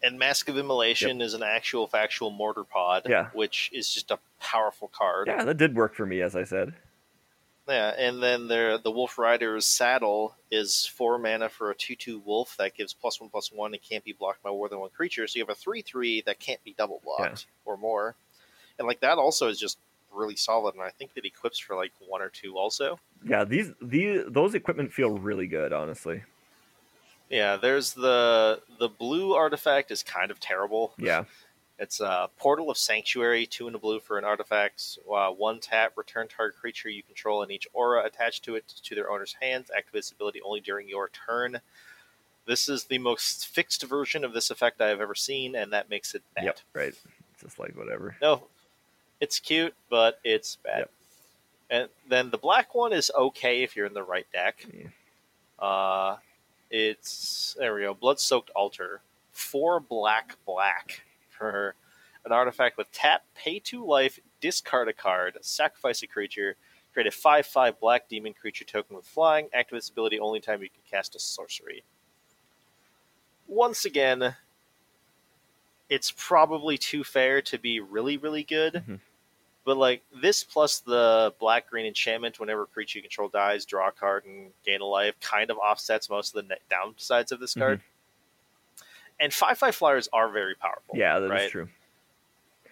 And 0.02 0.18
Mask 0.18 0.48
of 0.50 0.58
Immolation 0.58 1.22
is 1.22 1.32
an 1.32 1.42
actual 1.42 1.86
factual 1.88 2.30
Mortarpod, 2.30 3.08
Yeah. 3.08 3.30
which 3.32 3.70
is 3.72 3.92
just 3.92 4.10
a 4.10 4.18
powerful 4.40 4.88
card. 4.88 5.26
yeah, 5.26 5.42
that 5.42 5.56
did 5.56 5.74
work 5.74 5.94
for 5.94 6.04
me, 6.04 6.20
as 6.20 6.36
I 6.36 6.44
said. 6.44 6.74
Yeah, 7.68 7.92
and 7.98 8.22
then 8.22 8.46
there 8.46 8.78
the 8.78 8.92
Wolf 8.92 9.18
Rider's 9.18 9.66
saddle 9.66 10.36
is 10.50 10.86
four 10.86 11.18
mana 11.18 11.48
for 11.48 11.70
a 11.70 11.74
two 11.74 11.96
two 11.96 12.20
wolf 12.20 12.56
that 12.58 12.74
gives 12.74 12.92
plus 12.92 13.20
one 13.20 13.28
plus 13.28 13.50
one 13.52 13.74
and 13.74 13.82
can't 13.82 14.04
be 14.04 14.12
blocked 14.12 14.42
by 14.42 14.50
more 14.50 14.68
than 14.68 14.78
one 14.78 14.90
creature. 14.90 15.26
So 15.26 15.38
you 15.38 15.44
have 15.44 15.50
a 15.50 15.58
three 15.58 15.82
three 15.82 16.22
that 16.26 16.38
can't 16.38 16.62
be 16.62 16.74
double 16.78 17.00
blocked 17.04 17.46
or 17.64 17.76
more. 17.76 18.14
And 18.78 18.86
like 18.86 19.00
that 19.00 19.18
also 19.18 19.48
is 19.48 19.58
just 19.58 19.78
really 20.14 20.36
solid 20.36 20.74
and 20.74 20.82
I 20.82 20.90
think 20.90 21.10
it 21.16 21.24
equips 21.24 21.58
for 21.58 21.74
like 21.76 21.92
one 22.06 22.22
or 22.22 22.28
two 22.28 22.56
also. 22.56 23.00
Yeah, 23.24 23.44
these 23.44 23.72
these 23.82 24.22
those 24.28 24.54
equipment 24.54 24.92
feel 24.92 25.18
really 25.18 25.48
good, 25.48 25.72
honestly. 25.72 26.22
Yeah, 27.28 27.56
there's 27.56 27.92
the 27.92 28.60
the 28.78 28.88
blue 28.88 29.34
artifact 29.34 29.90
is 29.90 30.02
kind 30.04 30.30
of 30.30 30.38
terrible. 30.38 30.92
Yeah, 30.98 31.24
It's 31.78 32.00
a 32.00 32.30
Portal 32.38 32.70
of 32.70 32.78
Sanctuary, 32.78 33.46
two 33.46 33.68
in 33.68 33.74
a 33.74 33.78
blue 33.78 34.00
for 34.00 34.16
an 34.16 34.24
artifact. 34.24 34.98
Uh, 35.12 35.30
one 35.30 35.60
tap, 35.60 35.92
return 35.96 36.26
target 36.26 36.58
creature 36.58 36.88
you 36.88 37.02
control 37.02 37.42
and 37.42 37.52
each 37.52 37.68
aura 37.74 38.04
attached 38.04 38.44
to 38.44 38.54
it 38.54 38.66
to 38.66 38.94
their 38.94 39.10
owner's 39.10 39.36
hands. 39.40 39.70
Activate 39.76 39.98
this 40.00 40.10
ability 40.10 40.40
only 40.42 40.60
during 40.60 40.88
your 40.88 41.10
turn. 41.10 41.60
This 42.46 42.68
is 42.68 42.84
the 42.84 42.98
most 42.98 43.48
fixed 43.48 43.82
version 43.82 44.24
of 44.24 44.32
this 44.32 44.50
effect 44.50 44.80
I 44.80 44.88
have 44.88 45.00
ever 45.00 45.14
seen, 45.14 45.54
and 45.54 45.72
that 45.72 45.90
makes 45.90 46.14
it 46.14 46.22
bad. 46.34 46.44
yep, 46.44 46.58
right. 46.72 46.94
It's 47.34 47.42
just 47.42 47.58
like 47.58 47.76
whatever. 47.76 48.16
No, 48.22 48.44
it's 49.20 49.38
cute, 49.38 49.74
but 49.90 50.18
it's 50.24 50.56
bad. 50.56 50.78
Yep. 50.78 50.90
And 51.68 51.88
then 52.08 52.30
the 52.30 52.38
black 52.38 52.74
one 52.74 52.92
is 52.92 53.10
okay 53.14 53.62
if 53.62 53.76
you're 53.76 53.86
in 53.86 53.94
the 53.94 54.02
right 54.02 54.26
deck. 54.32 54.64
Yeah. 54.72 55.64
Uh, 55.64 56.16
it's 56.70 57.54
there 57.58 57.74
we 57.74 57.82
go. 57.82 57.92
Blood 57.92 58.20
soaked 58.20 58.50
altar, 58.50 59.00
four 59.32 59.80
black 59.80 60.36
black 60.46 61.02
for 61.36 61.74
an 62.24 62.32
artifact 62.32 62.76
with 62.76 62.90
tap, 62.92 63.22
pay 63.34 63.58
two 63.58 63.84
life, 63.86 64.18
discard 64.40 64.88
a 64.88 64.92
card, 64.92 65.38
sacrifice 65.42 66.02
a 66.02 66.06
creature, 66.06 66.56
create 66.92 67.06
a 67.06 67.10
five 67.10 67.46
five 67.46 67.78
black 67.78 68.08
demon 68.08 68.34
creature 68.34 68.64
token 68.64 68.96
with 68.96 69.06
flying. 69.06 69.48
Activate 69.52 69.82
this 69.82 69.90
ability 69.90 70.18
only 70.18 70.40
time 70.40 70.62
you 70.62 70.68
can 70.68 70.82
cast 70.90 71.14
a 71.14 71.20
sorcery. 71.20 71.84
Once 73.46 73.84
again, 73.84 74.34
it's 75.88 76.12
probably 76.16 76.76
too 76.76 77.04
fair 77.04 77.40
to 77.42 77.58
be 77.58 77.80
really 77.80 78.16
really 78.16 78.42
good. 78.42 78.74
Mhm. 78.74 79.00
But 79.64 79.76
like 79.76 80.02
this 80.14 80.44
plus 80.44 80.78
the 80.80 81.34
black 81.38 81.68
green 81.68 81.86
enchantment, 81.86 82.38
whenever 82.38 82.62
a 82.62 82.66
creature 82.66 82.98
you 82.98 83.02
control 83.02 83.28
dies, 83.28 83.64
draw 83.64 83.88
a 83.88 83.92
card 83.92 84.24
and 84.24 84.52
gain 84.64 84.80
a 84.80 84.84
life, 84.84 85.18
kind 85.20 85.50
of 85.50 85.58
offsets 85.58 86.08
most 86.08 86.34
of 86.34 86.48
the 86.48 86.56
downsides 86.70 87.32
of 87.32 87.40
this 87.40 87.54
card. 87.54 87.80
And 89.18 89.32
five 89.32 89.58
five 89.58 89.74
flyers 89.74 90.08
are 90.12 90.28
very 90.30 90.54
powerful. 90.54 90.94
Yeah, 90.94 91.18
that 91.18 91.24
is 91.26 91.30
right? 91.30 91.50
true. 91.50 91.68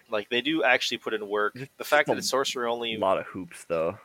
Like 0.09 0.29
they 0.29 0.41
do 0.41 0.63
actually 0.63 0.97
put 0.99 1.13
in 1.13 1.27
work. 1.27 1.57
The 1.77 1.83
fact 1.83 2.07
that 2.07 2.17
it's 2.17 2.29
sorcery 2.29 2.67
only, 2.67 2.95
A 2.95 2.99
lot 2.99 3.17
of 3.17 3.25
hoops, 3.25 3.65
though. 3.67 3.97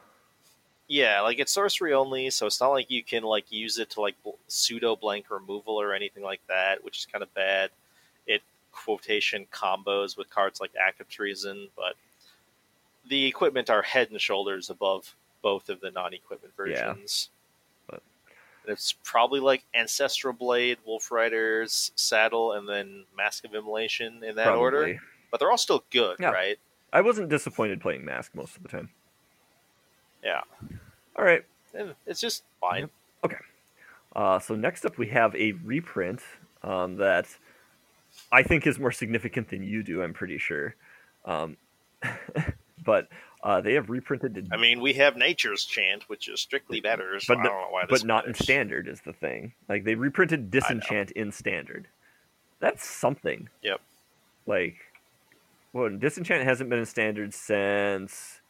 yeah, 0.88 1.20
like 1.20 1.38
it's 1.38 1.52
sorcery 1.52 1.92
only, 1.92 2.30
so 2.30 2.46
it's 2.46 2.60
not 2.60 2.68
like 2.70 2.90
you 2.90 3.04
can 3.04 3.22
like 3.22 3.52
use 3.52 3.78
it 3.78 3.90
to 3.90 4.00
like 4.00 4.14
pseudo 4.48 4.96
blank 4.96 5.30
removal 5.30 5.74
or 5.80 5.92
anything 5.92 6.22
like 6.22 6.40
that, 6.48 6.82
which 6.82 6.98
is 6.98 7.06
kind 7.06 7.22
of 7.22 7.32
bad. 7.34 7.70
It 8.26 8.40
quotation 8.72 9.46
combos 9.52 10.16
with 10.16 10.30
cards 10.30 10.58
like 10.60 10.70
Act 10.80 11.00
of 11.02 11.08
Treason, 11.10 11.68
but 11.76 11.94
the 13.08 13.26
equipment 13.26 13.68
are 13.68 13.82
head 13.82 14.10
and 14.10 14.20
shoulders 14.20 14.70
above 14.70 15.14
both 15.42 15.68
of 15.68 15.80
the 15.80 15.90
non-equipment 15.90 16.54
versions. 16.56 17.28
And 17.30 17.39
it's 18.70 18.92
probably 19.04 19.40
like 19.40 19.64
Ancestral 19.74 20.32
Blade, 20.32 20.78
Wolf 20.86 21.10
Rider's 21.10 21.92
Saddle, 21.94 22.52
and 22.52 22.68
then 22.68 23.04
Mask 23.16 23.44
of 23.44 23.54
Immolation 23.54 24.22
in 24.24 24.36
that 24.36 24.44
Probably. 24.46 24.60
order. 24.60 25.00
But 25.30 25.40
they're 25.40 25.50
all 25.50 25.58
still 25.58 25.84
good, 25.90 26.16
Yeah. 26.20 26.30
right? 26.30 26.58
I 26.92 27.00
wasn't 27.02 27.28
disappointed 27.28 27.80
playing 27.80 28.04
Mask 28.04 28.34
most 28.34 28.56
of 28.56 28.62
the 28.62 28.68
time. 28.68 28.90
Yeah. 30.24 30.40
All 31.16 31.24
right. 31.24 31.44
It's 32.06 32.20
just 32.20 32.42
fine. 32.60 32.90
Okay. 33.24 33.36
Uh, 34.14 34.38
so 34.40 34.56
next 34.56 34.84
up, 34.84 34.98
we 34.98 35.08
have 35.08 35.34
a 35.36 35.52
reprint 35.52 36.20
um, 36.62 36.96
that 36.96 37.26
I 38.32 38.42
think 38.42 38.66
is 38.66 38.78
more 38.78 38.90
significant 38.90 39.48
than 39.50 39.62
you 39.62 39.82
do. 39.82 40.02
I'm 40.02 40.12
pretty 40.12 40.38
sure, 40.38 40.74
um, 41.24 41.56
but 42.84 43.08
uh, 43.42 43.60
they 43.60 43.74
have 43.74 43.88
reprinted, 43.90 44.48
I 44.52 44.56
mean, 44.56 44.80
we 44.80 44.92
have 44.94 45.16
Nature's 45.16 45.64
Chant, 45.64 46.08
which 46.08 46.28
is 46.28 46.40
strictly 46.40 46.80
better. 46.80 47.18
So 47.20 47.34
But 47.34 47.40
I 47.40 47.42
the- 47.42 47.48
don't 47.48 47.60
know 47.62 47.68
why 47.70 47.86
this 47.88 48.02
but 48.02 48.06
not 48.06 48.26
in 48.26 48.34
standard. 48.34 48.86
Is 48.88 49.00
the 49.00 49.12
thing 49.12 49.54
like 49.68 49.84
they 49.84 49.94
reprinted 49.94 50.50
Disenchant 50.50 51.10
in 51.12 51.32
standard? 51.32 51.88
That's 52.60 52.84
something. 52.84 53.48
Yep. 53.62 53.80
Like, 54.46 54.76
well, 55.72 55.88
Disenchant 55.88 56.44
hasn't 56.44 56.68
been 56.68 56.78
in 56.80 56.86
standard 56.86 57.32
since. 57.32 58.40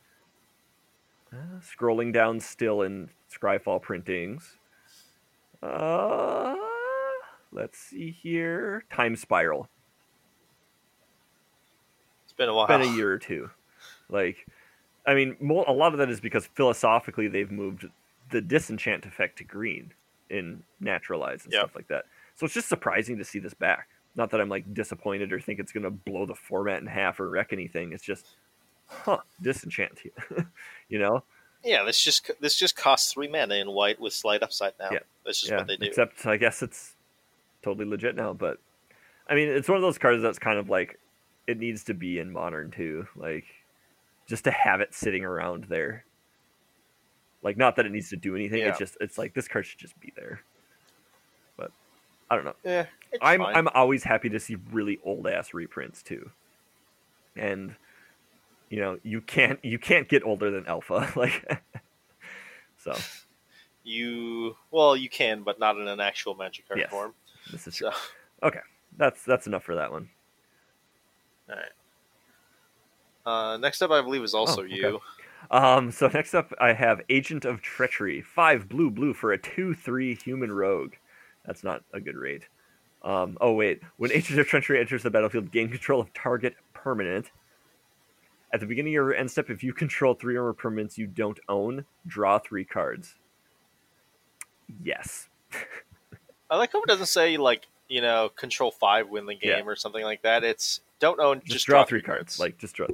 Uh, 1.32 1.60
scrolling 1.60 2.12
down, 2.12 2.40
still 2.40 2.82
in 2.82 3.08
Scryfall 3.32 3.80
printings. 3.80 4.56
Uh, 5.62 6.56
let's 7.52 7.78
see 7.78 8.10
here. 8.10 8.82
Time 8.92 9.14
Spiral. 9.14 9.68
It's 12.24 12.32
been 12.32 12.48
a 12.48 12.54
while. 12.54 12.66
Been 12.66 12.80
a 12.80 12.96
year 12.96 13.12
or 13.12 13.18
two. 13.18 13.50
Like, 14.08 14.46
I 15.06 15.14
mean, 15.14 15.36
a 15.66 15.72
lot 15.72 15.92
of 15.92 15.98
that 15.98 16.10
is 16.10 16.20
because 16.20 16.46
philosophically 16.54 17.28
they've 17.28 17.50
moved 17.50 17.86
the 18.30 18.40
disenchant 18.40 19.06
effect 19.06 19.38
to 19.38 19.44
green 19.44 19.92
in 20.28 20.62
naturalize 20.78 21.44
and 21.44 21.52
Yep. 21.52 21.60
stuff 21.60 21.74
like 21.74 21.88
that. 21.88 22.04
So 22.36 22.44
it's 22.46 22.54
just 22.54 22.68
surprising 22.68 23.18
to 23.18 23.24
see 23.24 23.38
this 23.38 23.54
back. 23.54 23.88
Not 24.14 24.30
that 24.30 24.40
I'm 24.40 24.48
like 24.48 24.72
disappointed 24.72 25.32
or 25.32 25.40
think 25.40 25.58
it's 25.58 25.72
gonna 25.72 25.90
blow 25.90 26.26
the 26.26 26.34
format 26.34 26.80
in 26.80 26.86
half 26.86 27.20
or 27.20 27.28
wreck 27.28 27.52
anything. 27.52 27.92
It's 27.92 28.04
just, 28.04 28.26
huh, 28.86 29.18
disenchant. 29.40 30.00
Here. 30.00 30.48
You 30.88 30.98
know? 30.98 31.22
Yeah, 31.64 31.84
this 31.84 32.02
just 32.02 32.30
this 32.40 32.56
just 32.56 32.74
costs 32.74 33.12
three 33.12 33.28
mana 33.28 33.56
in 33.56 33.70
white 33.70 34.00
with 34.00 34.12
slight 34.12 34.42
upside 34.42 34.72
now. 34.80 34.88
Yeah. 34.90 35.00
That's 35.24 35.40
just 35.40 35.52
yeah. 35.52 35.58
what 35.58 35.66
they 35.66 35.76
do. 35.76 35.86
Except 35.86 36.26
I 36.26 36.36
guess 36.36 36.62
it's 36.62 36.94
totally 37.62 37.84
legit 37.84 38.16
now. 38.16 38.32
But 38.32 38.58
I 39.28 39.34
mean, 39.34 39.48
it's 39.48 39.68
one 39.68 39.76
of 39.76 39.82
those 39.82 39.98
cards 39.98 40.22
that's 40.22 40.38
kind 40.38 40.58
of 40.58 40.68
like 40.68 40.98
it 41.46 41.58
needs 41.58 41.84
to 41.84 41.94
be 41.94 42.18
in 42.18 42.32
modern 42.32 42.70
too. 42.70 43.06
Like 43.14 43.44
just 44.30 44.44
to 44.44 44.50
have 44.50 44.80
it 44.80 44.94
sitting 44.94 45.24
around 45.24 45.64
there. 45.64 46.04
Like 47.42 47.56
not 47.58 47.76
that 47.76 47.84
it 47.86 47.92
needs 47.92 48.08
to 48.10 48.16
do 48.16 48.34
anything. 48.34 48.60
Yeah. 48.60 48.68
It's 48.70 48.78
just 48.78 48.96
it's 49.00 49.18
like 49.18 49.34
this 49.34 49.48
card 49.48 49.66
should 49.66 49.78
just 49.78 49.98
be 50.00 50.12
there. 50.16 50.40
But 51.56 51.70
I 52.30 52.36
don't 52.36 52.44
know. 52.44 52.54
yeah, 52.64 52.86
I'm 53.20 53.40
fine. 53.40 53.56
I'm 53.56 53.68
always 53.74 54.04
happy 54.04 54.28
to 54.30 54.40
see 54.40 54.56
really 54.70 54.98
old 55.04 55.26
ass 55.26 55.52
reprints 55.52 56.02
too. 56.02 56.30
And 57.36 57.74
you 58.68 58.78
know, 58.80 58.98
you 59.02 59.20
can't 59.20 59.58
you 59.64 59.78
can't 59.78 60.08
get 60.08 60.22
older 60.24 60.50
than 60.50 60.66
alpha. 60.66 61.12
Like 61.16 61.62
so 62.78 62.94
you 63.82 64.54
well, 64.70 64.96
you 64.96 65.08
can, 65.08 65.42
but 65.42 65.58
not 65.58 65.76
in 65.76 65.88
an 65.88 66.00
actual 66.00 66.34
magic 66.34 66.68
card 66.68 66.80
Yes. 66.80 66.90
form. 66.90 67.14
this 67.50 67.66
is 67.66 67.76
true. 67.76 67.90
Okay. 68.42 68.60
That's 68.96 69.24
that's 69.24 69.46
enough 69.46 69.64
for 69.64 69.76
that 69.76 69.90
one. 69.90 70.08
all 71.48 71.56
right. 71.56 71.64
Uh, 73.26 73.56
next 73.58 73.82
up, 73.82 73.90
I 73.90 74.00
believe, 74.02 74.22
is 74.22 74.34
also 74.34 74.62
Oh, 74.62 74.64
okay. 74.64 74.74
you. 74.74 75.00
Um, 75.50 75.90
so 75.90 76.08
next 76.12 76.34
up, 76.34 76.52
I 76.60 76.72
have 76.72 77.00
Agent 77.08 77.44
of 77.44 77.60
Treachery, 77.62 78.20
five 78.22 78.68
blue 78.68 78.90
blue 78.90 79.14
for 79.14 79.32
a 79.32 79.38
two 79.38 79.74
three 79.74 80.14
human 80.14 80.52
rogue. 80.52 80.94
That's 81.44 81.64
not 81.64 81.82
a 81.92 82.00
good 82.00 82.16
rate. 82.16 82.46
Um, 83.02 83.38
oh 83.40 83.52
wait, 83.52 83.80
when 83.96 84.12
Agent 84.12 84.38
of 84.38 84.46
Treachery 84.46 84.78
enters 84.78 85.02
the 85.02 85.10
battlefield, 85.10 85.50
gain 85.50 85.68
control 85.68 86.00
of 86.00 86.12
target 86.14 86.54
permanent. 86.74 87.30
At 88.52 88.60
the 88.60 88.66
beginning 88.66 88.92
of 88.92 88.94
your 88.94 89.14
end 89.14 89.30
step, 89.30 89.48
if 89.48 89.62
you 89.62 89.72
control 89.72 90.14
three 90.14 90.36
or 90.36 90.42
more 90.42 90.54
permanents 90.54 90.98
you 90.98 91.06
don't 91.06 91.38
own, 91.48 91.84
draw 92.06 92.38
three 92.38 92.64
cards. 92.64 93.14
Yes. 94.82 95.28
I 96.50 96.56
like 96.56 96.72
how 96.72 96.82
it 96.82 96.86
doesn't 96.88 97.06
say 97.06 97.36
like 97.36 97.66
you 97.88 98.00
know 98.00 98.28
control 98.36 98.70
five 98.70 99.08
win 99.08 99.26
the 99.26 99.34
game 99.34 99.50
Yeah. 99.64 99.64
or 99.64 99.76
something 99.76 100.04
like 100.04 100.22
that. 100.22 100.44
It's 100.44 100.80
don't 100.98 101.18
own 101.20 101.40
Just, 101.40 101.52
just, 101.52 101.66
draw, 101.66 101.84
three 101.84 102.02
cards. 102.02 102.38
Like 102.38 102.58
just 102.58 102.74
draw. 102.74 102.86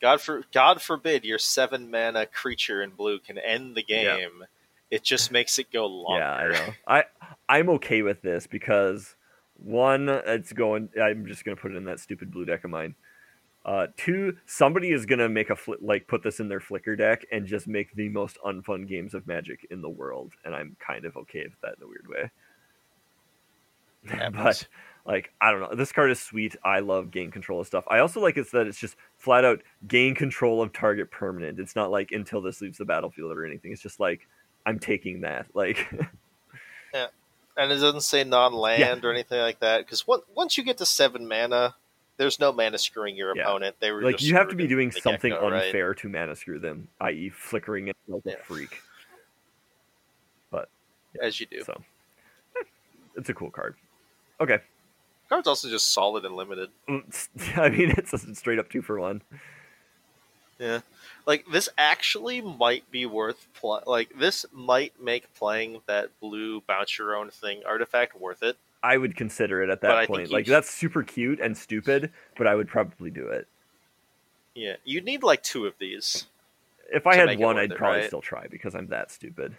God 0.00 0.20
for 0.20 0.42
God 0.52 0.82
forbid 0.82 1.24
your 1.24 1.38
seven 1.38 1.90
mana 1.90 2.26
creature 2.26 2.82
in 2.82 2.90
blue 2.90 3.18
can 3.18 3.38
end 3.38 3.74
the 3.74 3.84
Yeah. 3.88 4.16
game. 4.16 4.44
It 4.90 5.02
just 5.02 5.32
makes 5.32 5.58
it 5.58 5.72
go 5.72 5.86
longer. 5.86 6.18
Yeah, 6.20 6.32
I 6.32 6.48
know. 6.48 6.74
I 6.86 7.04
I'm 7.48 7.68
okay 7.70 8.02
with 8.02 8.22
this 8.22 8.46
because 8.46 9.16
one, 9.56 10.08
it's 10.08 10.52
going. 10.52 10.88
I'm 11.00 11.26
just 11.26 11.44
gonna 11.44 11.56
put 11.56 11.72
it 11.72 11.76
in 11.76 11.84
that 11.84 12.00
stupid 12.00 12.30
blue 12.30 12.44
deck 12.44 12.64
of 12.64 12.70
mine. 12.70 12.94
Uh, 13.64 13.88
two, 13.96 14.36
somebody 14.46 14.92
is 14.92 15.06
gonna 15.06 15.28
make 15.28 15.50
a 15.50 15.54
fli 15.54 15.74
like 15.80 16.06
put 16.06 16.22
this 16.22 16.38
in 16.38 16.48
their 16.48 16.60
flicker 16.60 16.94
deck 16.94 17.24
and 17.32 17.46
just 17.46 17.66
make 17.66 17.92
the 17.94 18.08
most 18.08 18.38
unfun 18.46 18.86
games 18.86 19.12
of 19.14 19.26
Magic 19.26 19.66
in 19.70 19.82
the 19.82 19.88
world, 19.88 20.32
and 20.44 20.54
I'm 20.54 20.76
kind 20.78 21.04
of 21.04 21.16
okay 21.16 21.42
with 21.42 21.60
that 21.62 21.74
in 21.78 21.82
a 21.82 21.88
weird 21.88 22.06
way. 22.08 22.30
But 24.32 24.66
like 25.06 25.30
I 25.40 25.50
don't 25.50 25.60
know, 25.60 25.74
this 25.74 25.92
card 25.92 26.10
is 26.10 26.20
sweet. 26.20 26.56
I 26.64 26.80
love 26.80 27.10
gain 27.10 27.30
control 27.30 27.60
of 27.60 27.66
stuff. 27.66 27.84
I 27.88 28.00
also 28.00 28.20
like 28.20 28.36
it's 28.36 28.50
that 28.50 28.66
it's 28.66 28.78
just 28.78 28.96
flat 29.18 29.44
out 29.44 29.62
gain 29.86 30.14
control 30.14 30.62
of 30.62 30.72
target 30.72 31.10
permanent. 31.10 31.60
It's 31.60 31.76
not 31.76 31.90
like 31.90 32.12
until 32.12 32.40
this 32.40 32.60
leaves 32.60 32.78
the 32.78 32.84
battlefield 32.84 33.32
or 33.32 33.46
anything. 33.46 33.72
It's 33.72 33.82
just 33.82 34.00
like 34.00 34.26
I'm 34.64 34.78
taking 34.78 35.20
that. 35.22 35.46
Like 35.54 35.86
Yeah. 36.94 37.06
and 37.56 37.70
it 37.72 37.76
doesn't 37.76 38.02
say 38.02 38.24
non-land 38.24 39.04
or 39.04 39.12
anything 39.12 39.38
like 39.40 39.60
that 39.60 39.84
because 39.86 40.04
once 40.06 40.58
you 40.58 40.64
get 40.64 40.78
to 40.78 40.86
seven 40.86 41.28
mana, 41.28 41.74
there's 42.16 42.40
no 42.40 42.52
mana 42.52 42.78
screwing 42.78 43.16
your 43.16 43.36
Yeah. 43.36 43.42
opponent. 43.44 43.76
They 43.80 43.92
were 43.92 44.02
like 44.02 44.16
just 44.16 44.28
you 44.28 44.34
have 44.34 44.48
to 44.48 44.56
be 44.56 44.66
doing 44.66 44.90
something 44.90 45.32
right? 45.32 45.66
unfair 45.66 45.94
to 45.94 46.08
mana 46.08 46.34
screw 46.34 46.58
them, 46.58 46.88
i.e., 47.00 47.30
flickering 47.30 47.88
it 47.88 47.96
like 48.08 48.22
Yeah. 48.24 48.34
a 48.34 48.44
freak. 48.44 48.80
But 50.50 50.68
as 51.22 51.38
you 51.38 51.46
do. 51.46 51.62
So 51.62 51.80
it's 53.16 53.28
a 53.28 53.34
cool 53.34 53.50
card. 53.50 53.76
Okay, 54.40 54.58
Card's 55.28 55.48
also 55.48 55.68
just 55.68 55.92
solid 55.92 56.24
and 56.24 56.36
limited. 56.36 56.70
Mm, 56.88 57.56
I 57.58 57.68
mean 57.68 57.90
it's 57.96 58.12
a 58.12 58.34
straight 58.34 58.58
up 58.58 58.70
two 58.70 58.82
for 58.82 58.98
one. 58.98 59.22
Yeah, 60.58 60.80
like 61.26 61.44
this 61.52 61.68
actually 61.76 62.40
might 62.40 62.90
be 62.90 63.04
worth 63.04 63.46
pl- 63.60 63.82
like 63.86 64.18
this 64.18 64.46
might 64.52 65.00
make 65.00 65.32
playing 65.34 65.80
that 65.86 66.08
blue 66.20 66.62
bounce 66.62 66.96
your 66.96 67.14
own 67.14 67.30
thing 67.30 67.62
artifact 67.66 68.18
worth 68.18 68.42
it. 68.42 68.56
I 68.82 68.96
would 68.96 69.16
consider 69.16 69.62
it 69.62 69.70
at 69.70 69.80
that 69.82 70.06
point. 70.06 70.30
Like 70.30 70.46
that's 70.46 70.70
super 70.70 71.02
cute 71.02 71.40
and 71.40 71.56
stupid, 71.58 72.12
but 72.38 72.46
I 72.46 72.54
would 72.54 72.68
probably 72.68 73.10
do 73.10 73.26
it. 73.28 73.46
Yeah, 74.54 74.76
you'd 74.84 75.04
need 75.04 75.22
like 75.22 75.42
two 75.42 75.66
of 75.66 75.74
these. 75.78 76.26
If 76.90 77.06
I 77.06 77.16
had 77.16 77.38
one, 77.38 77.58
I'd 77.58 77.72
it, 77.72 77.76
probably 77.76 78.00
right? 78.00 78.06
still 78.06 78.20
try 78.20 78.46
because 78.46 78.74
I'm 78.74 78.86
that 78.88 79.10
stupid. 79.10 79.56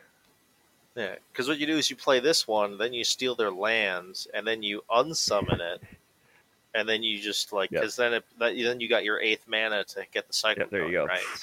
Yeah, 0.98 1.16
because 1.32 1.48
what 1.48 1.60
you 1.60 1.68
do 1.68 1.78
is 1.78 1.90
you 1.92 1.96
play 1.96 2.20
this 2.20 2.48
one, 2.48 2.78
then 2.80 2.92
you 2.92 3.04
steal 3.04 3.36
their 3.36 3.52
lands, 3.52 4.28
and 4.34 4.48
then 4.48 4.64
you 4.64 4.84
unsummon 4.90 5.60
it, 5.60 5.82
and 6.74 6.90
then 6.90 7.04
you 7.04 7.20
just 7.22 7.54
like 7.54 7.70
Yep. 7.72 7.82
because 7.82 7.96
then 7.96 8.14
it, 8.16 8.26
that, 8.40 8.56
then 8.58 8.80
you 8.80 8.90
got 8.90 9.04
your 9.04 9.22
eighth 9.22 9.48
mana 9.48 9.84
to 9.84 10.04
get 10.12 10.26
the 10.28 10.34
cycle. 10.34 10.64
Yeah, 10.64 10.70
there 10.72 10.86
you 10.88 10.92
go. 10.94 11.06
Right, 11.06 11.20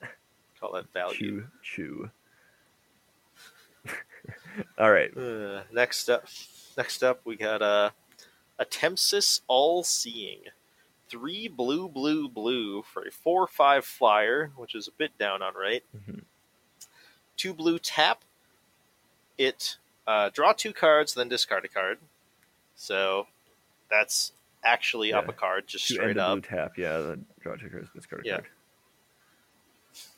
so 0.00 0.08
call 0.60 0.72
that 0.72 0.92
value. 0.92 1.16
Chew, 1.16 1.44
chew. 1.62 2.10
All 4.78 4.92
right. 4.92 5.16
Uh, 5.16 5.62
next 5.72 6.10
up, 6.10 6.24
next 6.76 7.02
up, 7.02 7.20
we 7.24 7.36
got 7.36 7.62
uh, 7.62 7.90
Atemsis 8.60 9.40
All 9.48 9.82
Seeing, 9.82 10.40
three 11.08 11.48
blue, 11.48 11.88
blue, 11.88 12.28
blue 12.28 12.82
for 12.82 13.02
a 13.02 13.10
four-five 13.10 13.84
flyer, 13.86 14.52
which 14.56 14.74
is 14.74 14.88
a 14.88 14.92
bit 14.92 15.16
down 15.18 15.40
on 15.42 15.54
rate. 15.54 15.84
Mhm. 15.96 16.22
Two 17.36 17.54
blue 17.54 17.78
tap. 17.78 18.22
It 19.38 19.76
uh, 20.06 20.30
draw 20.32 20.52
two 20.52 20.72
cards, 20.72 21.14
then 21.14 21.28
discard 21.28 21.64
a 21.64 21.68
card. 21.68 21.98
So 22.74 23.26
that's 23.90 24.32
actually 24.64 25.12
up 25.12 25.28
a 25.28 25.32
card, 25.32 25.66
just 25.66 25.88
Two 25.88 25.94
straight 25.94 26.16
up. 26.18 26.32
blue 26.32 26.56
tap. 26.56 26.78
Yeah, 26.78 26.98
then 26.98 27.26
draw 27.40 27.56
two 27.56 27.68
cards, 27.68 27.88
discard 27.94 28.24
a 28.24 28.28
Yeah. 28.28 28.34
card. 28.36 28.48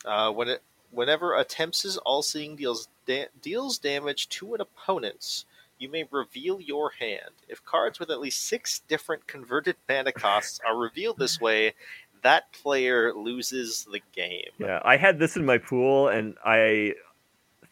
Uh, 0.05 0.33
when 0.33 0.49
it 0.49 0.63
whenever 0.91 1.33
Atemsis 1.33 1.99
All-Seeing 2.05 2.55
deals 2.57 2.89
da- 3.07 3.27
deals 3.43 3.79
damage 3.79 4.29
to 4.31 4.55
an 4.55 4.61
opponent's 4.61 5.45
you 5.77 5.89
may 5.89 6.05
reveal 6.11 6.61
your 6.61 6.93
hand. 7.01 7.33
If 7.49 7.65
cards 7.65 7.99
with 7.99 8.09
at 8.11 8.21
least 8.21 8.47
six 8.47 8.79
different 8.87 9.27
converted 9.27 9.75
mana 9.89 10.13
costs 10.13 10.61
are 10.65 10.77
revealed 10.77 11.19
this 11.19 11.41
way, 11.41 11.75
that 12.23 12.53
player 12.53 13.13
loses 13.13 13.85
the 13.91 14.01
game. 14.13 14.51
Yeah, 14.59 14.81
I 14.85 14.97
had 14.97 15.19
this 15.19 15.37
in 15.37 15.45
my 15.45 15.59
pool, 15.59 16.09
and 16.09 16.37
I 16.45 16.95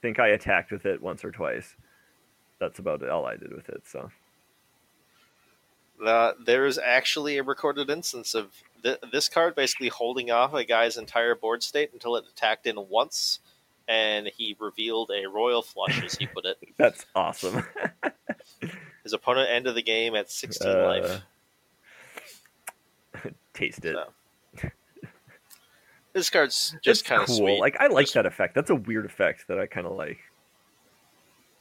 think 0.02 0.18
I 0.18 0.28
attacked 0.28 0.70
with 0.72 0.84
it 0.84 1.00
once 1.00 1.24
or 1.24 1.30
twice. 1.30 1.74
That's 2.60 2.78
about 2.78 3.08
all 3.08 3.24
I 3.24 3.36
did 3.36 3.54
with 3.54 3.68
it. 3.70 3.82
So 3.86 4.10
Uh, 6.04 6.32
there 6.44 6.66
is 6.66 6.78
actually 6.78 7.38
a 7.38 7.42
recorded 7.42 7.88
instance 7.88 8.34
of 8.34 8.50
th- 8.82 8.98
this 9.12 9.28
card 9.28 9.54
basically 9.54 9.88
holding 9.88 10.30
off 10.30 10.52
a 10.52 10.64
guy's 10.64 10.96
entire 10.96 11.34
board 11.34 11.62
state 11.62 11.90
until 11.92 12.16
it 12.16 12.24
attacked 12.30 12.66
in 12.66 12.88
once, 12.88 13.38
and 13.88 14.26
he 14.36 14.56
revealed 14.58 15.10
a 15.14 15.26
royal 15.28 15.62
flush, 15.62 16.02
as 16.04 16.14
he 16.14 16.26
put 16.26 16.44
it. 16.44 16.58
that's 16.76 17.06
awesome. 17.14 17.64
His 19.04 19.12
opponent 19.12 19.48
ended 19.50 19.74
the 19.76 19.82
game 19.82 20.14
at 20.16 20.30
16 20.30 20.68
Uh, 20.70 20.82
life. 20.84 21.20
Taste 23.54 23.84
it. 23.84 23.94
So, 23.94 24.12
This 26.12 26.28
card's 26.30 26.76
just 26.82 27.04
kind 27.04 27.22
of 27.22 27.26
cool. 27.28 27.36
sweet. 27.38 27.60
Like 27.60 27.76
I 27.80 27.86
like 27.86 28.04
Just- 28.06 28.14
that 28.14 28.26
effect. 28.26 28.54
That's 28.54 28.70
a 28.70 28.74
weird 28.74 29.06
effect 29.06 29.48
that 29.48 29.58
I 29.58 29.66
kind 29.66 29.86
of 29.86 29.92
like. 29.92 30.18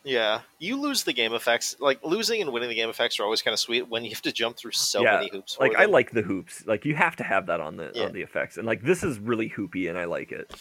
Yeah, 0.04 0.42
you 0.58 0.82
lose 0.82 1.04
the 1.04 1.14
game 1.14 1.34
effects. 1.34 1.76
Like 1.80 2.04
losing 2.04 2.42
and 2.42 2.52
winning 2.52 2.70
the 2.70 2.76
game 2.76 2.90
effects 2.90 3.20
are 3.20 3.24
always 3.24 3.44
kind 3.44 3.54
of 3.54 3.60
sweet 3.60 3.88
when 3.88 4.04
you 4.04 4.10
have 4.10 4.24
to 4.24 4.32
jump 4.32 4.58
through 4.58 4.72
so 4.72 5.04
Yeah, 5.04 5.18
many 5.18 5.30
hoops. 5.30 5.58
Like 5.60 5.76
I 5.76 5.86
like 5.86 6.10
the 6.12 6.24
hoops. 6.24 6.66
Like 6.66 6.86
you 6.86 6.96
have 6.96 7.16
to 7.18 7.24
have 7.24 7.46
that 7.46 7.62
on 7.62 7.78
the 7.78 7.92
Yeah. 7.94 8.06
on 8.06 8.12
the 8.14 8.22
effects, 8.22 8.58
and 8.58 8.66
like 8.66 8.82
this 8.82 9.04
is 9.04 9.20
really 9.20 9.50
hoopy, 9.50 9.88
and 9.90 9.98
I 10.00 10.06
like 10.06 10.32
it. 10.32 10.52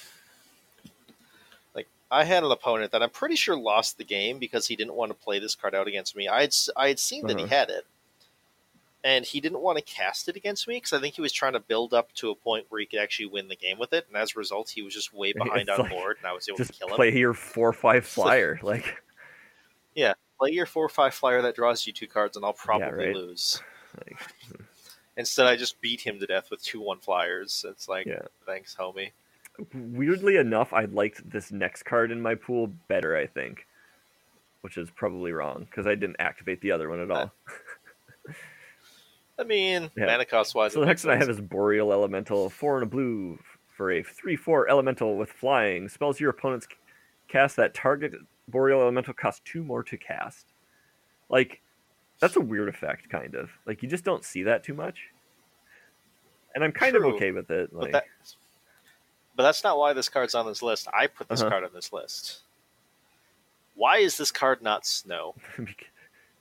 Like 1.75 1.89
I 2.11 2.25
had 2.25 2.45
an 2.45 2.51
opponent 2.53 2.93
that 2.93 3.03
I'm 3.03 3.11
pretty 3.11 3.35
sure 3.37 3.57
lost 3.57 3.97
the 3.99 4.05
game 4.05 4.39
because 4.39 4.67
he 4.67 4.77
didn't 4.77 4.95
want 4.95 5.11
to 5.11 5.15
play 5.15 5.39
this 5.39 5.55
card 5.55 5.75
out 5.75 5.89
against 5.89 6.15
me. 6.15 6.29
I 6.29 6.43
had 6.43 6.55
I 6.77 6.89
had 6.89 6.99
seen 6.99 7.27
that 7.27 7.39
he 7.39 7.45
Uh-huh. 7.45 7.55
had 7.55 7.71
it, 7.71 7.87
and 9.03 9.25
he 9.25 9.41
didn't 9.41 9.61
want 9.61 9.79
to 9.79 9.85
cast 9.85 10.29
it 10.29 10.37
against 10.37 10.69
me 10.69 10.77
because 10.77 10.93
I 10.93 11.01
think 11.01 11.15
he 11.15 11.23
was 11.23 11.33
trying 11.33 11.55
to 11.55 11.61
build 11.61 11.95
up 11.95 12.13
to 12.15 12.31
a 12.31 12.35
point 12.35 12.67
where 12.69 12.81
he 12.81 12.87
could 12.87 13.01
actually 13.01 13.27
win 13.27 13.49
the 13.49 13.57
game 13.57 13.79
with 13.79 13.93
it, 13.93 14.07
and 14.09 14.17
as 14.17 14.35
a 14.35 14.39
result, 14.39 14.71
he 14.71 14.83
was 14.83 14.95
just 14.95 15.13
way 15.13 15.33
behind 15.37 15.69
It's 15.69 15.71
on 15.71 15.85
like, 15.85 15.91
board, 15.91 16.17
and 16.19 16.27
I 16.27 16.33
was 16.33 16.49
able 16.49 16.59
to 16.59 16.73
kill 16.73 16.89
him. 16.89 16.95
play 16.97 17.17
your 17.17 17.35
four 17.35 17.73
five 17.73 18.07
flyer. 18.07 18.59
Like, 18.63 19.03
yeah, 19.95 20.15
Play 20.41 20.53
your 20.53 20.65
four 20.65 20.87
or 20.87 20.89
five 20.89 21.13
flyer 21.13 21.43
that 21.43 21.55
draws 21.55 21.87
you 21.87 21.93
two 21.93 22.07
cards, 22.07 22.35
and 22.35 22.47
I'll 22.47 22.55
probably 22.55 23.07
right. 23.07 23.15
lose. 23.15 23.63
like 24.07 24.19
hmm. 24.49 24.63
Instead, 25.19 25.47
I 25.47 25.55
just 25.55 25.79
beat 25.83 26.01
him 26.01 26.19
to 26.19 26.27
death 26.27 26.51
with 26.51 26.63
two 26.63 26.81
one 26.81 26.99
flyers. 26.99 27.65
It's 27.69 27.89
like, 27.89 28.07
Yeah. 28.07 28.23
thanks, 28.47 28.75
homie. 28.75 29.11
weirdly 29.75 30.37
enough, 30.37 30.73
I 30.73 30.87
liked 30.87 31.29
this 31.29 31.53
next 31.53 31.83
card 31.83 32.11
in 32.11 32.23
my 32.23 32.37
pool 32.37 32.69
better. 32.89 33.15
I 33.15 33.27
think, 33.27 33.67
which 34.63 34.79
is 34.79 34.89
probably 34.91 35.33
wrong 35.33 35.67
because 35.69 35.87
I 35.87 35.95
didn't 35.95 36.17
activate 36.21 36.63
the 36.63 36.73
other 36.73 36.89
one 36.89 37.01
at 37.01 37.11
uh, 37.11 37.15
all. 37.15 37.33
I 39.41 39.45
mean, 39.45 39.91
Yeah. 39.97 40.07
mana 40.07 40.25
cost 40.27 40.55
wise, 40.55 40.75
So 40.75 40.81
the 40.81 40.87
next 40.87 41.05
one 41.05 41.15
I 41.15 41.17
have 41.17 41.31
is 41.31 41.41
Boreal 41.41 41.93
Elemental, 41.93 42.51
four 42.51 42.75
and 42.77 42.83
a 42.83 42.87
blue 42.87 43.39
for 43.75 43.91
a 43.93 44.03
three-four 44.03 44.69
elemental 44.69 45.17
with 45.17 45.31
flying. 45.33 45.89
Spells 45.89 46.21
your 46.21 46.29
opponents 46.31 46.69
cast 47.29 47.57
that 47.57 47.73
target 47.73 48.13
Boreal 48.49 48.83
Elemental 48.83 49.15
cost 49.15 49.43
two 49.47 49.65
more 49.65 49.83
to 49.85 49.97
cast. 49.97 50.47
Like, 51.31 51.63
that's 52.21 52.37
a 52.37 52.41
weird 52.41 52.69
effect, 52.69 53.09
kind 53.09 53.35
of. 53.35 53.51
Like 53.67 53.83
you 53.83 53.89
just 53.89 54.05
don't 54.05 54.25
see 54.25 54.43
that 54.43 54.63
too 54.63 54.75
much. 54.75 55.01
And 56.55 56.63
I'm 56.63 56.73
kind 56.73 56.95
True, 56.95 57.09
of 57.09 57.15
okay 57.15 57.31
with 57.31 57.51
it. 57.51 57.71
but 57.73 57.81
Like, 57.81 57.93
that, 57.93 58.05
but 59.37 59.45
that's 59.45 59.65
not 59.65 59.79
why 59.79 59.95
this 59.95 60.09
card's 60.11 60.35
on 60.35 60.45
this 60.47 60.61
list. 60.63 60.87
I 60.93 61.07
put 61.07 61.29
this 61.31 61.41
Uh-huh. 61.41 61.49
card 61.51 61.65
on 61.65 61.71
this 61.73 61.93
list. 61.95 62.41
Why 63.75 63.99
is 63.99 64.19
this 64.19 64.31
card 64.31 64.61
not 64.61 64.85
snow? 64.85 65.35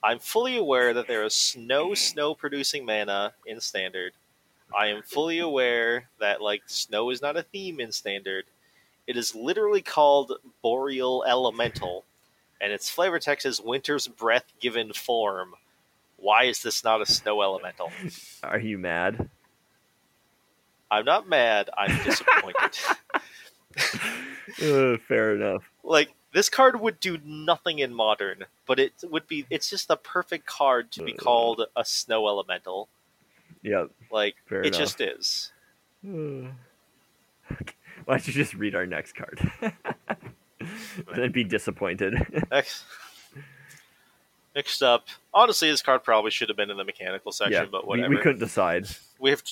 I'm 0.04 0.20
fully 0.20 0.58
aware 0.58 0.94
that 0.94 1.08
there 1.08 1.24
is 1.24 1.56
no 1.58 1.94
snow 1.94 2.34
producing 2.34 2.86
mana 2.86 3.34
in 3.46 3.60
standard. 3.60 4.14
I 4.78 4.88
am 4.88 5.02
fully 5.02 5.40
aware 5.40 6.10
that 6.20 6.42
like 6.42 6.64
snow 6.68 7.10
is 7.10 7.22
not 7.22 7.38
a 7.38 7.44
theme 7.44 7.80
in 7.80 7.92
standard. 7.92 8.46
It 9.08 9.18
is 9.18 9.36
literally 9.36 9.82
called 9.82 10.34
Boreal 10.62 11.26
Elemental, 11.28 12.06
and 12.62 12.72
its 12.72 12.90
flavor 12.90 13.20
text 13.20 13.46
is 13.46 13.60
Winter's 13.60 14.08
Breath 14.08 14.46
given 14.60 14.94
form. 14.94 15.56
Why 16.18 16.44
is 16.44 16.62
this 16.62 16.84
not 16.84 17.02
a 17.02 17.06
snow 17.06 17.42
elemental? 17.42 17.92
are 18.44 18.60
you 18.60 18.78
mad? 18.78 19.30
I'm 20.92 21.06
not 21.06 21.28
mad. 21.28 21.70
I'm 21.78 22.04
disappointed. 22.04 22.80
Uh, 24.64 24.98
fair 25.08 25.36
enough. 25.36 25.64
like 25.84 26.10
this 26.32 26.50
card 26.50 26.80
would 26.80 27.00
do 27.00 27.18
nothing 27.24 27.80
in 27.80 27.94
modern, 27.94 28.46
but 28.66 28.80
it 28.80 28.94
would 29.04 29.28
be. 29.28 29.46
It's 29.50 29.70
just 29.70 29.88
the 29.88 29.98
perfect 29.98 30.46
card 30.46 30.92
to 30.92 31.04
be 31.04 31.14
called 31.14 31.64
a 31.76 31.84
snow 31.84 32.28
elemental. 32.28 32.88
Yeah. 33.62 33.86
Like 34.12 34.36
it 34.50 34.68
enough. 34.68 34.80
just 34.80 35.02
is. 35.02 35.52
Why 36.02 36.52
don't 38.08 38.28
you 38.28 38.34
just 38.34 38.54
read 38.54 38.76
our 38.76 38.86
next 38.86 39.14
card? 39.14 39.52
then 41.16 41.32
be 41.32 41.44
disappointed. 41.44 42.16
Next, 42.52 42.84
next 44.56 44.82
up, 44.82 45.08
honestly, 45.34 45.70
this 45.70 45.82
card 45.82 46.04
probably 46.04 46.32
should 46.32 46.50
have 46.50 46.58
been 46.58 46.70
in 46.70 46.78
the 46.78 46.84
mechanical 46.84 47.32
section, 47.32 47.64
yeah, 47.64 47.70
but 47.72 47.86
we, 47.86 47.90
whatever. 47.90 48.10
we 48.10 48.22
couldn't 48.22 48.40
decide. 48.40 48.88
we 49.20 49.30
have 49.30 49.44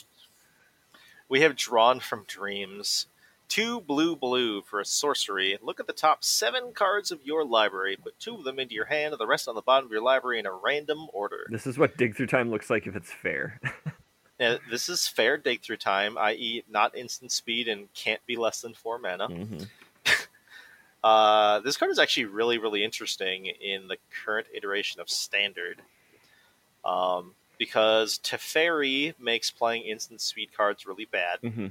we 1.30 1.42
have 1.42 1.56
drawn 1.56 2.00
from 2.00 2.26
dreams 2.28 3.08
two 3.48 3.82
blue 3.82 4.16
blue 4.16 4.62
for 4.62 4.80
a 4.80 4.86
sorcery. 4.86 5.58
Look 5.62 5.80
at 5.80 5.88
the 5.88 5.94
top 5.94 6.24
seven 6.24 6.74
cards 6.74 7.12
of 7.12 7.26
your 7.26 7.46
library. 7.46 7.98
Put 7.98 8.20
two 8.20 8.36
of 8.36 8.44
them 8.44 8.60
into 8.60 8.76
your 8.76 8.86
hand 8.86 9.14
and 9.14 9.20
the 9.20 9.28
rest 9.28 9.48
on 9.48 9.56
the 9.56 9.62
bottom 9.62 9.88
of 9.88 9.92
your 9.92 10.02
library 10.02 10.40
in 10.40 10.46
a 10.46 10.52
random 10.52 11.08
order. 11.14 11.48
This 11.50 11.68
is 11.68 11.78
what 11.78 11.98
dig 11.98 12.16
through 12.16 12.28
time 12.28 12.50
looks 12.50 12.70
like 12.70 12.88
if 12.88 12.96
it's 12.96 13.12
fair. 13.12 13.60
now, 14.40 14.58
this 14.70 14.90
is 14.90 15.08
fair 15.08 15.38
dig 15.38 15.62
through 15.62 15.78
time 15.78 16.18
i.e 16.18 16.64
not 16.70 16.96
instant 16.96 17.32
speed 17.32 17.68
and 17.68 17.92
can't 17.94 18.26
be 18.26 18.36
less 18.36 18.62
than 18.62 18.74
four 18.74 19.00
mana. 19.00 19.28
Hmm 19.28 19.58
uh, 21.04 21.60
this 21.62 21.78
card 21.78 21.92
is 21.92 22.00
actually 22.00 22.26
really 22.26 22.58
really 22.58 22.84
interesting 22.84 23.46
in 23.46 23.88
the 23.88 23.98
current 24.26 24.48
iteration 24.54 25.02
of 25.02 25.10
standard. 25.10 25.82
Um, 26.86 27.34
because 27.60 28.20
Teferi 28.20 29.16
makes 29.20 29.50
playing 29.50 29.84
instant 29.84 30.22
speed 30.22 30.50
cards 30.56 30.86
really 30.86 31.06
bad. 31.06 31.40
Hmm 31.42 31.68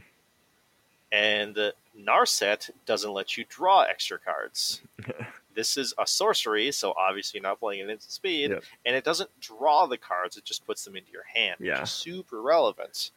and 1.17 1.57
uh, 1.57 1.73
Narset 1.99 2.71
doesn't 2.85 3.13
let 3.13 3.37
you 3.39 3.45
draw 3.49 3.83
extra 3.83 4.19
cards. 4.19 4.83
this 5.55 5.77
is 5.79 5.95
a 5.99 6.07
sorcery, 6.07 6.71
so 6.73 6.93
obviously 6.97 7.39
you're 7.39 7.49
not 7.49 7.59
playing 7.61 7.81
it 7.81 7.91
instant 7.91 8.13
speed, 8.13 8.51
Yep. 8.51 8.65
and 8.85 8.95
it 8.97 9.03
doesn't 9.05 9.31
draw 9.41 9.87
the 9.87 9.97
cards; 9.97 10.37
it 10.37 10.45
just 10.45 10.67
puts 10.67 10.85
them 10.85 10.95
into 10.97 11.11
your 11.11 11.25
hand, 11.35 11.57
Yeah. 11.61 11.75
which 11.81 11.85
is 11.85 11.91
super 11.91 12.43
relevant. 12.43 13.11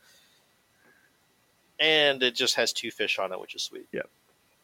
And 1.80 2.22
it 2.24 2.36
just 2.36 2.56
has 2.56 2.74
two 2.74 2.92
fish 2.92 3.20
on 3.20 3.32
it, 3.32 3.40
which 3.40 3.56
is 3.56 3.64
sweet. 3.64 3.88
Yep. 3.92 4.10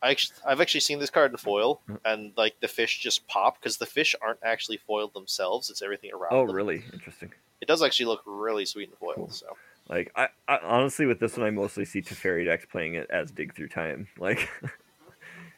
I 0.02 0.12
actually, 0.12 0.36
I've 0.46 0.62
actually 0.62 0.82
seen 0.82 1.00
this 1.00 1.10
card 1.10 1.32
in 1.32 1.38
foil, 1.38 1.82
Mhm. 1.90 2.00
and 2.06 2.34
like 2.38 2.60
the 2.60 2.68
fish 2.68 3.00
just 3.00 3.26
pop 3.28 3.60
because 3.60 3.78
the 3.78 3.86
fish 3.86 4.14
aren't 4.22 4.40
actually 4.44 4.78
foiled 4.78 5.14
themselves; 5.14 5.70
it's 5.70 5.82
everything 5.82 6.12
around 6.14 6.34
Oh, 6.34 6.46
them. 6.48 6.56
really? 6.56 6.84
Interesting. 6.94 7.34
It 7.62 7.68
does 7.68 7.82
actually 7.82 8.08
look 8.08 8.22
really 8.26 8.66
sweet 8.66 8.90
in 8.90 8.96
foil. 8.98 9.16
Cool. 9.16 9.30
So 9.32 9.58
Like, 9.88 10.12
I, 10.16 10.30
I 10.48 10.58
honestly 10.64 11.06
with 11.06 11.20
this 11.20 11.38
one, 11.38 11.46
I 11.46 11.52
mostly 11.52 11.86
see 11.86 12.02
Teferi 12.02 12.46
decks 12.46 12.66
playing 12.66 12.96
it 12.96 13.08
as 13.10 13.32
dig 13.32 13.54
through 13.56 13.70
time. 13.70 14.08
Like, 14.18 14.50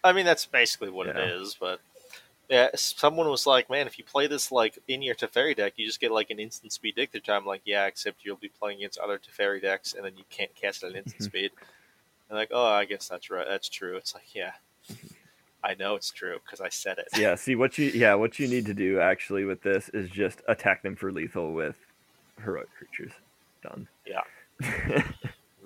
I 0.03 0.11
mean, 0.13 0.25
that's 0.25 0.45
basically 0.45 0.89
what 0.89 1.07
Yeah. 1.07 1.13
it 1.21 1.31
is. 1.41 1.55
But 1.59 1.79
yeah, 2.49 2.69
someone 2.75 3.29
was 3.29 3.45
like, 3.47 3.69
"Man, 3.69 3.87
if 3.87 3.97
you 3.97 4.03
play 4.05 4.27
this 4.27 4.51
like 4.51 4.77
in 4.87 5.01
your 5.01 5.15
Teferi 5.15 5.55
deck, 5.55 5.73
you 5.75 5.85
just 5.85 5.99
get 5.99 6.11
like 6.11 6.29
an 6.29 6.39
instant 6.39 6.71
speed 6.73 6.95
dig 6.95 7.11
through 7.11 7.21
time." 7.21 7.41
I'm 7.41 7.45
like, 7.47 7.61
yeah, 7.65 7.85
except 7.85 8.23
you'll 8.23 8.35
be 8.37 8.49
playing 8.49 8.77
against 8.79 8.99
other 8.99 9.17
Teferi 9.19 9.61
decks, 9.61 9.93
and 9.93 10.03
then 10.05 10.13
you 10.17 10.23
can't 10.29 10.53
cast 10.55 10.83
it 10.83 10.87
at 10.87 10.95
instant 10.95 11.21
Mhm. 11.23 11.25
speed. 11.25 11.51
And 12.29 12.37
like, 12.37 12.49
oh, 12.51 12.65
I 12.65 12.85
guess 12.85 13.07
that's 13.07 13.29
right. 13.29 13.47
That's 13.47 13.69
true. 13.69 13.95
It's 13.97 14.13
like, 14.13 14.35
yeah, 14.35 14.53
I 15.63 15.73
know 15.75 15.95
it's 15.95 16.11
true 16.11 16.39
because 16.45 16.61
I 16.61 16.69
said 16.69 16.97
it. 16.99 17.07
yeah. 17.17 17.35
See 17.35 17.55
what 17.55 17.77
you 17.77 17.89
yeah 17.93 18.13
what 18.15 18.39
you 18.39 18.47
need 18.47 18.65
to 18.67 18.73
do 18.85 18.99
actually 18.99 19.43
with 19.45 19.61
this 19.61 19.89
is 19.89 20.09
just 20.09 20.41
attack 20.47 20.83
them 20.83 20.95
for 20.95 21.11
lethal 21.11 21.53
with 21.53 21.75
heroic 22.43 22.67
creatures. 22.77 23.13
Done. 23.67 23.87
Yeah. 24.05 24.21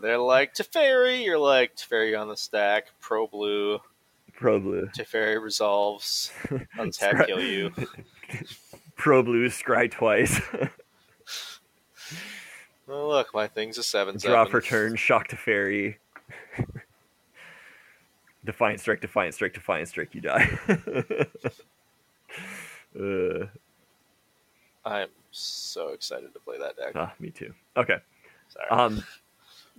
They're 0.02 0.18
like 0.18 0.54
Teferi. 0.54 1.24
You're 1.24 1.38
like 1.38 1.76
Teferi 1.76 2.20
on 2.20 2.28
the 2.28 2.38
stack. 2.38 2.88
Pro 3.00 3.28
blue. 3.28 3.80
Pro 4.34 4.60
blue. 4.60 4.88
Teferi 4.88 5.42
resolves. 5.42 6.32
Untap 6.78 7.14
Scry- 7.14 7.26
kill 7.28 7.42
you. 7.42 7.72
Pro 8.96 9.22
blue. 9.24 9.48
Scry 9.50 9.90
twice. 9.92 10.42
Oh, 12.90 13.08
look, 13.08 13.34
my 13.34 13.48
thing's 13.48 13.78
a 13.78 13.84
seven. 13.84 14.20
Seven. 14.20 14.48
for 14.50 14.62
turn. 14.62 14.96
Shock 14.96 15.30
Teferi. 15.30 15.96
Defiant 18.44 18.80
strike. 18.80 19.02
Defiant 19.02 19.36
strike. 19.36 19.54
Defiant 19.54 19.88
strike. 19.88 20.16
You 20.16 20.22
die. 20.22 20.58
uh, 23.00 23.46
I'm 24.84 25.08
so 25.32 25.90
excited 25.90 26.34
to 26.34 26.40
play 26.40 26.58
that 26.60 26.78
deck. 26.78 26.92
ah, 26.96 27.14
me 27.20 27.30
too. 27.30 27.54
Okay. 27.78 27.98
Sorry. 28.50 28.70
Um. 28.70 29.04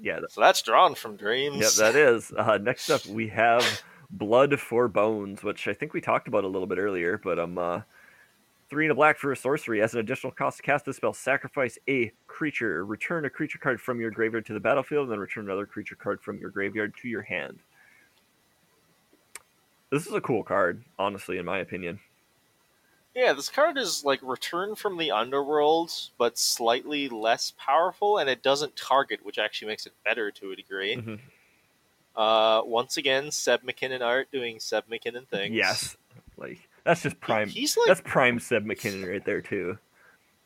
Yeah. 0.00 0.20
So 0.28 0.40
that's 0.40 0.62
drawn 0.62 0.94
from 0.94 1.16
dreams. 1.16 1.60
Yep, 1.60 1.94
that 1.94 1.96
is. 1.96 2.32
Uh, 2.36 2.58
next 2.58 2.90
up, 2.90 3.04
we 3.06 3.28
have 3.28 3.82
Blood 4.10 4.58
for 4.58 4.88
Bones, 4.88 5.42
which 5.42 5.68
I 5.68 5.74
think 5.74 5.92
we 5.92 6.00
talked 6.00 6.28
about 6.28 6.44
a 6.44 6.48
little 6.48 6.66
bit 6.66 6.78
earlier, 6.78 7.20
but 7.22 7.38
um, 7.38 7.58
uh, 7.58 7.82
three 8.68 8.86
and 8.86 8.92
a 8.92 8.94
black 8.94 9.18
for 9.18 9.32
a 9.32 9.36
sorcery. 9.36 9.82
As 9.82 9.92
an 9.94 10.00
additional 10.00 10.32
cost 10.32 10.56
to 10.56 10.62
cast 10.62 10.86
this 10.86 10.96
spell, 10.96 11.12
sacrifice 11.12 11.78
a 11.88 12.10
creature, 12.26 12.84
return 12.86 13.26
a 13.26 13.30
creature 13.30 13.58
card 13.58 13.80
from 13.80 14.00
your 14.00 14.10
graveyard 14.10 14.46
to 14.46 14.54
the 14.54 14.60
battlefield, 14.60 15.04
and 15.04 15.12
then 15.12 15.20
return 15.20 15.44
another 15.44 15.66
creature 15.66 15.96
card 15.96 16.20
from 16.22 16.38
your 16.38 16.50
graveyard 16.50 16.94
to 17.02 17.08
your 17.08 17.22
hand. 17.22 17.58
This 19.90 20.06
is 20.06 20.14
a 20.14 20.22
cool 20.22 20.42
card, 20.42 20.82
honestly, 20.98 21.36
in 21.36 21.44
my 21.44 21.58
opinion. 21.58 22.00
Yeah, 23.14 23.34
this 23.34 23.48
card 23.50 23.76
is 23.76 24.04
like 24.04 24.20
return 24.22 24.74
from 24.74 24.96
the 24.96 25.10
underworld, 25.10 25.92
but 26.18 26.38
slightly 26.38 27.08
less 27.08 27.52
powerful, 27.58 28.18
and 28.18 28.30
it 28.30 28.42
doesn't 28.42 28.74
target, 28.76 29.20
which 29.24 29.38
actually 29.38 29.68
makes 29.68 29.84
it 29.86 29.92
better 30.04 30.30
to 30.30 30.52
a 30.52 30.56
degree. 30.56 30.96
Mhm. 30.96 31.20
Uh, 32.16 32.62
once 32.64 32.96
again, 32.96 33.30
Seb 33.30 33.62
McKinnon 33.62 34.00
art 34.02 34.30
doing 34.32 34.60
Seb 34.60 34.84
McKinnon 34.90 35.26
things. 35.28 35.54
Yes, 35.54 35.96
like 36.36 36.58
that's 36.84 37.02
just 37.02 37.20
prime. 37.20 37.48
He's 37.48 37.76
like, 37.76 37.86
That's 37.88 38.00
prime 38.02 38.38
Seb 38.38 38.64
McKinnon 38.64 39.08
right 39.10 39.24
there 39.24 39.40
too. 39.42 39.78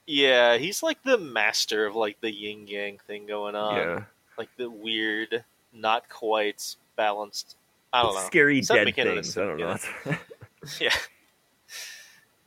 yeah, 0.07 0.57
he's 0.59 0.83
like 0.83 1.03
the 1.03 1.19
master 1.19 1.87
of 1.87 1.95
like 1.97 2.21
the 2.21 2.31
yin 2.33 2.67
yang 2.69 2.99
thing 3.07 3.27
going 3.27 3.55
on. 3.57 3.77
yeah, 3.77 4.05
Like 4.39 4.49
the 4.57 4.69
weird, 4.71 5.45
not 5.73 6.09
quite 6.09 6.77
balanced. 6.97 7.57
I 7.93 8.03
don't 8.03 8.15
know. 8.15 8.21
scary 8.23 8.63
Seb 8.63 8.77
dead 8.77 8.87
McKinnon 8.89 9.15
things. 9.15 9.37
I 9.39 9.45
don't 9.45 9.59
know. 9.59 9.77
Yeah. 10.81 10.95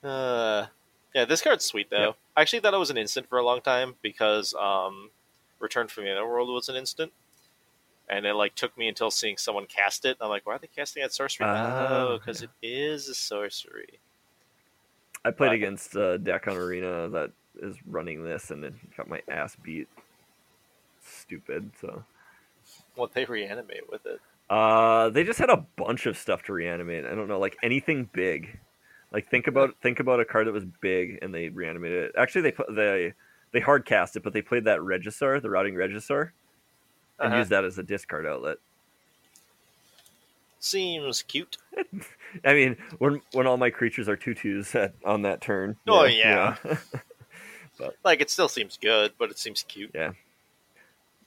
Uh, 0.03 0.67
yeah, 1.13 1.25
this 1.25 1.41
card's 1.41 1.65
sweet 1.65 1.89
though. 1.89 2.07
Yep. 2.07 2.15
I 2.37 2.41
actually 2.41 2.59
thought 2.61 2.73
it 2.73 2.77
was 2.77 2.89
an 2.89 2.97
instant 2.97 3.27
for 3.27 3.37
a 3.37 3.43
long 3.43 3.61
time 3.61 3.95
because 4.01 4.53
um, 4.53 5.09
Return 5.59 5.87
from 5.87 6.05
the 6.05 6.11
Underworld 6.11 6.49
was 6.49 6.69
an 6.69 6.75
instant, 6.75 7.11
and 8.09 8.25
it 8.25 8.33
like 8.33 8.55
took 8.55 8.77
me 8.77 8.87
until 8.87 9.11
seeing 9.11 9.37
someone 9.37 9.65
cast 9.65 10.05
it. 10.05 10.17
I'm 10.21 10.29
like, 10.29 10.45
why 10.45 10.55
are 10.55 10.59
they 10.59 10.67
casting 10.67 11.03
that 11.03 11.13
sorcery? 11.13 11.45
Ah, 11.47 11.87
oh, 11.89 12.17
because 12.17 12.41
it 12.41 12.49
is 12.61 13.09
a 13.09 13.15
sorcery. 13.15 13.99
I 15.25 15.31
played 15.31 15.47
Right. 15.49 15.55
against 15.55 15.95
a 15.95 16.17
deck 16.17 16.47
on 16.47 16.55
Arena 16.55 17.09
that 17.09 17.31
is 17.61 17.75
running 17.85 18.23
this, 18.23 18.51
and 18.51 18.63
it 18.63 18.73
got 18.95 19.09
my 19.09 19.21
ass 19.29 19.57
beat. 19.61 19.89
Stupid. 21.01 21.71
So 21.81 22.05
What 22.95 23.13
they 23.13 23.25
reanimate 23.25 23.89
with 23.91 24.05
it. 24.05 24.21
uh, 24.49 25.09
they 25.09 25.23
just 25.25 25.39
had 25.39 25.49
a 25.49 25.65
bunch 25.75 26.05
of 26.05 26.17
stuff 26.17 26.43
to 26.43 26.53
reanimate. 26.53 27.03
I 27.05 27.15
don't 27.15 27.27
know, 27.27 27.39
like 27.39 27.57
anything 27.63 28.09
big. 28.13 28.59
Like 29.11 29.27
think 29.29 29.47
about 29.47 29.75
think 29.81 29.99
about 29.99 30.19
a 30.19 30.25
card 30.25 30.47
that 30.47 30.51
was 30.53 30.65
big, 30.81 31.19
and 31.21 31.33
they 31.33 31.49
reanimated 31.49 32.03
it. 32.05 32.11
Actually, 32.17 32.41
they 32.43 32.51
put 32.51 32.75
they 32.75 33.13
they 33.51 33.59
hard 33.59 33.85
cast 33.85 34.15
it, 34.15 34.23
but 34.23 34.33
they 34.33 34.41
played 34.41 34.65
that 34.65 34.79
Regisaur, 34.79 35.41
the 35.41 35.49
Rotting 35.49 35.73
Regisaur, 35.75 36.31
and 37.19 37.29
Uh-huh. 37.29 37.37
used 37.37 37.49
that 37.49 37.63
as 37.65 37.77
a 37.79 37.83
discard 37.83 38.25
outlet. 38.27 38.57
Seems 40.59 41.21
cute. 41.23 41.57
I 42.45 42.53
mean, 42.53 42.77
when 42.97 43.21
when 43.31 43.47
all 43.47 43.57
my 43.57 43.69
creatures 43.69 44.09
are 44.09 44.17
two 44.17 44.33
twos 44.33 44.75
at, 44.75 44.93
on 45.05 45.21
that 45.23 45.41
turn. 45.41 45.77
Oh, 45.87 46.03
yeah. 46.03 46.57
but 47.77 47.95
Like 48.03 48.19
it 48.21 48.29
still 48.29 48.49
seems 48.49 48.77
good, 48.77 49.13
but 49.17 49.31
it 49.31 49.39
seems 49.39 49.63
cute. 49.63 49.91
Yeah. 49.95 50.11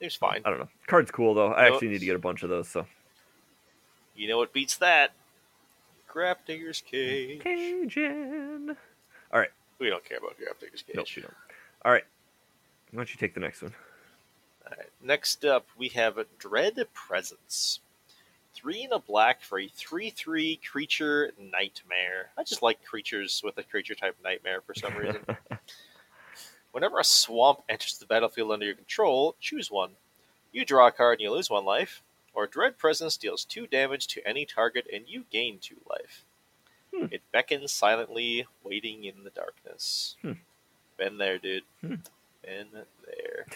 Seems 0.00 0.14
fine. 0.16 0.42
I 0.44 0.50
don't 0.50 0.58
know. 0.58 0.68
Card's 0.86 1.10
cool 1.10 1.34
though. 1.34 1.52
I 1.52 1.64
You 1.64 1.68
know- 1.70 1.74
actually 1.76 1.88
need 1.88 2.00
to 2.00 2.06
get 2.06 2.16
a 2.16 2.20
bunch 2.20 2.42
of 2.42 2.50
those. 2.50 2.68
So 2.68 2.86
You 4.14 4.28
know 4.28 4.36
what 4.36 4.52
beats 4.52 4.76
that? 4.76 5.12
Grab 6.12 6.36
Digger's 6.46 6.82
Cage. 6.82 7.40
Cajun. 7.42 8.76
All 9.32 9.40
right. 9.40 9.48
We 9.78 9.88
don't 9.88 10.04
care 10.04 10.18
about 10.18 10.36
Grafdigger's 10.38 10.82
Cage. 10.82 10.94
Nope, 10.94 11.16
you 11.16 11.22
don't. 11.22 11.34
All 11.86 11.90
right. 11.90 12.04
Why 12.90 12.98
don't 12.98 13.12
you 13.12 13.18
take 13.18 13.32
the 13.32 13.40
next 13.40 13.62
one? 13.62 13.72
Alright, 14.70 14.90
Next 15.02 15.44
up, 15.46 15.66
we 15.78 15.88
have 15.88 16.18
Dread 16.38 16.78
Presence. 16.92 17.80
Three 18.54 18.84
and 18.84 18.92
a 18.92 18.98
black 18.98 19.40
for 19.40 19.58
a 19.58 19.68
3 19.68 20.10
3 20.10 20.60
creature 20.70 21.32
nightmare. 21.38 22.30
I 22.36 22.44
just 22.44 22.62
like 22.62 22.84
creatures 22.84 23.40
with 23.42 23.56
a 23.56 23.62
creature 23.62 23.94
type 23.94 24.16
nightmare 24.22 24.60
for 24.60 24.74
some 24.74 24.94
reason. 24.94 25.24
Whenever 26.72 26.98
a 26.98 27.04
swamp 27.04 27.60
enters 27.70 27.96
the 27.96 28.06
battlefield 28.06 28.52
under 28.52 28.66
your 28.66 28.74
control, 28.74 29.34
choose 29.40 29.70
one. 29.70 29.92
You 30.52 30.66
draw 30.66 30.88
a 30.88 30.92
card 30.92 31.18
and 31.18 31.22
you 31.22 31.32
lose 31.32 31.48
one 31.48 31.64
life, 31.64 32.02
or 32.34 32.46
Dread 32.46 32.78
Presence 32.78 33.16
deals 33.16 33.44
two 33.44 33.66
damage 33.66 34.06
to 34.08 34.26
any 34.26 34.44
target 34.44 34.86
and 34.92 35.04
you 35.06 35.24
gain 35.30 35.58
two 35.60 35.80
life. 35.88 36.24
Hmm. 36.94 37.06
It 37.10 37.22
beckons 37.32 37.72
silently, 37.72 38.46
waiting 38.62 39.04
in 39.04 39.24
the 39.24 39.30
darkness. 39.30 40.16
Hmm. 40.22 40.32
Been 40.98 41.18
there, 41.18 41.38
dude. 41.38 41.64
Hmm. 41.80 41.94
Been 42.44 42.66
there. 43.06 43.46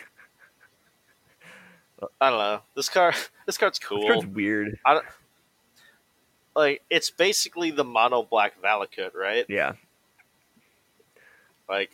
I 2.21 2.31
don't 2.31 2.39
know. 2.39 2.61
This 2.75 2.89
card, 2.89 3.15
this 3.47 3.57
card's 3.59 3.79
This 3.79 3.89
cool. 3.89 4.07
card's 4.07 4.27
weird. 4.27 4.79
Like, 6.55 6.83
it's 6.89 7.11
basically 7.11 7.71
the 7.71 7.85
mono 7.85 8.23
black 8.23 8.61
Valakut, 8.63 9.15
right? 9.15 9.45
Yeah. 9.49 9.73
Like, 11.69 11.91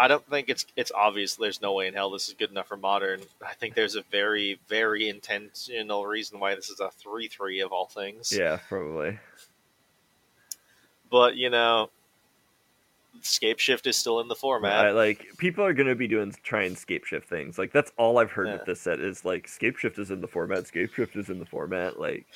I 0.00 0.08
don't 0.08 0.26
think 0.30 0.48
it's 0.48 0.64
it's 0.76 0.90
obvious. 0.92 1.34
There's 1.36 1.60
no 1.60 1.74
way 1.74 1.86
in 1.86 1.92
hell 1.92 2.10
this 2.10 2.26
is 2.28 2.34
good 2.34 2.50
enough 2.50 2.68
for 2.68 2.78
modern. 2.78 3.20
I 3.46 3.52
think 3.52 3.74
there's 3.74 3.96
a 3.96 4.02
very 4.10 4.58
very 4.66 5.10
intentional 5.10 6.06
reason 6.06 6.40
why 6.40 6.54
this 6.54 6.70
is 6.70 6.80
a 6.80 6.90
three 6.90 7.28
three 7.28 7.60
of 7.60 7.70
all 7.70 7.84
things. 7.86 8.32
Yeah, 8.34 8.58
probably. 8.66 9.18
But 11.10 11.36
you 11.36 11.50
know, 11.50 11.90
Scape 13.20 13.58
Shift 13.58 13.86
is 13.86 13.96
still 13.98 14.20
in 14.20 14.28
the 14.28 14.34
format. 14.34 14.86
I, 14.86 14.90
like 14.92 15.26
people 15.36 15.64
are 15.66 15.74
gonna 15.74 15.94
be 15.94 16.08
doing 16.08 16.34
try 16.42 16.62
and 16.62 16.78
scape 16.78 17.04
shift 17.04 17.28
things. 17.28 17.58
Like 17.58 17.70
that's 17.70 17.92
all 17.98 18.16
I've 18.16 18.30
heard 18.30 18.46
Yeah. 18.46 18.54
with 18.54 18.64
this 18.64 18.80
set 18.80 19.00
is 19.00 19.26
like 19.26 19.48
scape 19.48 19.76
shift 19.76 19.98
is 19.98 20.10
in 20.10 20.22
the 20.22 20.28
format. 20.28 20.66
Scape 20.66 20.94
shift 20.94 21.14
is 21.14 21.28
in 21.28 21.38
the 21.38 21.44
format. 21.46 22.00
Like 22.00 22.26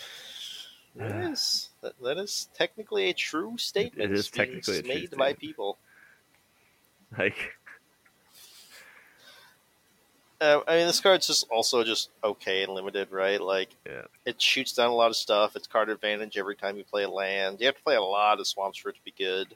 That 0.97 1.31
is 1.33 1.71
that, 1.81 1.95
that 2.03 2.19
is 2.19 2.51
technically 2.55 3.09
a 3.09 3.15
true 3.15 3.57
statement. 3.57 4.12
It 4.12 4.15
is 4.15 4.29
technically 4.29 4.81
a 4.81 4.83
true 4.83 4.89
made 4.89 5.11
by 5.12 5.29
statement. 5.31 5.39
people. 5.39 5.79
like 7.19 7.37
Uh, 10.41 10.61
I 10.67 10.77
mean, 10.79 10.87
this 10.89 11.01
card's 11.01 11.27
just 11.27 11.47
also 11.51 11.85
just 11.85 12.11
okay 12.23 12.65
and 12.65 12.73
limited, 12.75 13.11
right? 13.11 13.41
Like, 13.41 13.71
Yeah. 13.87 14.03
it 14.27 14.43
shoots 14.43 14.73
down 14.73 14.91
a 14.91 14.95
lot 14.95 15.09
of 15.09 15.17
stuff. 15.17 15.57
It's 15.57 15.67
card 15.67 15.89
advantage 15.89 16.37
every 16.37 16.57
time 16.57 16.77
you 16.77 16.85
play 16.85 17.05
a 17.05 17.09
land. 17.09 17.61
You 17.61 17.67
have 17.67 17.77
to 17.77 17.83
play 17.83 17.95
a 17.95 18.03
lot 18.03 18.41
of 18.41 18.47
swamps 18.47 18.79
for 18.79 18.91
it 18.91 18.97
to 18.97 19.03
be 19.05 19.15
good. 19.17 19.55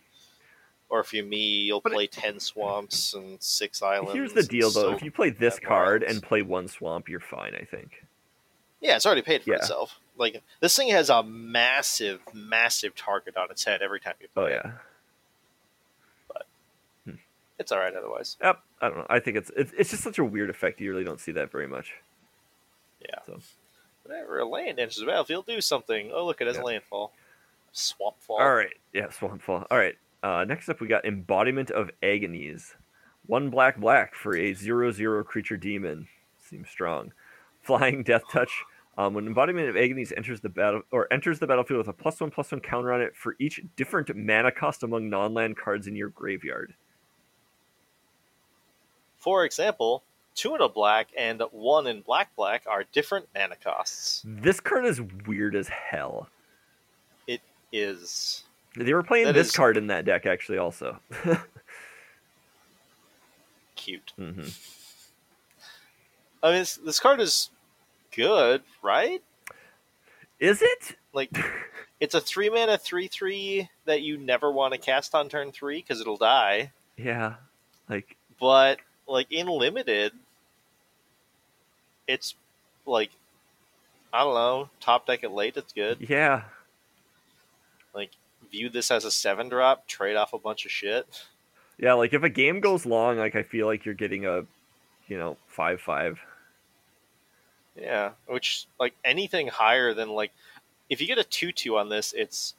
Or 0.88 1.00
if 1.00 1.12
you're 1.12 1.26
me, 1.26 1.36
you'll 1.64 1.80
But 1.82 1.92
it- 1.92 1.94
play 1.96 2.06
ten 2.06 2.40
swamps 2.40 3.12
and 3.12 3.42
six 3.42 3.82
islands. 3.82 4.14
here's 4.14 4.32
the 4.32 4.42
deal 4.44 4.70
though. 4.70 4.90
So- 4.90 4.92
if 4.92 5.02
you 5.02 5.10
play 5.10 5.28
this 5.30 5.58
card 5.58 6.02
and 6.02 6.22
play 6.22 6.40
one 6.42 6.68
swamp, 6.68 7.08
you're 7.08 7.20
fine. 7.20 7.54
I 7.54 7.64
think. 7.64 8.04
yeah, 8.80 8.94
it's 8.96 9.04
already 9.04 9.22
paid 9.22 9.42
for 9.42 9.50
Yeah. 9.50 9.56
itself. 9.56 9.98
Like 10.16 10.42
this 10.60 10.74
thing 10.76 10.88
has 10.90 11.10
a 11.10 11.22
massive, 11.24 12.20
massive 12.32 12.94
target 12.94 13.36
on 13.36 13.50
its 13.50 13.64
head 13.64 13.82
every 13.82 13.98
time 14.00 14.14
you 14.20 14.28
play. 14.28 14.54
Oh 14.54 14.56
it. 14.56 14.66
It's 17.58 17.72
all 17.72 17.78
right 17.78 17.94
otherwise. 17.94 18.36
Yep. 18.42 18.60
I 18.80 18.88
don't 18.88 18.98
know. 18.98 19.06
I 19.10 19.18
think 19.20 19.36
it's 19.36 19.50
it's, 19.56 19.72
it's 19.76 19.90
just 19.90 20.02
such 20.02 20.18
a 20.18 20.24
weird 20.24 20.50
effect. 20.50 20.80
You 20.80 20.90
really 20.90 21.04
don't 21.04 21.20
see 21.20 21.32
that 21.32 21.50
very 21.50 21.66
much. 21.66 21.92
Yeah. 23.00 23.18
So 23.26 23.38
Whenever 24.04 24.38
a 24.38 24.44
land 24.48 24.78
enters 24.78 24.96
the 24.96 25.06
battlefield, 25.06 25.46
do 25.46 25.60
something. 25.60 26.10
Oh, 26.14 26.24
look, 26.24 26.40
it 26.40 26.46
has 26.46 26.56
Yeah. 26.56 26.62
landfall. 26.62 27.12
Swamp 27.72 28.16
fall. 28.20 28.40
All 28.40 28.54
right. 28.54 28.72
Yeah, 28.94 29.08
Swampfall. 29.08 29.66
All 29.70 29.76
right. 29.78 29.96
Uh, 30.22 30.44
next 30.48 30.68
up, 30.68 30.80
we 30.80 30.88
got 30.88 31.04
Embodiment 31.04 31.70
of 31.70 31.90
Agonies. 32.02 32.74
One 33.26 33.50
black 33.50 33.78
black 33.78 34.14
for 34.14 34.34
a 34.34 34.54
zero 34.54 34.90
zero 34.90 35.22
creature 35.22 35.56
demon. 35.58 36.08
Seems 36.38 36.70
strong. 36.70 37.12
Flying 37.62 38.02
Death 38.02 38.22
Touch. 38.32 38.64
Um, 38.96 39.14
when 39.14 39.26
Embodiment 39.26 39.68
of 39.68 39.76
Agonies 39.76 40.12
enters 40.16 40.40
the 40.40 40.48
battle 40.48 40.82
or 40.90 41.06
enters 41.12 41.38
the 41.38 41.46
battlefield 41.46 41.78
with 41.78 41.88
a 41.88 41.92
plus 41.92 42.18
one 42.20 42.30
plus 42.30 42.50
one 42.50 42.60
counter 42.60 42.92
on 42.92 43.00
it 43.02 43.14
for 43.14 43.36
each 43.38 43.60
different 43.76 44.10
mana 44.16 44.50
cost 44.50 44.82
among 44.82 45.10
non 45.10 45.34
land 45.34 45.56
cards 45.56 45.86
in 45.86 45.94
your 45.94 46.08
graveyard. 46.08 46.74
For 49.18 49.44
example, 49.44 50.02
two 50.34 50.54
in 50.54 50.60
a 50.60 50.68
black 50.68 51.08
and 51.16 51.42
one 51.52 51.86
in 51.86 52.00
black 52.02 52.34
black 52.36 52.62
are 52.66 52.84
different 52.92 53.26
mana 53.34 53.56
costs. 53.56 54.22
This 54.24 54.60
card 54.60 54.84
is 54.86 55.00
weird 55.26 55.54
as 55.56 55.68
hell. 55.68 56.28
It 57.26 57.40
is. 57.72 58.44
They 58.76 58.94
were 58.94 59.02
playing 59.02 59.26
That 59.26 59.32
this 59.34 59.48
is- 59.48 59.56
card 59.56 59.76
in 59.76 59.88
that 59.88 60.04
deck 60.04 60.26
actually 60.26 60.58
also. 60.58 60.98
cute. 63.76 64.12
hmm 64.16 64.42
I 66.42 66.50
mean, 66.52 66.58
this, 66.60 66.76
this 66.76 67.00
card 67.00 67.20
is 67.20 67.50
good, 68.14 68.62
right? 68.80 69.20
Is 70.38 70.62
it? 70.62 70.96
Like, 71.12 71.36
it's 72.00 72.14
a 72.14 72.20
three 72.20 72.48
mana 72.48 72.78
three 72.78 73.08
three 73.08 73.68
that 73.86 74.02
you 74.02 74.16
never 74.18 74.52
want 74.52 74.72
to 74.72 74.78
cast 74.78 75.16
on 75.16 75.28
turn 75.28 75.50
three 75.50 75.78
because 75.80 76.00
it'll 76.00 76.16
die. 76.16 76.70
Yeah. 76.96 77.34
Like 77.88 78.16
But 78.38 78.78
like 79.08 79.32
in 79.32 79.46
limited, 79.46 80.12
it's 82.06 82.34
like 82.86 83.10
I 84.12 84.24
don't 84.24 84.34
know, 84.34 84.70
top 84.80 85.06
deck 85.06 85.24
it 85.24 85.30
late. 85.30 85.56
It's 85.56 85.72
good. 85.72 86.06
yeah. 86.08 86.42
Like 87.94 88.10
view 88.50 88.68
this 88.68 88.90
as 88.90 89.04
a 89.04 89.10
seven 89.10 89.48
drop, 89.48 89.86
trade 89.86 90.16
off 90.16 90.32
a 90.32 90.38
bunch 90.38 90.64
of 90.64 90.70
shit. 90.70 91.24
Yeah, 91.78 91.94
like 91.94 92.12
if 92.12 92.22
a 92.22 92.28
game 92.28 92.60
goes 92.60 92.84
long, 92.86 93.18
like 93.18 93.36
I 93.36 93.42
feel 93.42 93.66
like 93.66 93.84
you're 93.84 93.94
getting 93.94 94.26
a, 94.26 94.44
you 95.08 95.18
know, 95.18 95.36
five 95.46 95.80
five. 95.80 96.20
Yeah, 97.80 98.10
which 98.26 98.66
like 98.80 98.94
anything 99.04 99.46
higher 99.48 99.94
than 99.94 100.08
like 100.10 100.32
if 100.90 101.00
you 101.00 101.06
get 101.06 101.18
a 101.18 101.24
two 101.24 101.52
two 101.52 101.76
on 101.78 101.88
this, 101.88 102.12
it's 102.16 102.54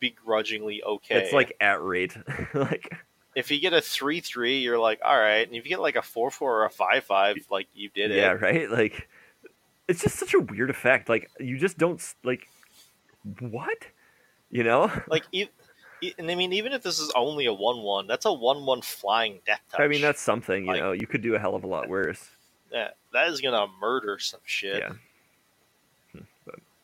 begrudgingly 0.00 0.82
okay. 0.82 1.22
It's 1.22 1.32
like 1.32 1.56
at 1.60 1.82
rate. 1.82 2.16
like 2.54 2.94
if 3.34 3.50
you 3.50 3.60
get 3.60 3.72
a 3.72 3.80
three 3.80 4.20
three, 4.20 4.58
you're 4.58 4.78
like 4.78 5.00
all 5.04 5.18
right, 5.18 5.46
and 5.46 5.56
if 5.56 5.64
you 5.64 5.70
get 5.70 5.80
like 5.80 5.96
a 5.96 6.02
four 6.02 6.30
four 6.30 6.60
or 6.60 6.64
a 6.64 6.70
five 6.70 7.04
five, 7.04 7.36
like 7.50 7.66
you 7.74 7.88
did 7.94 8.10
it. 8.10 8.16
yeah, 8.18 8.32
right. 8.32 8.70
Like 8.70 9.08
it's 9.88 10.02
just 10.02 10.16
such 10.16 10.34
a 10.34 10.40
weird 10.40 10.70
effect. 10.70 11.08
Like 11.08 11.30
you 11.40 11.58
just 11.58 11.78
don't 11.78 11.98
s- 12.00 12.14
like 12.24 12.48
what, 13.40 13.86
you 14.50 14.62
know. 14.64 14.90
Like 15.08 15.24
e- 15.32 15.48
e- 16.00 16.14
and 16.18 16.30
I 16.30 16.34
mean, 16.34 16.52
even 16.52 16.72
if 16.72 16.82
this 16.82 16.98
is 16.98 17.10
only 17.16 17.46
a 17.46 17.52
one 17.52 17.82
one, 17.82 18.06
that's 18.06 18.24
a 18.26 18.32
one 18.32 18.64
one 18.66 18.82
flying 18.82 19.40
death 19.46 19.60
touch. 19.70 19.80
I 19.80 19.88
mean, 19.88 20.00
that's 20.02 20.20
something. 20.20 20.64
You 20.64 20.72
Like- 20.72 20.80
know, 20.80 20.92
you 20.92 21.06
could 21.06 21.22
do 21.22 21.34
a 21.34 21.38
hell 21.38 21.54
of 21.54 21.64
a 21.64 21.66
lot 21.66 21.88
worse. 21.88 22.30
yeah, 22.72 22.88
that 23.12 23.28
is 23.28 23.40
gonna 23.40 23.66
murder 23.80 24.18
some 24.18 24.40
shit. 24.44 24.78
Yeah, 24.78 24.92
hmm, 26.12 26.18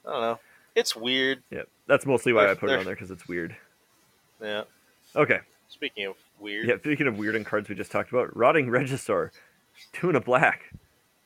I 0.06 0.10
don't 0.12 0.20
know. 0.22 0.40
It's 0.74 0.94
weird. 0.94 1.42
yeah. 1.50 1.62
That's 1.86 2.06
mostly 2.06 2.32
why 2.32 2.42
They're- 2.42 2.50
I 2.52 2.54
put 2.54 2.70
it 2.70 2.78
on 2.78 2.84
there 2.84 2.94
because 2.94 3.10
it's 3.10 3.26
weird. 3.26 3.56
Yeah. 4.40 4.64
Okay. 5.16 5.40
Speaking 5.68 6.06
of 6.06 6.14
weird, 6.40 6.66
Yeah. 6.68 6.76
Speaking 6.78 7.06
of 7.06 7.18
weird 7.18 7.34
and 7.36 7.44
cards 7.46 7.68
we 7.68 7.74
just 7.74 7.90
talked 7.92 8.10
about, 8.10 8.34
Rotting 8.36 8.68
Regisaur, 8.68 9.30
two 9.92 10.08
and 10.08 10.16
a 10.16 10.20
black 10.20 10.72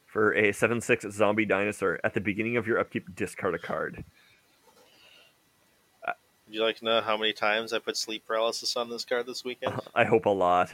for 0.06 0.34
a 0.34 0.52
seven 0.52 0.80
six 0.80 1.06
zombie 1.10 1.44
dinosaur. 1.44 1.98
At 2.04 2.14
the 2.14 2.20
beginning 2.20 2.56
of 2.56 2.66
your 2.66 2.78
upkeep, 2.78 3.14
discard 3.14 3.54
a 3.54 3.58
card. 3.58 4.04
Uh, 6.06 6.12
would 6.46 6.54
you 6.54 6.62
like 6.62 6.76
to 6.78 6.84
know 6.84 7.00
how 7.00 7.16
many 7.16 7.32
times 7.32 7.72
I 7.72 7.78
put 7.78 7.96
sleep 7.96 8.24
paralysis 8.26 8.76
on 8.76 8.90
this 8.90 9.04
card 9.04 9.26
this 9.26 9.44
weekend? 9.44 9.80
I 9.94 10.04
hope 10.04 10.26
a 10.26 10.30
lot. 10.30 10.72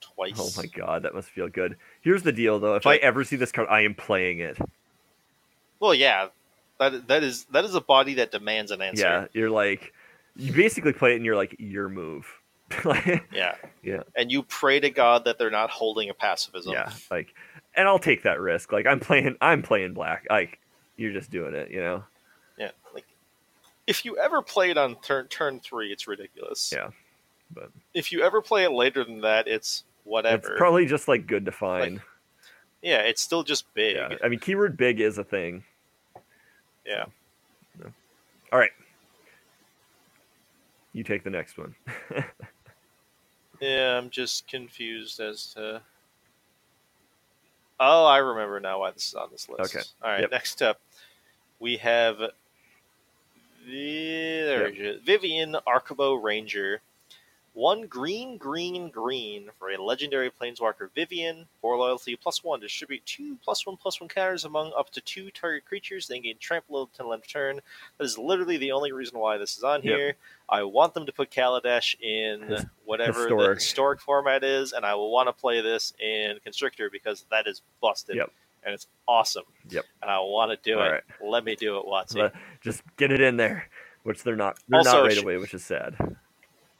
Twice. 0.00 0.34
Oh 0.38 0.50
my 0.56 0.66
god, 0.66 1.02
that 1.02 1.14
must 1.14 1.28
feel 1.28 1.48
good. 1.48 1.76
Here's 2.00 2.22
the 2.22 2.30
deal, 2.32 2.60
though. 2.60 2.76
If 2.76 2.86
I 2.86 2.96
ever 2.96 3.24
see 3.24 3.34
this 3.34 3.50
card, 3.50 3.66
I 3.68 3.80
am 3.80 3.94
playing 3.94 4.38
it. 4.38 4.56
Well, 5.80 5.92
yeah, 5.94 6.28
that 6.78 7.08
that 7.08 7.24
is 7.24 7.44
that 7.46 7.64
is 7.64 7.74
a 7.74 7.80
body 7.80 8.14
that 8.14 8.30
demands 8.30 8.70
an 8.70 8.80
answer. 8.80 9.02
Yeah, 9.02 9.26
you're 9.32 9.50
like, 9.50 9.92
you 10.36 10.52
basically 10.52 10.92
play 10.92 11.12
it 11.12 11.16
in 11.16 11.24
your 11.24 11.34
like 11.34 11.56
your 11.58 11.88
move. 11.88 12.26
Like, 12.84 13.24
Yeah. 13.32 13.54
Yeah. 13.82 14.02
And 14.16 14.30
you 14.30 14.42
pray 14.42 14.80
to 14.80 14.90
God 14.90 15.24
that 15.24 15.38
they're 15.38 15.50
not 15.50 15.70
holding 15.70 16.10
a 16.10 16.14
pacifism. 16.14 16.72
yeah, 16.72 16.92
like, 17.10 17.34
and 17.74 17.86
I'll 17.88 17.98
take 17.98 18.22
that 18.24 18.40
risk. 18.40 18.72
Like 18.72 18.86
I'm 18.86 19.00
playing, 19.00 19.36
I'm 19.40 19.62
playing 19.62 19.94
black. 19.94 20.26
Like 20.28 20.58
you're 20.96 21.12
just 21.12 21.30
doing 21.30 21.54
it, 21.54 21.70
you 21.70 21.80
know. 21.80 22.04
Yeah. 22.58 22.70
Like 22.94 23.06
if 23.86 24.04
you 24.04 24.18
ever 24.18 24.42
play 24.42 24.70
it 24.70 24.76
on 24.78 24.96
turn 24.96 25.28
turn 25.28 25.60
three, 25.60 25.92
it's 25.92 26.06
ridiculous. 26.08 26.72
Yeah, 26.74 26.88
but 27.54 27.70
If 27.94 28.10
you 28.12 28.22
ever 28.22 28.42
play 28.42 28.64
it 28.64 28.72
later 28.72 29.04
than 29.04 29.20
that, 29.22 29.46
it's 29.48 29.84
whatever. 30.04 30.48
it's 30.52 30.58
probably 30.58 30.86
just 30.86 31.06
like 31.08 31.26
good 31.26 31.44
to 31.46 31.52
find. 31.52 32.00
yeah, 32.82 32.98
it's 32.98 33.22
still 33.22 33.42
just 33.44 33.72
big. 33.74 33.96
yeah, 33.96 34.16
I 34.22 34.28
mean, 34.28 34.40
keyword 34.40 34.76
big 34.76 35.00
is 35.00 35.18
a 35.18 35.24
thing. 35.24 35.62
Yeah. 36.84 37.04
All 38.52 38.58
right, 38.58 38.70
you 40.92 41.04
take 41.04 41.22
the 41.22 41.30
next 41.30 41.58
one. 41.58 41.74
Yeah, 43.60 43.98
I'm 43.98 44.10
just 44.10 44.46
confused 44.46 45.20
as 45.20 45.52
to. 45.54 45.80
Oh, 47.80 48.04
I 48.04 48.18
remember 48.18 48.58
now 48.60 48.80
why 48.80 48.90
this 48.90 49.08
is 49.08 49.14
on 49.14 49.28
this 49.30 49.48
list. 49.48 49.74
Okay. 49.74 49.84
All 50.02 50.10
right. 50.10 50.20
Yep. 50.22 50.30
Next 50.32 50.62
up, 50.62 50.80
we 51.60 51.76
have 51.76 52.18
Vi- 52.18 52.32
there 54.44 54.68
is. 54.68 55.00
Vivien 55.02 55.56
Arkbow 55.66 56.22
Ranger. 56.22 56.80
One 57.58 57.88
green, 57.88 58.36
green, 58.36 58.88
green 58.88 59.50
for 59.58 59.70
a 59.70 59.82
legendary 59.82 60.30
planeswalker 60.30 60.90
Vivien. 60.94 61.44
For 61.60 61.76
loyalty 61.76 62.14
plus 62.14 62.44
one, 62.44 62.60
distribute 62.60 63.04
two 63.04 63.36
plus 63.42 63.66
one 63.66 63.76
plus 63.76 64.00
one 64.00 64.06
counters 64.08 64.44
among 64.44 64.72
up 64.78 64.90
to 64.90 65.00
two 65.00 65.32
target 65.32 65.64
creatures, 65.64 66.06
then 66.06 66.22
gain 66.22 66.36
trample 66.38 66.82
until 66.82 67.12
end 67.12 67.22
of 67.24 67.28
turn. 67.28 67.60
That 67.98 68.04
is 68.04 68.16
literally 68.16 68.58
the 68.58 68.70
only 68.70 68.92
reason 68.92 69.18
why 69.18 69.38
this 69.38 69.56
is 69.56 69.64
on 69.64 69.82
Yep. 69.82 69.96
here. 69.96 70.16
I 70.48 70.62
want 70.62 70.94
them 70.94 71.04
to 71.06 71.10
put 71.12 71.32
Kaladesh 71.32 72.00
in 72.00 72.64
whatever 72.84 73.22
the 73.22 73.28
historic. 73.30 73.58
historic 73.58 74.00
format 74.02 74.44
is, 74.44 74.72
and 74.72 74.86
I 74.86 74.94
will 74.94 75.10
want 75.10 75.26
to 75.26 75.32
play 75.32 75.60
this 75.60 75.92
in 75.98 76.38
Constrictor 76.44 76.90
because 76.90 77.24
that 77.32 77.48
is 77.48 77.62
busted. 77.80 78.14
Yep. 78.14 78.30
And 78.62 78.72
it's 78.72 78.86
awesome. 79.08 79.46
Yep. 79.70 79.84
And 80.02 80.12
I 80.12 80.20
want 80.20 80.52
to 80.52 80.58
do 80.62 80.78
All 80.78 80.86
it. 80.86 80.90
right. 80.90 81.02
Let 81.20 81.42
me 81.44 81.56
do 81.56 81.76
it, 81.80 81.86
Watsy. 81.86 82.18
Let- 82.22 82.34
just 82.60 82.82
get 82.96 83.10
it 83.10 83.20
in 83.20 83.36
there, 83.36 83.68
which 84.04 84.22
they're 84.22 84.36
not. 84.36 84.60
They're 84.68 84.78
Also, 84.78 84.92
not 84.98 85.02
right 85.06 85.16
sh- 85.16 85.22
away, 85.22 85.38
which 85.38 85.54
is 85.54 85.64
sad. 85.64 85.96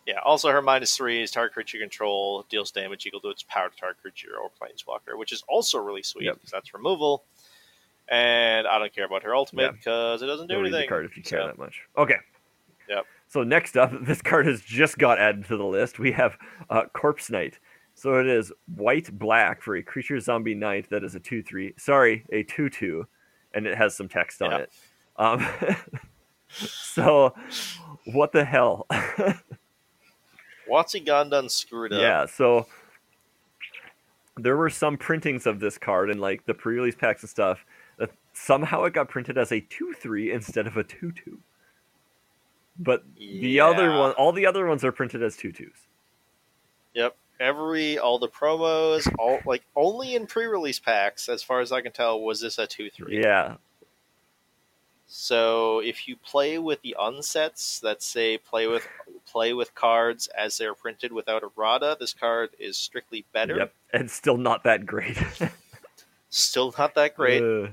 Yeah, 0.09 0.21
also 0.25 0.51
her 0.51 0.63
minus 0.63 0.97
three 0.97 1.23
is 1.23 1.31
target 1.31 1.53
creature 1.53 1.79
control, 1.79 2.47
deals 2.49 2.71
damage 2.71 3.05
equal 3.05 3.21
to 3.21 3.29
its 3.29 3.43
power 3.43 3.69
to 3.69 3.77
target 3.77 4.01
creature 4.01 4.31
or 4.43 4.51
planeswalker, 4.59 5.19
which 5.19 5.33
is 5.33 5.45
also 5.49 5.77
really 5.79 6.03
sweet 6.03 6.25
Yep. 6.25 6.35
because 6.37 6.51
that's 6.51 6.73
removal. 6.73 7.25
And 8.09 8.67
I 8.67 8.79
don't 8.79 8.91
care 8.95 9.05
about 9.05 9.23
her 9.25 9.35
ultimate 9.37 9.65
Yeah. 9.65 9.71
because 9.73 10.23
it 10.23 10.27
doesn't 10.27 10.47
do 10.47 10.55
Don't 10.55 10.63
read 10.63 10.73
the 10.73 10.77
anything. 10.79 10.89
card 10.89 11.05
if 11.05 11.15
you 11.19 11.23
care 11.23 11.43
So, 11.43 11.47
that 11.49 11.59
much. 11.59 11.83
Okay. 11.99 12.17
Yep. 12.89 13.05
So 13.29 13.43
next 13.43 13.77
up, 13.77 13.93
this 14.07 14.23
card 14.23 14.47
has 14.47 14.63
just 14.63 14.97
got 14.97 15.19
added 15.19 15.45
to 15.49 15.59
the 15.59 15.65
list. 15.67 15.99
We 15.99 16.13
have 16.13 16.39
uh, 16.71 16.85
Corpse 16.95 17.29
Knight. 17.29 17.59
So 17.95 18.19
it 18.19 18.27
is 18.27 18.51
white 18.77 19.11
black 19.19 19.61
for 19.61 19.77
a 19.77 19.83
creature 19.83 20.19
zombie 20.21 20.55
knight 20.55 20.89
that 20.89 21.05
is 21.05 21.17
a 21.17 21.21
two 21.21 21.43
three. 21.43 21.75
Sorry, 21.77 22.25
a 22.33 22.45
two 22.45 22.71
two, 22.71 23.07
and 23.53 23.67
it 23.67 23.77
has 23.77 23.95
some 23.95 24.09
text 24.09 24.41
on 24.41 24.53
Yeah. 24.53 24.59
it. 24.59 24.73
Um, 25.17 25.47
so 26.49 27.35
what 28.07 28.33
the 28.33 28.45
hell? 28.47 28.87
Watsy 30.71 31.05
Gondon 31.05 31.51
screwed 31.51 31.93
up. 31.93 32.01
Yeah, 32.01 32.27
so 32.27 32.67
there 34.37 34.57
were 34.57 34.71
some 34.71 34.97
printings 34.97 35.47
of 35.47 35.61
this 35.61 35.79
card 35.79 36.11
in 36.11 36.19
like 36.19 36.47
the 36.47 36.55
pre-release 36.55 36.95
packs 36.95 37.23
and 37.23 37.31
stuff. 37.31 37.65
That 37.99 38.11
somehow 38.33 38.85
it 38.85 38.93
got 38.93 39.09
printed 39.09 39.39
as 39.39 39.51
a 39.53 39.61
two-three 39.61 40.33
instead 40.33 40.67
of 40.67 40.77
a 40.77 40.85
two-two. 40.85 41.39
But 42.79 43.05
the 43.17 43.59
other 43.61 43.91
one, 43.91 44.13
all 44.13 44.33
the 44.33 44.47
other 44.47 44.67
ones 44.67 44.85
are 44.85 44.93
printed 44.93 45.23
as 45.23 45.37
two-twos. 45.37 45.87
Yep. 46.95 47.17
Every 47.41 47.99
all 47.99 48.19
the 48.19 48.29
promos, 48.29 49.13
all 49.17 49.39
like 49.47 49.63
only 49.77 50.17
in 50.17 50.27
pre-release 50.27 50.81
packs, 50.81 51.29
as 51.29 51.43
far 51.43 51.61
as 51.61 51.71
I 51.71 51.81
can 51.81 51.93
tell, 51.93 52.21
was 52.21 52.41
this 52.41 52.59
a 52.59 52.67
two 52.67 52.91
three. 52.91 53.21
Yeah, 53.23 53.57
So 55.11 55.81
if 55.81 56.07
you 56.07 56.17
play 56.17 56.59
with 56.59 56.83
the 56.83 56.95
unsets 57.01 57.81
that 57.81 58.03
say 58.03 58.37
play 58.37 58.67
with 58.67 58.87
play 59.27 59.55
with 59.55 59.75
cards 59.75 60.27
as 60.29 60.59
they're 60.59 60.75
printed 60.75 61.13
without 61.13 61.43
errata, 61.43 61.97
this 61.99 62.13
card 62.13 62.51
is 62.59 62.77
strictly 62.77 63.25
better. 63.33 63.57
yep, 63.57 63.73
and 63.93 64.11
still 64.11 64.37
not 64.37 64.65
that 64.65 64.85
great. 64.87 65.19
Still 66.31 66.75
not 66.77 66.95
that 66.95 67.17
great. 67.17 67.43
Uh, 67.43 67.69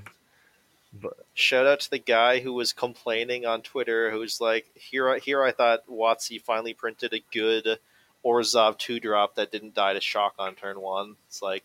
Shout 1.34 1.66
out 1.66 1.80
to 1.80 1.90
the 1.90 1.98
guy 1.98 2.40
who 2.40 2.54
was 2.54 2.72
complaining 2.72 3.44
on 3.44 3.60
Twitter, 3.60 4.10
who's 4.10 4.40
like, 4.40 4.70
"Here, 4.74 5.10
I- 5.10 5.18
here, 5.18 5.42
I 5.44 5.52
thought 5.52 5.86
Watsy 5.86 6.40
finally 6.40 6.72
printed 6.72 7.12
a 7.12 7.20
good 7.30 7.78
Orzhov 8.24 8.78
two 8.78 8.98
drop 8.98 9.34
that 9.34 9.52
didn't 9.52 9.74
die 9.74 9.92
to 9.92 10.00
shock 10.00 10.36
on 10.38 10.54
turn 10.54 10.80
one." 10.80 11.16
It's 11.28 11.42
like, 11.42 11.64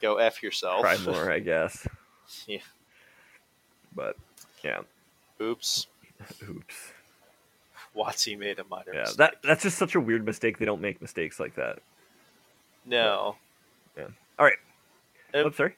go 0.00 0.16
f 0.16 0.42
yourself. 0.42 0.80
try 0.80 0.96
more, 1.06 1.30
I 1.30 1.38
guess. 1.38 1.86
Yeah. 2.48 2.58
But 3.94 4.16
yeah, 4.64 4.80
Oops, 5.40 5.86
oops. 6.48 6.92
Watsy 7.96 8.38
made 8.38 8.58
a 8.58 8.64
minor 8.64 8.92
Yeah, 8.94 9.00
mistake. 9.00 9.16
that 9.18 9.34
that's 9.42 9.62
just 9.64 9.76
such 9.78 9.94
a 9.94 10.00
weird 10.00 10.24
mistake. 10.24 10.58
They 10.58 10.64
don't 10.64 10.80
make 10.80 11.00
mistakes 11.02 11.38
like 11.40 11.54
that. 11.56 11.80
no. 12.86 13.36
Yeah. 13.96 14.06
All 14.38 14.46
right. 14.46 14.56
Oops, 15.36 15.56
sorry. 15.56 15.74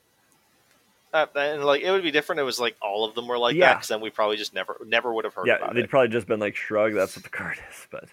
Uh, 1.12 1.26
and 1.37 1.64
like 1.64 1.82
it 1.82 1.91
would 1.91 2.03
be 2.03 2.11
different. 2.11 2.41
It 2.41 2.45
was 2.45 2.61
like 2.61 2.76
all 2.82 3.05
of 3.05 3.14
them 3.14 3.26
were 3.26 3.39
like 3.39 3.55
that 3.55 3.59
Yeah. 3.59 3.74
because 3.74 3.89
then 3.89 4.01
we 4.01 4.11
probably 4.11 4.37
just 4.37 4.55
never, 4.55 4.76
never 4.87 5.12
would 5.12 5.24
have 5.24 5.35
heard 5.35 5.47
Yeah, 5.47 5.59
they'd 5.72 5.85
it. 5.85 5.91
probably 5.91 6.09
just 6.09 6.26
been 6.26 6.41
like, 6.41 6.55
shrug. 6.57 6.95
That's 6.95 7.16
what 7.16 7.22
the 7.24 7.30
card 7.30 7.57
is, 7.70 7.87
but. 7.91 8.05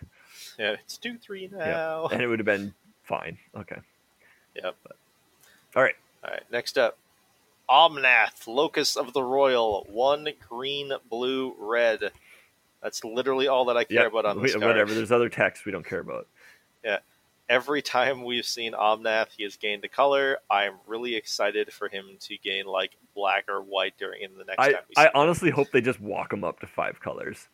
Yeah, 0.59 0.75
it's 0.83 0.97
two 0.97 1.17
three 1.17 1.47
now. 1.51 2.07
and 2.07 2.21
it 2.21 2.27
would 2.27 2.39
have 2.39 2.45
been 2.45 2.73
fine. 3.03 3.37
Okay. 3.55 3.77
Yep. 4.55 4.75
All 5.75 5.81
right. 5.83 5.95
All 6.23 6.29
right, 6.31 6.43
next 6.51 6.77
up, 6.77 6.97
Omnath, 7.69 8.47
Locus 8.47 8.95
of 8.97 9.13
the 9.13 9.23
Roil, 9.23 9.85
one 9.89 10.27
green, 10.47 10.91
blue, 11.09 11.55
red. 11.57 12.11
That's 12.81 13.03
literally 13.03 13.47
all 13.47 13.65
that 13.65 13.77
I 13.77 13.83
care 13.83 14.01
Yeah, 14.01 14.07
about 14.07 14.25
on 14.25 14.37
we- 14.37 14.43
this 14.43 14.53
card. 14.53 14.65
whatever. 14.65 14.93
There's 14.93 15.11
other 15.11 15.29
text 15.29 15.65
we 15.65 15.71
don't 15.71 15.85
care 15.85 15.99
about. 15.99 16.27
Yeah. 16.83 16.99
Every 17.49 17.81
time 17.81 18.23
we've 18.23 18.45
seen 18.45 18.71
Omnath, 18.73 19.27
he 19.35 19.43
has 19.43 19.57
gained 19.57 19.83
a 19.83 19.89
color. 19.89 20.39
I'm 20.49 20.75
really 20.87 21.15
excited 21.15 21.71
for 21.73 21.89
him 21.89 22.05
to 22.21 22.37
gain 22.37 22.65
like 22.65 22.91
black 23.13 23.45
or 23.49 23.61
white 23.61 23.93
during 23.97 24.21
in 24.21 24.37
the 24.37 24.45
next 24.45 24.59
I, 24.59 24.71
time 24.71 24.81
we 24.87 24.95
see 24.95 25.01
I 25.01 25.05
him. 25.05 25.11
honestly 25.15 25.49
hope 25.49 25.67
they 25.71 25.81
just 25.81 25.99
walk 25.99 26.31
him 26.31 26.43
up 26.45 26.59
to 26.61 26.67
five 26.67 26.99
colors. 27.01 27.47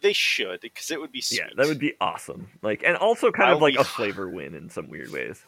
They 0.00 0.12
should 0.14 0.60
because 0.60 0.90
it 0.90 1.00
would 1.00 1.12
be 1.12 1.20
sweet. 1.20 1.40
Yeah, 1.40 1.48
that 1.56 1.66
would 1.66 1.78
be 1.78 1.94
awesome. 2.00 2.48
Like, 2.62 2.82
and 2.82 2.96
also 2.96 3.30
kind 3.30 3.50
I 3.50 3.52
of 3.54 3.60
like 3.60 3.74
be- 3.74 3.80
a 3.80 3.84
flavor 3.84 4.28
win 4.28 4.54
in 4.54 4.70
some 4.70 4.88
weird 4.88 5.10
ways. 5.12 5.44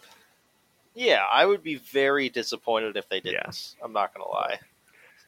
Yeah, 0.94 1.22
I 1.30 1.46
would 1.46 1.62
be 1.62 1.76
very 1.76 2.28
disappointed 2.28 2.96
if 2.96 3.08
they 3.08 3.20
didn't. 3.20 3.74
I'm 3.82 3.92
not 3.92 4.12
gonna 4.14 4.28
lie. 4.28 4.58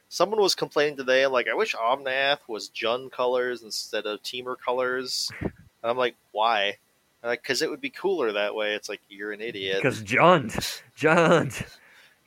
Someone 0.09 0.41
was 0.41 0.53
complaining 0.53 0.95
today, 0.97 1.25
like, 1.25 1.47
I 1.47 1.55
wish 1.55 1.73
Omnath 1.73 2.39
was 2.47 2.69
Jund 2.69 3.11
colors 3.11 3.63
instead 3.63 4.05
of 4.05 4.21
Temur 4.21 4.55
colors. 4.63 5.31
And 5.41 5.51
I'm 5.83 5.97
like, 5.97 6.15
why? 6.31 6.77
Because 7.23 7.61
it 7.61 7.69
would 7.69 7.81
be 7.81 7.89
cooler 7.89 8.31
that 8.33 8.53
way. 8.53 8.73
It's 8.73 8.89
like 8.89 9.01
you're 9.09 9.31
an 9.31 9.41
idiot. 9.41 9.77
Because 9.81 10.01
John, 10.03 10.51
John, 10.95 11.51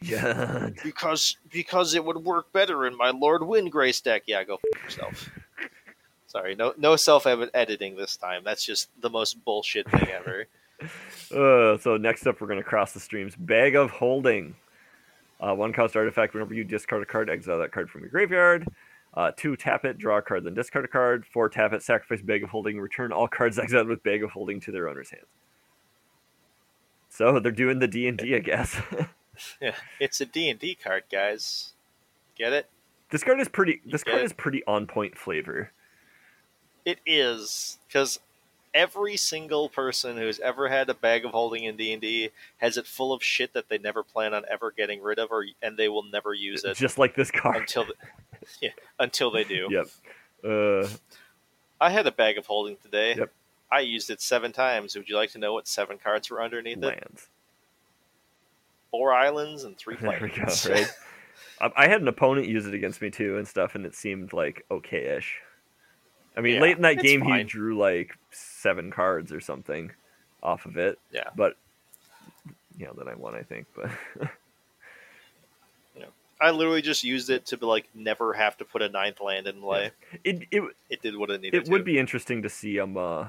John. 0.02 0.74
because 0.82 1.36
because 1.50 1.94
it 1.94 2.04
would 2.04 2.18
work 2.18 2.52
better 2.52 2.86
in 2.86 2.96
my 2.96 3.10
Lord 3.10 3.42
Windgrace 3.42 4.02
deck. 4.02 4.22
Yeah, 4.26 4.42
go 4.44 4.54
f 4.54 4.82
yourself. 4.82 5.30
Sorry, 6.26 6.54
no 6.54 6.74
no 6.76 6.96
self 6.96 7.26
editing 7.26 7.96
this 7.96 8.16
time. 8.16 8.42
That's 8.44 8.64
just 8.64 8.88
the 9.00 9.10
most 9.10 9.44
bullshit 9.44 9.90
thing 9.90 10.08
ever. 10.08 10.46
Uh, 10.82 11.76
so 11.78 11.96
next 11.98 12.26
up, 12.26 12.40
we're 12.40 12.46
gonna 12.46 12.62
cross 12.62 12.92
the 12.92 13.00
streams. 13.00 13.34
Bag 13.34 13.74
of 13.74 13.90
Holding. 13.90 14.54
Uh, 15.40 15.54
one 15.54 15.72
cost 15.72 15.96
artifact. 15.96 16.34
Whenever 16.34 16.54
you 16.54 16.64
discard 16.64 17.02
a 17.02 17.06
card, 17.06 17.28
exile 17.28 17.58
that 17.58 17.72
card 17.72 17.90
from 17.90 18.02
your 18.02 18.10
graveyard. 18.10 18.66
Uh, 19.14 19.32
two, 19.34 19.56
tap 19.56 19.84
it, 19.84 19.96
draw 19.96 20.18
a 20.18 20.22
card, 20.22 20.44
then 20.44 20.54
discard 20.54 20.84
a 20.84 20.88
card. 20.88 21.24
Four, 21.26 21.48
tap 21.48 21.72
it, 21.72 21.82
sacrifice 21.82 22.20
Bag 22.20 22.42
of 22.42 22.50
Holding, 22.50 22.78
return 22.78 23.12
all 23.12 23.26
cards 23.28 23.58
exiled 23.58 23.88
with 23.88 24.02
Bag 24.02 24.22
of 24.22 24.30
Holding 24.30 24.60
to 24.60 24.72
their 24.72 24.88
owner's 24.88 25.10
hands. 25.10 25.26
So 27.08 27.40
they're 27.40 27.52
doing 27.52 27.78
the 27.78 27.88
D 27.88 28.06
and 28.08 28.18
D, 28.18 28.34
I 28.34 28.40
guess. 28.40 28.80
Yeah, 29.60 29.74
it's 30.00 30.20
a 30.22 30.24
D 30.24 30.48
and 30.48 30.58
D 30.58 30.74
card, 30.74 31.04
guys. 31.12 31.74
Get 32.38 32.54
it? 32.54 32.70
this 33.10 33.22
card 33.22 33.40
is 33.40 33.48
pretty. 33.48 33.80
This 33.84 34.02
card 34.02 34.20
it? 34.20 34.24
is 34.24 34.32
pretty 34.32 34.62
on 34.66 34.86
point 34.86 35.16
flavor. 35.16 35.72
It 36.84 37.00
is 37.04 37.78
because 37.86 38.20
every 38.76 39.16
single 39.16 39.68
person 39.70 40.16
who's 40.18 40.38
ever 40.40 40.68
had 40.68 40.88
a 40.90 40.94
bag 40.94 41.24
of 41.24 41.30
holding 41.32 41.64
in 41.64 41.76
D 41.76 41.92
and 41.92 42.02
D 42.02 42.30
has 42.58 42.76
it 42.76 42.86
full 42.86 43.12
of 43.12 43.22
shit 43.24 43.54
that 43.54 43.68
they 43.70 43.78
never 43.78 44.02
plan 44.02 44.34
on 44.34 44.44
ever 44.50 44.70
getting 44.70 45.02
rid 45.02 45.18
of, 45.18 45.30
or 45.32 45.44
and 45.62 45.76
they 45.76 45.88
will 45.88 46.02
never 46.04 46.34
use 46.34 46.62
it 46.64 46.76
Just 46.76 46.98
like 46.98 47.16
this 47.16 47.30
card. 47.30 47.56
until 47.56 47.86
the, 47.86 47.94
yeah 48.60 48.70
until 49.00 49.30
they 49.30 49.44
do. 49.44 49.68
Yep. 49.70 49.86
Uh, 50.44 50.88
I 51.80 51.90
had 51.90 52.06
a 52.06 52.12
bag 52.12 52.36
of 52.38 52.46
holding 52.46 52.76
today. 52.76 53.14
Yep. 53.16 53.32
I 53.72 53.80
used 53.80 54.10
it 54.10 54.20
seven 54.20 54.52
times. 54.52 54.94
Would 54.94 55.08
you 55.08 55.16
like 55.16 55.30
to 55.32 55.38
know 55.38 55.54
what 55.54 55.66
seven 55.66 55.98
cards 55.98 56.30
were 56.30 56.42
underneath 56.42 56.78
it? 56.78 56.84
lands. 56.84 57.28
Four 58.90 59.12
islands 59.12 59.64
and 59.64 59.76
three 59.76 59.96
There 59.96 60.18
we 60.22 60.28
go. 60.28 60.34
plains. 60.44 60.68
Right. 60.68 60.86
I 61.60 61.70
I 61.84 61.88
had 61.88 62.02
an 62.02 62.08
opponent 62.08 62.46
use 62.48 62.66
it 62.66 62.74
against 62.74 63.00
me 63.02 63.10
too 63.10 63.38
and 63.38 63.48
stuff, 63.48 63.74
and 63.74 63.84
it 63.86 63.94
seemed 63.94 64.32
like 64.32 64.64
okay-ish. 64.70 65.38
I 66.36 66.40
mean, 66.40 66.54
Yeah, 66.56 66.60
late 66.60 66.76
in 66.76 66.82
that 66.82 66.98
game, 66.98 67.22
he 67.22 67.44
drew 67.44 67.76
like 67.78 68.16
seven 68.30 68.90
cards 68.90 69.32
or 69.32 69.40
something 69.40 69.90
off 70.42 70.66
of 70.66 70.76
it. 70.76 70.98
Yeah. 71.12 71.30
But 71.34 71.56
you 72.76 72.86
know, 72.86 72.92
then 72.96 73.08
I 73.08 73.14
won, 73.14 73.34
I 73.34 73.42
think. 73.42 73.66
But 73.74 73.90
you 75.94 76.02
know, 76.02 76.08
I 76.40 76.50
literally 76.50 76.82
just 76.82 77.04
used 77.04 77.30
it 77.30 77.46
to 77.46 77.56
be 77.56 77.66
like 77.66 77.88
never 77.94 78.32
have 78.34 78.56
to 78.58 78.64
put 78.64 78.82
a 78.82 78.88
ninth 78.88 79.20
land 79.20 79.46
in 79.46 79.60
play. 79.60 79.90
it 80.24 80.46
it 80.50 80.62
It 80.90 81.02
did 81.02 81.16
what 81.16 81.30
it 81.30 81.40
needed. 81.40 81.64
it 81.64 81.70
would 81.70 81.84
be 81.84 81.98
interesting 81.98 82.42
to 82.42 82.48
see 82.50 82.78
um 82.80 82.96
uh 82.96 83.28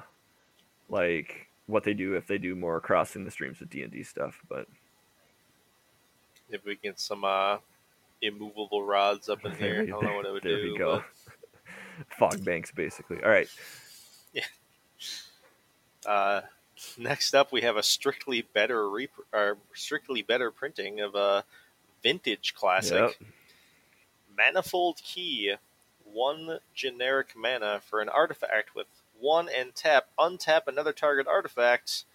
like 0.90 1.48
what 1.66 1.84
they 1.84 1.94
do 1.94 2.16
if 2.16 2.28
they 2.28 2.38
do 2.38 2.56
more 2.56 2.80
crossing 2.80 3.26
the 3.26 3.32
streams 3.32 3.60
with 3.60 3.70
D 3.70 3.84
and 3.84 3.92
D 3.92 4.04
stuff. 4.04 4.42
But 4.50 4.68
if 6.50 6.64
we 6.66 6.76
get 6.76 7.00
some 7.00 7.24
uh, 7.26 7.58
immovable 8.22 8.84
rods 8.84 9.28
up 9.30 9.46
in 9.46 9.52
There 9.60 9.84
here. 9.84 9.84
I 9.84 9.86
don't 9.88 10.04
know 10.04 10.16
what 10.16 10.26
it 10.26 10.32
would 10.32 10.44
there 10.44 10.62
do. 10.62 10.72
we 10.74 10.78
go. 10.78 11.04
Fog 12.18 12.44
banks, 12.44 12.72
basically. 12.72 13.24
All 13.24 13.30
right. 13.30 13.50
but, 14.34 16.10
uh, 16.10 16.42
next 16.98 17.36
up, 17.36 17.52
we 17.52 17.62
have 17.62 17.78
a 17.78 17.84
strictly 17.84 18.42
better 18.42 18.90
rep- 18.90 19.10
or 19.34 19.58
strictly 19.74 20.22
better 20.22 20.52
printing 20.52 21.02
of 21.02 21.16
a 21.16 21.44
vintage 22.04 22.54
classic. 22.56 23.00
Yep. 23.00 23.12
Manifold 24.38 25.02
Key, 25.04 25.56
one 26.06 26.60
generic 26.74 27.34
mana 27.36 27.82
for 27.90 28.02
an 28.02 28.10
artifact 28.10 28.76
with 28.76 28.88
one 29.20 29.50
and 29.50 29.74
tap, 29.74 30.08
untap 30.20 30.68
another 30.68 30.94
target 30.94 31.28
artifact, 31.28 32.06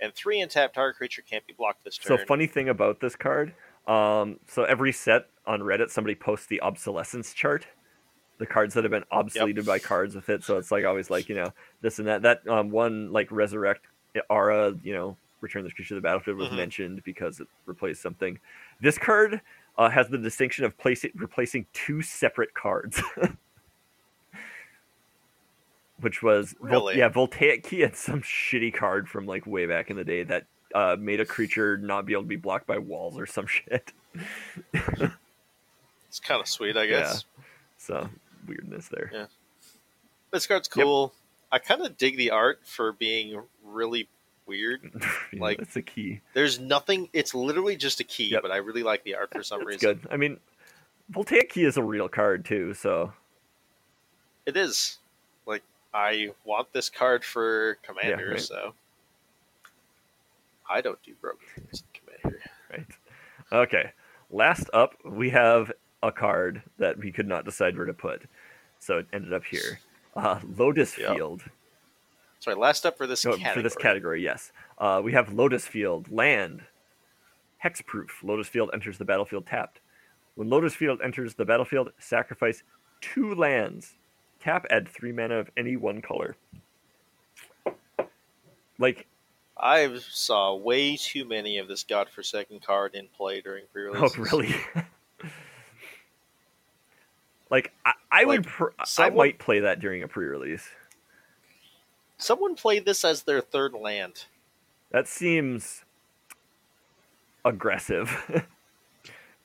and 0.00 0.12
three 0.12 0.40
and 0.40 0.50
tap 0.50 0.74
target 0.74 0.96
creature 0.96 1.22
can't 1.22 1.46
be 1.46 1.52
blocked 1.52 1.84
this 1.84 1.96
turn. 1.96 2.18
So 2.18 2.24
funny 2.24 2.46
thing 2.46 2.68
about 2.68 3.00
this 3.00 3.14
card, 3.14 3.54
um, 3.86 4.40
so 4.48 4.64
every 4.64 4.92
set 4.92 5.28
on 5.46 5.60
Reddit, 5.60 5.90
somebody 5.90 6.14
posts 6.14 6.46
the 6.46 6.60
obsolescence 6.60 7.32
chart, 7.32 7.66
the 8.38 8.46
cards 8.46 8.74
that 8.74 8.84
have 8.84 8.90
been 8.90 9.04
obsoleted 9.12 9.66
by 9.66 9.78
cards 9.78 10.14
with 10.14 10.28
it. 10.28 10.44
So 10.44 10.56
it's 10.58 10.70
like 10.70 10.84
always 10.84 11.10
like 11.10 11.28
you 11.28 11.34
know 11.34 11.52
this 11.80 11.98
and 11.98 12.08
that. 12.08 12.22
That 12.22 12.46
um, 12.48 12.70
one 12.70 13.12
like 13.12 13.30
resurrect 13.30 13.84
aura, 14.30 14.74
you 14.82 14.92
know, 14.94 15.16
return 15.40 15.62
this 15.64 15.72
creature 15.72 15.90
to 15.90 15.94
the 15.96 16.00
battlefield 16.00 16.36
was 16.38 16.48
Mhm. 16.48 16.56
mentioned 16.56 17.02
because 17.04 17.40
it 17.40 17.46
replaced 17.66 18.00
something. 18.02 18.38
This 18.80 18.98
card 18.98 19.40
uh, 19.76 19.88
has 19.90 20.08
the 20.08 20.18
distinction 20.18 20.64
of 20.64 20.76
placing 20.78 21.12
replacing 21.14 21.66
two 21.72 22.02
separate 22.02 22.54
cards. 22.54 23.00
Which 26.00 26.22
was 26.22 26.54
Vol- 26.60 26.68
Really? 26.70 26.98
yeah, 26.98 27.08
Voltaic 27.08 27.64
Key 27.64 27.80
had 27.80 27.96
some 27.96 28.22
shitty 28.22 28.72
card 28.72 29.08
from 29.08 29.26
like 29.26 29.46
way 29.46 29.66
back 29.66 29.90
in 29.90 29.96
the 29.96 30.04
day 30.04 30.22
that 30.22 30.46
uh, 30.74 30.96
made 30.98 31.18
a 31.18 31.24
creature 31.24 31.76
not 31.76 32.06
be 32.06 32.12
able 32.12 32.22
to 32.22 32.28
be 32.28 32.36
blocked 32.36 32.66
by 32.68 32.78
walls 32.78 33.18
or 33.18 33.26
some 33.26 33.46
shit. 33.48 33.92
it's 34.74 36.20
kind 36.22 36.40
of 36.40 36.46
sweet, 36.46 36.76
I 36.76 36.86
guess. 36.86 37.24
So 37.78 38.08
weirdness 38.48 38.88
there. 38.88 39.10
Yeah. 39.12 39.26
This 40.32 40.46
card's 40.46 40.68
cool. 40.68 41.12
I 41.52 41.58
kind 41.58 41.82
of 41.82 41.96
dig 41.96 42.16
the 42.16 42.30
art 42.32 42.60
for 42.64 42.92
being 42.92 43.40
really 43.64 44.08
weird. 44.46 44.90
Yeah, 45.32 45.40
Like- 45.40 45.58
it's 45.60 45.76
a 45.76 45.82
key. 45.82 46.20
There's 46.34 46.58
nothing. 46.58 47.08
It's 47.12 47.34
literally 47.34 47.76
just 47.76 48.00
a 48.00 48.04
key, 48.04 48.28
Yep. 48.30 48.42
but 48.42 48.50
I 48.50 48.56
really 48.56 48.82
like 48.82 49.04
the 49.04 49.14
art 49.14 49.30
for 49.32 49.42
some 49.42 49.60
It's 49.60 49.66
reason. 49.68 49.98
good. 50.00 50.08
I 50.10 50.16
mean, 50.16 50.38
Voltaic 51.10 51.50
Key 51.50 51.64
is 51.64 51.76
a 51.76 51.82
real 51.82 52.08
card 52.08 52.44
too. 52.44 52.74
So 52.74 53.12
It 54.46 54.56
is. 54.56 54.98
Like 55.46 55.62
I 55.94 56.30
want 56.44 56.72
this 56.72 56.88
card 56.90 57.24
for 57.24 57.76
Commander, 57.82 58.30
right. 58.32 58.40
so 58.40 58.74
I 60.68 60.80
don't 60.80 61.02
do 61.02 61.14
broken 61.20 61.46
things 61.54 61.82
in 61.82 62.00
Commander. 62.22 62.42
right. 62.70 62.86
Okay. 63.52 63.90
Last 64.30 64.68
up, 64.74 64.94
we 65.04 65.30
have 65.30 65.72
a 66.02 66.12
card 66.12 66.62
that 66.78 66.98
we 66.98 67.10
could 67.10 67.26
not 67.26 67.44
decide 67.46 67.76
where 67.76 67.86
to 67.86 67.94
put, 67.94 68.22
so 68.88 68.96
it 68.96 69.06
ended 69.12 69.34
up 69.34 69.44
here. 69.44 69.80
Uh, 70.16 70.40
Lotus 70.56 70.96
Yep. 70.96 71.14
Field. 71.14 71.42
Sorry, 72.40 72.56
last 72.56 72.86
up 72.86 72.96
for 72.96 73.06
this 73.06 73.26
Oh, 73.26 73.32
category. 73.32 73.54
For 73.54 73.62
this 73.62 73.76
category, 73.76 74.22
yes. 74.22 74.50
Uh, 74.78 75.02
we 75.04 75.12
have 75.12 75.30
Lotus 75.34 75.66
Field, 75.66 76.10
land, 76.10 76.62
hexproof. 77.62 78.08
Lotus 78.22 78.48
Field 78.48 78.70
enters 78.72 78.96
the 78.96 79.04
battlefield 79.04 79.46
tapped. 79.46 79.80
When 80.36 80.48
Lotus 80.48 80.74
Field 80.74 81.00
enters 81.04 81.34
the 81.34 81.44
battlefield, 81.44 81.92
sacrifice 81.98 82.62
two 83.02 83.34
lands. 83.34 83.94
Tap, 84.40 84.64
add 84.70 84.88
three 84.88 85.12
mana 85.12 85.34
of 85.34 85.50
any 85.58 85.76
one 85.76 86.00
color. 86.00 86.36
Like, 88.78 89.06
I 89.54 89.98
saw 89.98 90.54
way 90.54 90.96
too 90.96 91.26
many 91.26 91.58
of 91.58 91.68
this 91.68 91.82
godforsaken 91.82 92.60
card 92.60 92.94
in 92.94 93.08
play 93.08 93.42
during 93.42 93.64
oh, 93.64 93.68
pre-release. 93.72 94.16
really? 94.16 94.54
like, 97.50 97.72
I, 97.84 97.92
I 98.10 98.24
would, 98.24 98.44
Like, 98.46 98.54
pr- 98.54 99.00
I 99.02 99.10
might 99.10 99.38
play 99.38 99.60
that 99.60 99.80
during 99.80 100.02
a 100.02 100.08
pre-release. 100.08 100.68
Someone 102.16 102.54
played 102.54 102.84
this 102.84 103.04
as 103.04 103.22
their 103.22 103.40
third 103.40 103.74
land. 103.74 104.24
That 104.90 105.06
seems 105.06 105.84
aggressive. 107.44 108.44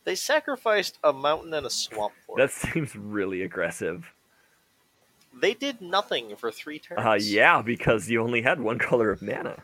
They 0.05 0.15
sacrificed 0.15 0.99
a 1.03 1.13
mountain 1.13 1.53
and 1.53 1.65
a 1.65 1.69
swamp 1.69 2.13
for 2.27 2.37
that 2.37 2.49
it. 2.49 2.51
seems 2.51 2.95
really 2.95 3.41
aggressive. 3.41 4.13
They 5.33 5.53
did 5.53 5.81
nothing 5.81 6.35
for 6.35 6.51
three 6.51 6.77
turns. 6.79 6.99
Uh, 7.05 7.17
yeah, 7.21 7.61
because 7.61 8.09
you 8.09 8.21
only 8.21 8.41
had 8.41 8.59
one 8.59 8.77
color 8.79 9.11
of 9.11 9.21
mana. 9.21 9.63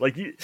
Like 0.00 0.16
you, 0.16 0.34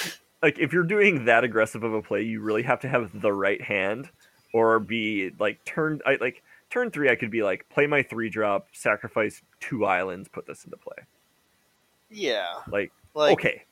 like 0.43 0.59
if 0.59 0.73
you're 0.73 0.83
doing 0.83 1.25
that 1.25 1.45
aggressive 1.45 1.83
of 1.83 1.95
a 1.95 2.03
play, 2.03 2.23
you 2.23 2.41
really 2.41 2.63
have 2.63 2.81
to 2.81 2.89
have 2.89 3.23
the 3.23 3.33
right 3.33 3.61
hand, 3.63 4.11
or 4.53 4.79
be 4.79 5.31
like 5.39 5.65
turned. 5.65 6.03
I 6.05 6.17
like 6.21 6.43
turn 6.73 6.91
three. 6.91 7.11
I 7.11 7.17
could 7.17 7.31
be 7.31 7.43
like 7.43 7.69
play 7.69 7.87
my 7.87 8.03
three 8.03 8.31
drop, 8.31 8.69
sacrifice 8.73 9.43
two 9.61 9.85
islands, 9.85 10.29
put 10.29 10.47
this 10.47 10.65
into 10.65 10.77
play. 10.77 10.97
Yeah, 12.11 12.47
Like, 12.71 12.93
like 13.15 13.33
okay, 13.33 13.65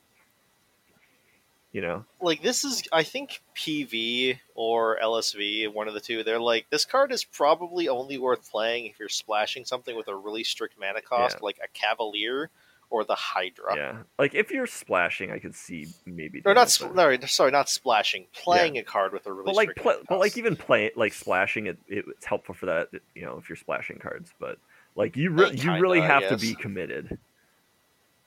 you 1.71 1.81
know, 1.81 2.05
like 2.21 2.41
this 2.41 2.63
is 2.63 2.83
I 2.91 3.03
think 3.03 3.41
PV 3.55 4.39
or 4.55 4.97
LSV, 5.01 5.71
one 5.73 5.87
of 5.87 5.93
the 5.93 5.99
two. 5.99 6.23
They're 6.23 6.39
like 6.39 6.65
this 6.69 6.83
card 6.85 7.11
is 7.11 7.23
probably 7.23 7.87
only 7.87 8.17
worth 8.17 8.49
playing 8.51 8.87
if 8.87 8.99
you're 8.99 9.09
splashing 9.09 9.63
something 9.65 9.95
with 9.95 10.07
a 10.07 10.15
really 10.15 10.43
strict 10.43 10.79
mana 10.79 11.01
cost, 11.01 11.37
Yeah. 11.39 11.45
like 11.45 11.59
a 11.63 11.67
Cavalier 11.67 12.49
or 12.91 13.03
the 13.03 13.15
Hydra. 13.15 13.75
yeah. 13.75 13.97
Like 14.19 14.35
if 14.35 14.51
you're 14.51 14.67
splashing, 14.67 15.31
I 15.31 15.39
could 15.39 15.55
see 15.55 15.87
maybe. 16.05 16.43
Or 16.45 16.53
not, 16.53 16.69
sp- 16.69 16.93
sorry, 16.93 17.19
sorry, 17.25 17.51
not 17.51 17.69
splashing. 17.69 18.27
Playing 18.33 18.77
a 18.77 18.83
card 18.83 19.13
with 19.13 19.25
a 19.25 19.31
really 19.33 19.45
but 19.45 19.55
like, 19.55 19.83
mana 19.83 19.97
but 20.07 20.19
like 20.19 20.37
even 20.37 20.55
play 20.55 20.91
like 20.95 21.13
splashing 21.13 21.65
it, 21.67 21.77
it, 21.87 22.05
it's 22.09 22.25
helpful 22.25 22.53
for 22.53 22.67
that. 22.67 22.89
You 23.15 23.23
know, 23.23 23.37
if 23.37 23.49
you're 23.49 23.55
splashing 23.55 23.97
cards, 23.97 24.31
but 24.39 24.57
like 24.95 25.15
you, 25.15 25.31
re- 25.31 25.47
Eh, 25.47 25.51
you 25.51 25.57
kinda, 25.57 25.81
really 25.81 26.01
have 26.01 26.27
to 26.29 26.37
be 26.37 26.53
committed. 26.53 27.17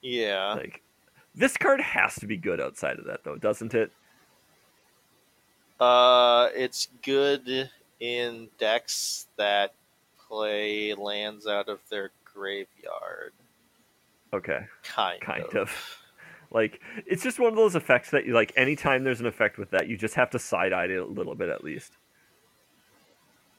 yeah, 0.03 0.55
Like 0.55 0.81
this 1.35 1.57
card 1.57 1.81
has 1.81 2.15
to 2.17 2.27
be 2.27 2.37
good 2.39 2.61
outside 2.61 2.99
of 2.99 3.05
that 3.07 3.23
though, 3.23 3.37
doesn't 3.37 3.75
it? 3.75 3.93
uh, 5.81 6.49
it's 6.55 6.89
good 7.03 7.71
in 8.01 8.49
decks 8.59 9.27
that 9.37 9.73
play 10.29 10.95
lands 10.95 11.47
out 11.47 11.69
of 11.69 11.81
their 11.91 12.11
graveyard. 12.33 13.33
Okay, 14.35 14.61
Kind, 14.83 15.21
kind 15.21 15.45
of. 15.45 15.55
of. 15.57 15.99
Like 16.51 16.81
it's 17.07 17.23
just 17.23 17.39
one 17.41 17.49
of 17.51 17.57
those 17.57 17.75
effects 17.75 18.11
that 18.11 18.27
you 18.27 18.33
like 18.33 18.53
anytime 18.57 19.03
there's 19.05 19.21
an 19.21 19.27
effect 19.27 19.59
with 19.59 19.71
that, 19.71 19.89
you 19.89 19.97
just 19.97 20.15
have 20.15 20.31
to 20.31 20.39
side 20.39 20.73
eye 20.73 20.85
it 20.85 20.97
a 20.99 21.05
little 21.05 21.35
bit 21.35 21.49
at 21.49 21.65
least. 21.65 21.93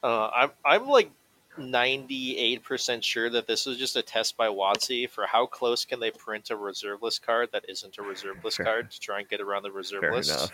Uh, 0.02 0.28
I'm 0.34 0.50
I'm 0.64 0.86
like 0.86 1.10
ninety 1.58 2.36
eight 2.38 2.62
percent 2.62 3.04
sure 3.04 3.28
that 3.30 3.46
this 3.46 3.66
was 3.66 3.76
just 3.78 3.96
a 3.96 4.02
test 4.02 4.36
by 4.36 4.46
WotC 4.48 5.10
for 5.10 5.26
how 5.26 5.46
close 5.46 5.84
can 5.84 6.00
they 6.00 6.10
print 6.10 6.50
a 6.50 6.56
reserve 6.56 7.02
list 7.02 7.24
card 7.24 7.50
that 7.52 7.64
isn't 7.68 7.98
a 7.98 8.02
reserve 8.02 8.42
list 8.44 8.58
Fair. 8.58 8.66
card 8.66 8.90
to 8.90 9.00
try 9.00 9.20
and 9.20 9.28
get 9.28 9.40
around 9.40 9.62
the 9.64 9.72
reserve 9.72 10.00
Fair 10.00 10.12
list. 10.14 10.30
enough. 10.30 10.50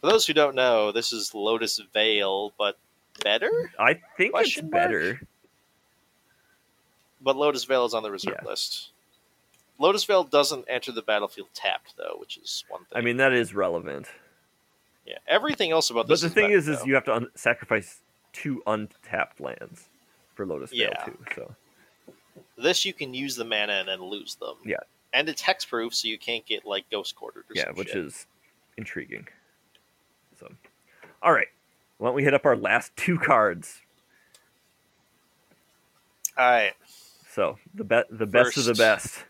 For 0.00 0.10
those 0.10 0.26
who 0.26 0.32
don't 0.32 0.54
know, 0.54 0.90
this 0.92 1.12
is 1.12 1.34
Lotus 1.34 1.80
Vale, 1.92 2.52
but 2.58 2.76
better. 3.22 3.70
I 3.78 4.00
think 4.16 4.32
Question 4.32 4.66
it's 4.66 4.72
mark? 4.72 5.26
But 7.24 7.36
Lotus 7.36 7.64
Vale 7.64 7.86
is 7.86 7.94
on 7.94 8.02
the 8.04 8.10
reserve 8.12 8.36
Yeah. 8.42 8.48
list. 8.48 8.90
Lotus 9.80 10.04
Vale 10.04 10.22
doesn't 10.24 10.66
enter 10.68 10.92
the 10.92 11.02
battlefield 11.02 11.48
tapped 11.54 11.96
though, 11.96 12.16
which 12.18 12.36
is 12.36 12.64
one 12.68 12.84
thing. 12.84 12.96
I 12.96 13.00
mean 13.00 13.16
that 13.16 13.32
is 13.32 13.54
relevant. 13.54 14.06
yeah, 15.06 15.18
everything 15.26 15.72
else 15.72 15.90
about 15.90 16.06
this. 16.06 16.20
But 16.22 16.28
the 16.28 16.34
thing 16.34 16.44
better, 16.44 16.56
is, 16.58 16.68
is 16.68 16.86
you 16.86 16.94
have 16.94 17.04
to 17.06 17.14
un- 17.14 17.30
sacrifice 17.34 18.00
two 18.32 18.62
untapped 18.66 19.40
lands 19.40 19.88
for 20.34 20.46
Lotus 20.46 20.70
Vale 20.70 20.80
Yeah. 20.92 21.04
too. 21.04 21.18
So 21.34 21.54
this 22.56 22.84
you 22.84 22.92
can 22.92 23.12
use 23.14 23.34
the 23.36 23.44
mana 23.44 23.72
and 23.74 23.88
then 23.88 24.00
lose 24.02 24.36
them. 24.36 24.56
Yeah. 24.64 24.76
and 25.12 25.28
it's 25.28 25.42
hexproof, 25.42 25.94
so 25.94 26.08
you 26.08 26.18
can't 26.18 26.44
get 26.46 26.64
like 26.66 26.88
ghost 26.90 27.16
quartered. 27.16 27.44
Or 27.50 27.54
yeah, 27.54 27.70
which 27.72 27.88
shit. 27.88 27.96
is 27.98 28.26
intriguing. 28.76 29.26
So, 30.38 30.52
all 31.22 31.32
right, 31.32 31.46
why 31.98 32.08
don't 32.08 32.16
we 32.16 32.24
hit 32.24 32.34
up 32.34 32.44
our 32.44 32.56
last 32.56 32.94
two 32.96 33.18
cards? 33.18 33.80
all 36.36 36.44
right. 36.50 36.72
So 37.34 37.58
the 37.74 37.82
be- 37.82 38.02
the 38.10 38.26
best 38.26 38.56
of 38.56 38.64
the 38.64 38.74
best, 38.74 39.24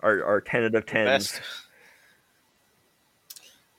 are 0.00 0.22
our 0.22 0.40
ten 0.40 0.64
out 0.64 0.76
of 0.76 0.86
tens. 0.86 1.40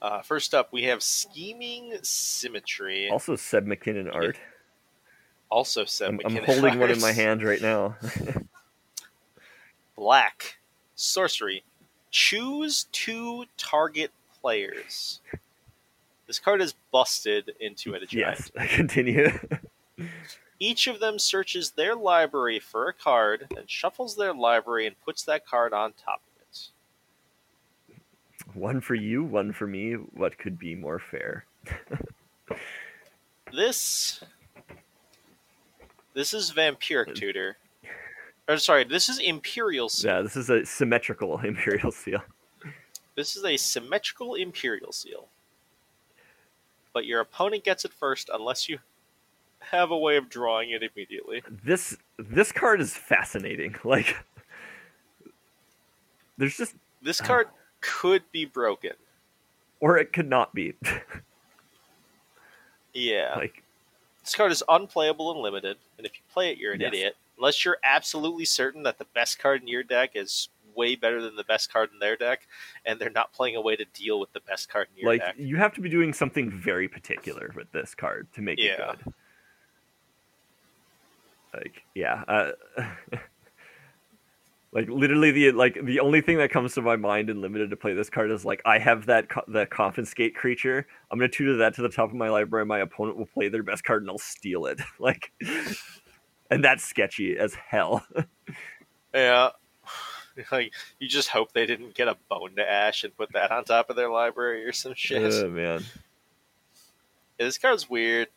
Uh, 0.02 0.20
first 0.20 0.54
up, 0.54 0.70
we 0.70 0.84
have 0.84 1.02
Scheming 1.02 1.94
Symmetry. 2.02 3.08
Also, 3.08 3.36
Seb 3.36 3.66
McKinnon 3.66 4.14
art. 4.14 4.36
Also, 5.50 5.86
Seb 5.86 6.20
I'm, 6.24 6.36
I'm 6.36 6.44
holding 6.44 6.78
one 6.78 6.90
in 6.90 7.00
my 7.00 7.12
hand 7.12 7.42
right 7.42 7.60
now. 7.60 7.96
Black. 9.96 10.58
Sorcery. 10.94 11.62
Choose 12.10 12.86
two 12.92 13.44
target 13.56 14.10
players. 14.40 15.20
This 16.26 16.38
card 16.38 16.60
is 16.60 16.74
busted 16.92 17.52
into 17.60 17.94
a 17.94 18.00
giant. 18.06 18.12
Yes, 18.12 18.50
continue. 18.74 19.30
Each 20.62 20.86
of 20.86 21.00
them 21.00 21.18
searches 21.18 21.70
their 21.70 21.96
library 21.96 22.60
for 22.60 22.86
a 22.88 22.92
card 22.92 23.48
and 23.56 23.68
shuffles 23.68 24.16
their 24.16 24.34
library 24.34 24.86
and 24.86 25.00
puts 25.00 25.22
that 25.24 25.46
card 25.46 25.72
on 25.72 25.94
top 25.94 26.20
of 26.20 26.42
it. 26.42 26.68
one 28.54 28.80
for 28.82 28.94
you, 28.94 29.24
one 29.24 29.52
for 29.52 29.66
me. 29.66 29.94
What 29.94 30.36
could 30.38 30.58
be 30.58 30.74
more 30.74 30.98
fair? 30.98 31.46
This 33.52 34.20
this 36.14 36.34
is 36.34 36.52
vampiric 36.52 37.14
tutor. 37.14 37.56
Or 38.48 38.58
sorry, 38.58 38.84
this 38.84 39.08
is 39.08 39.18
imperial 39.18 39.88
seal. 39.88 40.10
Yeah, 40.10 40.22
this 40.22 40.36
is 40.36 40.50
a 40.50 40.64
symmetrical 40.64 41.38
imperial 41.44 41.92
seal. 41.92 42.20
This 43.16 43.36
is 43.36 43.44
a 43.44 43.56
symmetrical 43.56 44.34
imperial 44.34 44.92
seal. 44.92 45.28
But 46.92 47.06
your 47.06 47.20
opponent 47.20 47.64
gets 47.64 47.84
it 47.84 47.92
first 47.92 48.30
unless 48.32 48.68
you 48.68 48.78
have 49.60 49.90
a 49.90 49.98
way 49.98 50.16
of 50.16 50.28
drawing 50.28 50.70
it 50.70 50.82
immediately. 50.82 51.42
This 51.64 51.96
this 52.18 52.52
card 52.52 52.80
is 52.80 52.94
fascinating. 52.94 53.76
Like, 53.84 54.16
there's 56.38 56.56
just, 56.56 56.74
This 57.02 57.20
uh, 57.20 57.24
card 57.24 57.48
could 57.80 58.22
be 58.32 58.44
broken. 58.46 58.92
or 59.80 59.98
it 59.98 60.12
could 60.12 60.28
not 60.28 60.54
be. 60.54 60.74
Yeah. 62.92 63.34
like, 63.36 63.62
This 64.24 64.34
card 64.34 64.50
is 64.52 64.62
unplayable 64.68 65.30
and 65.32 65.40
limited, 65.40 65.76
and 65.96 66.06
if 66.06 66.14
you 66.16 66.22
play 66.32 66.50
it, 66.50 66.58
you're 66.58 66.72
an 66.72 66.80
Yes. 66.80 66.88
idiot. 66.88 67.16
Unless 67.38 67.64
you're 67.64 67.78
absolutely 67.84 68.44
certain 68.44 68.82
that 68.82 68.98
the 68.98 69.04
best 69.14 69.38
card 69.38 69.62
in 69.62 69.68
your 69.68 69.82
deck 69.84 70.10
is 70.14 70.48
way 70.74 70.96
better 70.96 71.22
than 71.22 71.36
the 71.36 71.44
best 71.44 71.72
card 71.72 71.90
in 71.92 71.98
their 72.00 72.16
deck, 72.16 72.46
and 72.84 72.98
they're 72.98 73.10
not 73.10 73.32
playing 73.32 73.54
a 73.56 73.60
way 73.60 73.76
to 73.76 73.84
deal 73.94 74.18
with 74.20 74.32
the 74.32 74.40
best 74.40 74.68
card 74.68 74.88
in 74.94 75.02
your 75.02 75.12
like 75.12 75.20
deck. 75.20 75.34
you 75.38 75.56
have 75.56 75.72
to 75.74 75.80
be 75.80 75.88
doing 75.88 76.12
something 76.12 76.50
very 76.50 76.88
particular 76.88 77.52
with 77.56 77.70
this 77.72 77.94
card 77.94 78.26
to 78.34 78.42
make 78.42 78.58
Yeah. 78.58 78.92
it 78.92 79.04
good. 79.04 79.14
Like, 81.54 81.82
yeah, 81.94 82.22
uh, 82.28 82.52
like 84.72 84.88
literally 84.88 85.32
the 85.32 85.50
like 85.52 85.76
the 85.82 85.98
only 85.98 86.20
thing 86.20 86.38
that 86.38 86.50
comes 86.50 86.74
to 86.74 86.82
my 86.82 86.94
mind 86.96 87.28
in 87.28 87.40
limited 87.40 87.70
to 87.70 87.76
play 87.76 87.92
this 87.92 88.08
card 88.08 88.30
is 88.30 88.44
like 88.44 88.62
I 88.64 88.78
have 88.78 89.06
that 89.06 89.28
co- 89.28 89.44
the 89.48 89.66
confiscate 89.66 90.36
creature. 90.36 90.86
I'm 91.10 91.18
gonna 91.18 91.28
tutor 91.28 91.56
that 91.56 91.74
to 91.74 91.82
the 91.82 91.88
top 91.88 92.10
of 92.10 92.14
my 92.14 92.28
library. 92.28 92.62
And 92.62 92.68
my 92.68 92.78
opponent 92.78 93.18
will 93.18 93.26
play 93.26 93.48
their 93.48 93.64
best 93.64 93.82
card 93.82 94.02
and 94.02 94.10
I'll 94.10 94.18
steal 94.18 94.66
it. 94.66 94.80
Like, 95.00 95.32
and 96.50 96.62
that's 96.62 96.84
sketchy 96.84 97.36
as 97.36 97.54
hell. 97.54 98.06
Yeah. 99.14 99.50
Like 100.52 100.72
you 101.00 101.08
just 101.08 101.28
hope 101.28 101.52
they 101.52 101.66
didn't 101.66 101.94
get 101.94 102.06
a 102.06 102.16
bone 102.30 102.54
to 102.56 102.62
ash 102.70 103.02
and 103.02 103.14
put 103.14 103.32
that 103.32 103.50
on 103.50 103.64
top 103.64 103.90
of 103.90 103.96
their 103.96 104.08
library 104.08 104.64
or 104.64 104.72
some 104.72 104.94
shit. 104.94 105.20
oh 105.20 105.50
man, 105.50 105.84
Yeah, 107.38 107.46
this 107.46 107.58
card's 107.58 107.90
weird. 107.90 108.28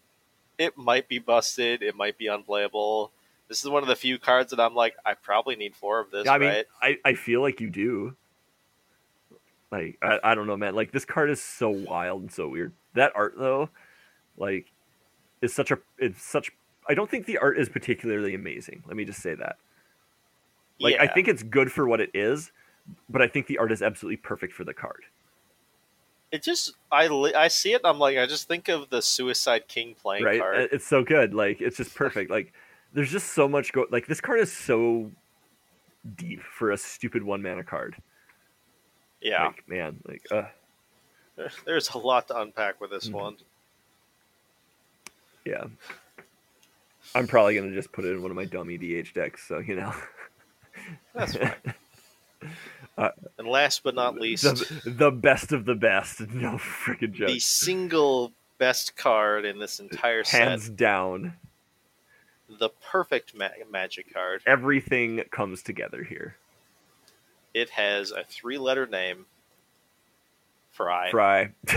It 0.57 0.77
might 0.77 1.07
be 1.07 1.19
busted. 1.19 1.81
It 1.81 1.95
might 1.95 2.17
be 2.17 2.27
unplayable. 2.27 3.11
This 3.47 3.63
is 3.63 3.69
one 3.69 3.83
of 3.83 3.89
the 3.89 3.95
few 3.95 4.17
cards 4.17 4.51
that 4.51 4.59
I'm 4.59 4.75
like, 4.75 4.95
I 5.05 5.13
probably 5.13 5.55
need 5.55 5.75
four 5.75 5.99
of 5.99 6.11
this, 6.11 6.27
I 6.27 6.37
mean, 6.37 6.49
right? 6.49 6.65
I, 6.81 6.97
I 7.05 7.13
feel 7.13 7.41
like 7.41 7.59
you 7.59 7.69
do. 7.69 8.15
Like 9.71 9.97
I, 10.01 10.19
I 10.23 10.35
don't 10.35 10.47
know, 10.47 10.55
man. 10.55 10.75
Like 10.75 10.91
this 10.91 11.05
card 11.05 11.29
is 11.29 11.41
so 11.41 11.69
wild 11.69 12.21
and 12.21 12.31
so 12.31 12.47
weird. 12.47 12.73
That 12.93 13.11
art 13.15 13.33
though, 13.37 13.69
like, 14.37 14.71
is 15.41 15.53
such 15.53 15.71
a 15.71 15.79
it's 15.97 16.23
such. 16.23 16.51
I 16.87 16.93
don't 16.93 17.09
think 17.09 17.25
the 17.25 17.39
art 17.39 17.57
is 17.57 17.69
particularly 17.69 18.35
amazing. 18.35 18.83
Let 18.87 18.95
me 18.95 19.03
just 19.03 19.21
say 19.21 19.33
that. 19.33 19.57
Like 20.79 20.99
I 20.99 21.07
think 21.07 21.27
it's 21.27 21.43
good 21.43 21.71
for 21.71 21.87
what 21.87 22.01
it 22.01 22.11
is, 22.13 22.51
but 23.09 23.21
I 23.21 23.27
think 23.27 23.47
the 23.47 23.57
art 23.57 23.71
is 23.71 23.81
absolutely 23.81 24.17
perfect 24.17 24.53
for 24.53 24.63
the 24.63 24.73
card. 24.73 25.03
It 26.33 26.41
just 26.43 26.73
I 26.91 27.05
I 27.35 27.47
see 27.47 27.71
it. 27.73 27.81
and 27.83 27.85
I'm 27.87 27.99
like, 27.99 28.17
I 28.17 28.25
just 28.25 28.47
think 28.49 28.67
of 28.67 28.89
the 28.89 29.01
Suicide 29.01 29.67
King 29.69 29.95
playing 30.01 30.25
right? 30.25 30.39
card. 30.41 30.69
It's 30.71 30.85
so 30.87 31.03
good. 31.03 31.33
Like 31.33 31.61
it's 31.61 31.77
just 31.77 31.93
perfect. 31.95 32.29
like 32.31 32.51
there's 32.93 33.11
just 33.11 33.33
so 33.33 33.47
much 33.47 33.71
go. 33.71 33.85
Like 33.91 34.07
this 34.07 34.19
card 34.19 34.39
is 34.39 34.51
so 34.51 35.11
deep 36.17 36.41
for 36.41 36.71
a 36.71 36.77
stupid 36.77 37.23
one 37.23 37.41
mana 37.41 37.63
card. 37.63 37.95
yeah, 39.21 39.45
Like 39.45 39.63
man, 39.69 39.99
like 40.07 40.23
uh, 40.31 40.43
there's 41.65 41.89
a 41.91 41.97
lot 41.97 42.27
to 42.27 42.39
unpack 42.41 42.81
with 42.81 42.89
this 42.91 43.07
Mhm. 43.09 43.13
one. 43.13 43.37
Yeah. 45.45 45.65
I'm 47.15 47.27
probably 47.27 47.55
gonna 47.55 47.71
just 47.73 47.91
put 47.91 48.05
it 48.05 48.11
in 48.11 48.21
one 48.23 48.31
of 48.31 48.35
my 48.37 48.45
dummy 48.45 48.77
DH 48.77 49.13
decks, 49.13 49.47
so 49.47 49.59
you 49.59 49.75
know. 49.75 49.93
That's 51.13 51.35
fine. 51.37 51.53
Uh, 52.97 53.09
and 53.39 53.47
last 53.47 53.83
but 53.83 53.95
not 53.95 54.15
least, 54.15 54.43
the, 54.43 54.81
the 54.89 55.11
best 55.11 55.51
of 55.51 55.65
the 55.65 55.75
best. 55.75 56.19
No 56.33 56.53
freaking 56.57 57.13
joke. 57.13 57.29
the 57.29 57.39
single 57.39 58.33
best 58.59 58.95
card 58.95 59.45
in 59.45 59.57
this 59.59 59.79
entire 59.79 60.23
set. 60.23 60.47
Hands 60.47 60.69
down, 60.69 61.33
the 62.59 62.69
perfect 62.69 63.35
ma- 63.35 63.49
magic 63.71 64.13
card. 64.13 64.41
everything 64.45 65.23
comes 65.31 65.63
together 65.63 66.03
here. 66.03 66.35
It 67.53 67.71
has 67.71 68.11
a 68.11 68.23
three-letter 68.23 68.85
name. 68.87 69.25
Fry. 70.71 71.09
Fry. 71.11 71.51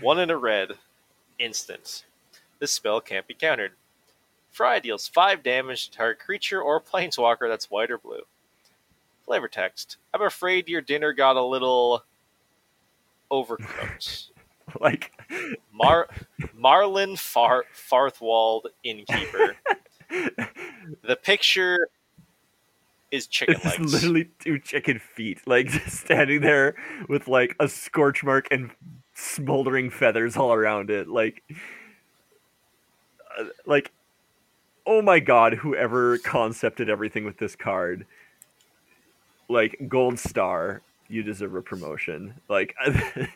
One 0.00 0.18
in 0.18 0.30
a 0.30 0.36
red. 0.36 0.72
Instant. 1.38 2.04
This 2.58 2.72
spell 2.72 3.00
can't 3.00 3.26
be 3.26 3.34
countered. 3.34 3.72
Fry 4.50 4.78
deals 4.80 5.06
5 5.06 5.42
damage 5.42 5.88
to 5.90 5.96
target 5.96 6.24
creature 6.24 6.60
or 6.60 6.80
planeswalker 6.80 7.48
that's 7.48 7.70
white 7.70 7.90
or 7.90 7.98
blue. 7.98 8.22
Flavor 9.26 9.48
text. 9.48 9.96
I'm 10.14 10.22
afraid 10.22 10.68
your 10.68 10.80
dinner 10.80 11.12
got 11.12 11.36
a 11.36 11.44
little 11.44 12.04
overcooked. 13.30 14.30
like 14.80 15.12
Mar- 15.72 16.08
Marlin 16.54 17.16
Far- 17.16 17.64
Farthwald 17.74 18.62
Innkeeper. 18.84 19.56
The 21.02 21.16
picture 21.16 21.88
is 23.10 23.26
chicken 23.26 23.56
it's 23.56 23.64
legs. 23.64 23.92
literally 23.92 24.30
two 24.38 24.60
chicken 24.60 25.00
feet, 25.00 25.40
like 25.44 25.66
just 25.66 25.96
standing 26.04 26.40
there 26.42 26.76
with 27.08 27.26
like 27.26 27.56
a 27.58 27.68
scorch 27.68 28.22
mark 28.22 28.46
and 28.52 28.70
smoldering 29.14 29.90
feathers 29.90 30.36
all 30.36 30.52
around 30.52 30.90
it. 30.90 31.08
Like, 31.08 31.42
uh, 33.36 33.44
like, 33.66 33.90
oh 34.86 35.02
my 35.02 35.18
god, 35.18 35.54
whoever 35.54 36.18
concepted 36.18 36.88
everything 36.88 37.24
with 37.24 37.38
this 37.38 37.56
card, 37.56 38.06
like 39.48 39.76
gold 39.88 40.18
star, 40.18 40.82
you 41.08 41.22
deserve 41.22 41.54
a 41.54 41.62
promotion. 41.62 42.40
Like, 42.48 42.74
I'm 42.84 43.26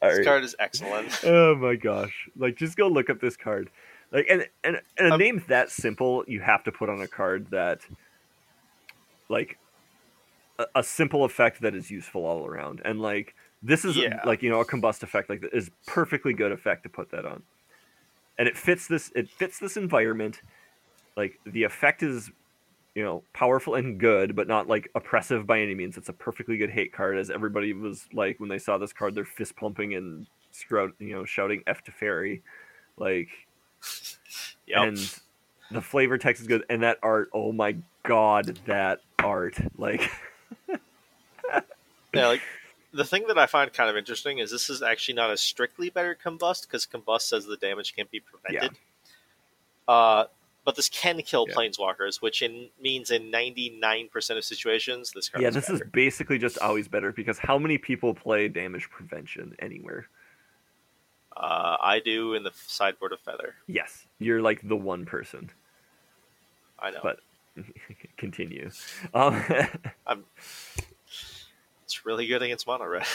sorry. 0.00 0.18
This 0.18 0.24
card 0.26 0.44
is 0.44 0.56
excellent. 0.58 1.20
Oh 1.24 1.54
my 1.56 1.74
gosh! 1.76 2.28
Like, 2.36 2.56
just 2.56 2.76
go 2.76 2.88
look 2.88 3.08
up 3.10 3.20
this 3.20 3.36
card. 3.36 3.70
Like, 4.12 4.26
and 4.30 4.46
and, 4.62 4.80
and 4.98 5.08
a 5.08 5.12
Um, 5.12 5.18
name 5.18 5.44
that 5.48 5.70
simple, 5.70 6.24
you 6.28 6.40
have 6.40 6.64
to 6.64 6.72
put 6.72 6.88
on 6.88 7.00
a 7.00 7.08
card 7.08 7.48
that, 7.50 7.80
like, 9.28 9.58
a, 10.58 10.66
a 10.76 10.82
simple 10.82 11.24
effect 11.24 11.60
that 11.62 11.74
is 11.74 11.90
useful 11.90 12.24
all 12.24 12.46
around. 12.46 12.82
And 12.84 13.00
like, 13.00 13.34
this 13.62 13.84
is 13.84 13.96
Yeah. 13.96 14.20
like 14.24 14.42
you 14.42 14.50
know 14.50 14.60
a 14.60 14.66
combust 14.66 15.02
effect 15.02 15.30
like 15.30 15.44
is 15.52 15.70
perfectly 15.86 16.34
good 16.34 16.52
effect 16.52 16.82
to 16.84 16.88
put 16.88 17.10
that 17.12 17.24
on. 17.24 17.42
And 18.38 18.48
it 18.48 18.56
fits 18.56 18.86
this. 18.88 19.10
It 19.14 19.28
fits 19.30 19.58
this 19.58 19.76
environment. 19.76 20.42
Like 21.16 21.40
the 21.46 21.62
effect 21.64 22.02
is, 22.02 22.30
you 22.94 23.02
know, 23.02 23.22
powerful 23.32 23.74
and 23.74 23.98
good, 23.98 24.36
but 24.36 24.48
not 24.48 24.68
like 24.68 24.90
oppressive 24.94 25.46
by 25.46 25.60
any 25.60 25.74
means. 25.74 25.96
It's 25.96 26.08
a 26.08 26.12
perfectly 26.12 26.56
good 26.56 26.70
hate 26.70 26.92
card, 26.92 27.18
as 27.18 27.30
everybody 27.30 27.72
was 27.72 28.06
like 28.12 28.38
when 28.40 28.48
they 28.48 28.58
saw 28.58 28.78
this 28.78 28.92
card, 28.92 29.14
they're 29.14 29.24
fist 29.24 29.56
pumping 29.56 29.94
and 29.94 30.26
scrout, 30.52 30.92
you 30.98 31.14
know, 31.14 31.24
shouting 31.24 31.62
"F 31.66 31.82
to 31.84 31.92
fairy," 31.92 32.42
like. 32.96 33.28
Yep. 34.66 34.78
And 34.78 35.20
the 35.70 35.82
flavor 35.82 36.16
text 36.16 36.40
is 36.40 36.48
good, 36.48 36.64
and 36.70 36.82
that 36.82 36.98
art. 37.02 37.28
Oh 37.34 37.52
my 37.52 37.76
god, 38.02 38.58
that 38.66 39.00
art! 39.18 39.56
Like, 39.76 40.10
Yeah, 42.14 42.28
like 42.28 42.42
the 42.92 43.04
thing 43.04 43.24
that 43.28 43.38
I 43.38 43.46
find 43.46 43.72
kind 43.72 43.90
of 43.90 43.96
interesting 43.96 44.38
is 44.38 44.50
this 44.50 44.70
is 44.70 44.82
actually 44.82 45.14
not 45.14 45.30
a 45.30 45.36
strictly 45.36 45.90
better 45.90 46.16
combust 46.22 46.62
because 46.62 46.86
combust 46.86 47.22
says 47.22 47.44
the 47.44 47.56
damage 47.56 47.94
can't 47.94 48.10
be 48.10 48.20
prevented. 48.20 48.78
Yeah. 49.88 49.94
Uh, 49.94 50.26
but 50.64 50.76
this 50.76 50.88
can 50.88 51.20
kill 51.22 51.46
Yeah. 51.48 51.54
planeswalkers, 51.54 52.22
which 52.22 52.42
in, 52.42 52.68
means 52.80 53.10
in 53.10 53.30
ninety 53.30 53.70
nine 53.78 54.08
percent 54.08 54.38
of 54.38 54.44
situations 54.44 55.12
this 55.14 55.28
card 55.28 55.42
yeah, 55.42 55.48
is 55.48 55.54
this 55.54 55.68
is 55.70 55.82
basically 55.92 56.38
just 56.38 56.58
always 56.58 56.88
better 56.88 57.12
because 57.12 57.38
how 57.38 57.58
many 57.58 57.78
people 57.78 58.14
play 58.14 58.48
damage 58.48 58.88
prevention 58.90 59.54
anywhere? 59.58 60.08
Uh, 61.36 61.76
I 61.80 61.98
do 62.00 62.34
in 62.34 62.44
the 62.44 62.52
sideboard 62.66 63.12
of 63.12 63.20
feather. 63.20 63.54
Yes, 63.66 64.06
you're 64.20 64.40
like 64.40 64.66
the 64.66 64.76
one 64.76 65.04
person. 65.04 65.50
I 66.78 66.90
know 66.90 67.00
But- 67.02 67.20
Continue. 68.16 68.70
Um, 69.12 69.42
it's 71.84 72.04
really 72.04 72.26
good 72.26 72.42
against 72.42 72.66
mono 72.66 72.84
red. 72.86 73.06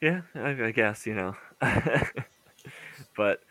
yeah, 0.00 0.22
I, 0.34 0.50
I 0.64 0.70
guess 0.72 1.06
you 1.06 1.14
know, 1.14 1.36
but 3.16 3.42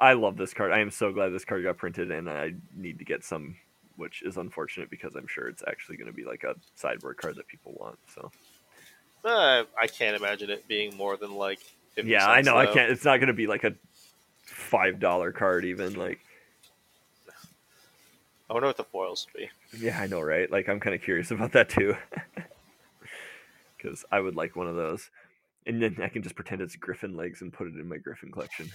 I 0.00 0.12
love 0.12 0.36
this 0.36 0.54
card. 0.54 0.72
I 0.72 0.78
am 0.80 0.90
so 0.90 1.12
glad 1.12 1.30
this 1.30 1.44
card 1.44 1.64
got 1.64 1.76
printed, 1.76 2.10
and 2.10 2.30
I 2.30 2.54
need 2.76 2.98
to 3.00 3.04
get 3.04 3.24
some, 3.24 3.56
which 3.96 4.22
is 4.22 4.36
unfortunate 4.36 4.90
because 4.90 5.16
I'm 5.16 5.26
sure 5.26 5.48
it's 5.48 5.62
actually 5.66 5.96
going 5.96 6.06
to 6.06 6.12
be 6.12 6.24
like 6.24 6.44
a 6.44 6.54
sideboard 6.76 7.16
card 7.16 7.36
that 7.36 7.48
people 7.48 7.74
want. 7.78 7.98
So 8.14 8.30
Uh, 9.24 9.64
I 9.80 9.86
can't 9.88 10.16
imagine 10.16 10.50
it 10.50 10.66
being 10.68 10.96
more 10.96 11.16
than 11.16 11.34
like. 11.34 11.58
50 11.96 12.08
yeah, 12.10 12.28
I 12.30 12.36
cents, 12.36 12.46
know 12.46 12.56
I 12.56 12.66
can't. 12.66 12.92
It's 12.92 13.04
not 13.04 13.16
going 13.18 13.26
to 13.26 13.32
be 13.32 13.48
like 13.48 13.64
a 13.64 13.74
five 14.44 15.00
dollar 15.00 15.32
card 15.32 15.64
even. 15.64 15.94
Like 15.94 16.20
I 18.48 18.52
wonder 18.52 18.68
what 18.68 18.76
the 18.76 18.84
foils 18.84 19.26
would 19.34 19.40
be. 19.40 19.84
yeah, 19.84 19.98
I 20.00 20.06
know, 20.06 20.20
right? 20.20 20.48
Like 20.50 20.68
I'm 20.68 20.78
kind 20.80 20.94
of 20.94 21.02
curious 21.02 21.30
about 21.32 21.52
that 21.52 21.68
too, 21.68 21.96
because 23.76 24.04
I 24.12 24.20
would 24.20 24.36
like 24.36 24.54
one 24.56 24.68
of 24.68 24.76
those, 24.76 25.10
and 25.66 25.82
then 25.82 25.96
I 26.00 26.08
can 26.08 26.22
just 26.22 26.36
pretend 26.36 26.60
it's 26.62 26.76
Griffin 26.76 27.16
legs 27.16 27.42
and 27.42 27.52
put 27.52 27.66
it 27.66 27.74
in 27.74 27.88
my 27.88 27.96
Griffin 27.96 28.30
collection. 28.30 28.70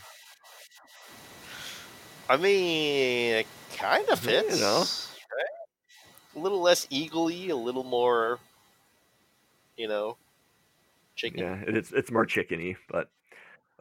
I 2.29 2.37
mean, 2.37 3.33
it 3.35 3.47
kind 3.75 4.07
of 4.09 4.25
Yeah, 4.25 4.41
you 4.43 4.59
know. 4.59 4.79
right? 4.79 6.35
A 6.35 6.39
little 6.39 6.61
less 6.61 6.87
eagle-y, 6.89 7.47
a 7.49 7.55
little 7.55 7.83
more, 7.83 8.39
you 9.77 9.87
know, 9.87 10.17
chicken. 11.15 11.39
Yeah, 11.41 11.63
it's 11.67 11.91
it's 11.91 12.11
more 12.11 12.25
chickeny, 12.25 12.75
but 12.89 13.09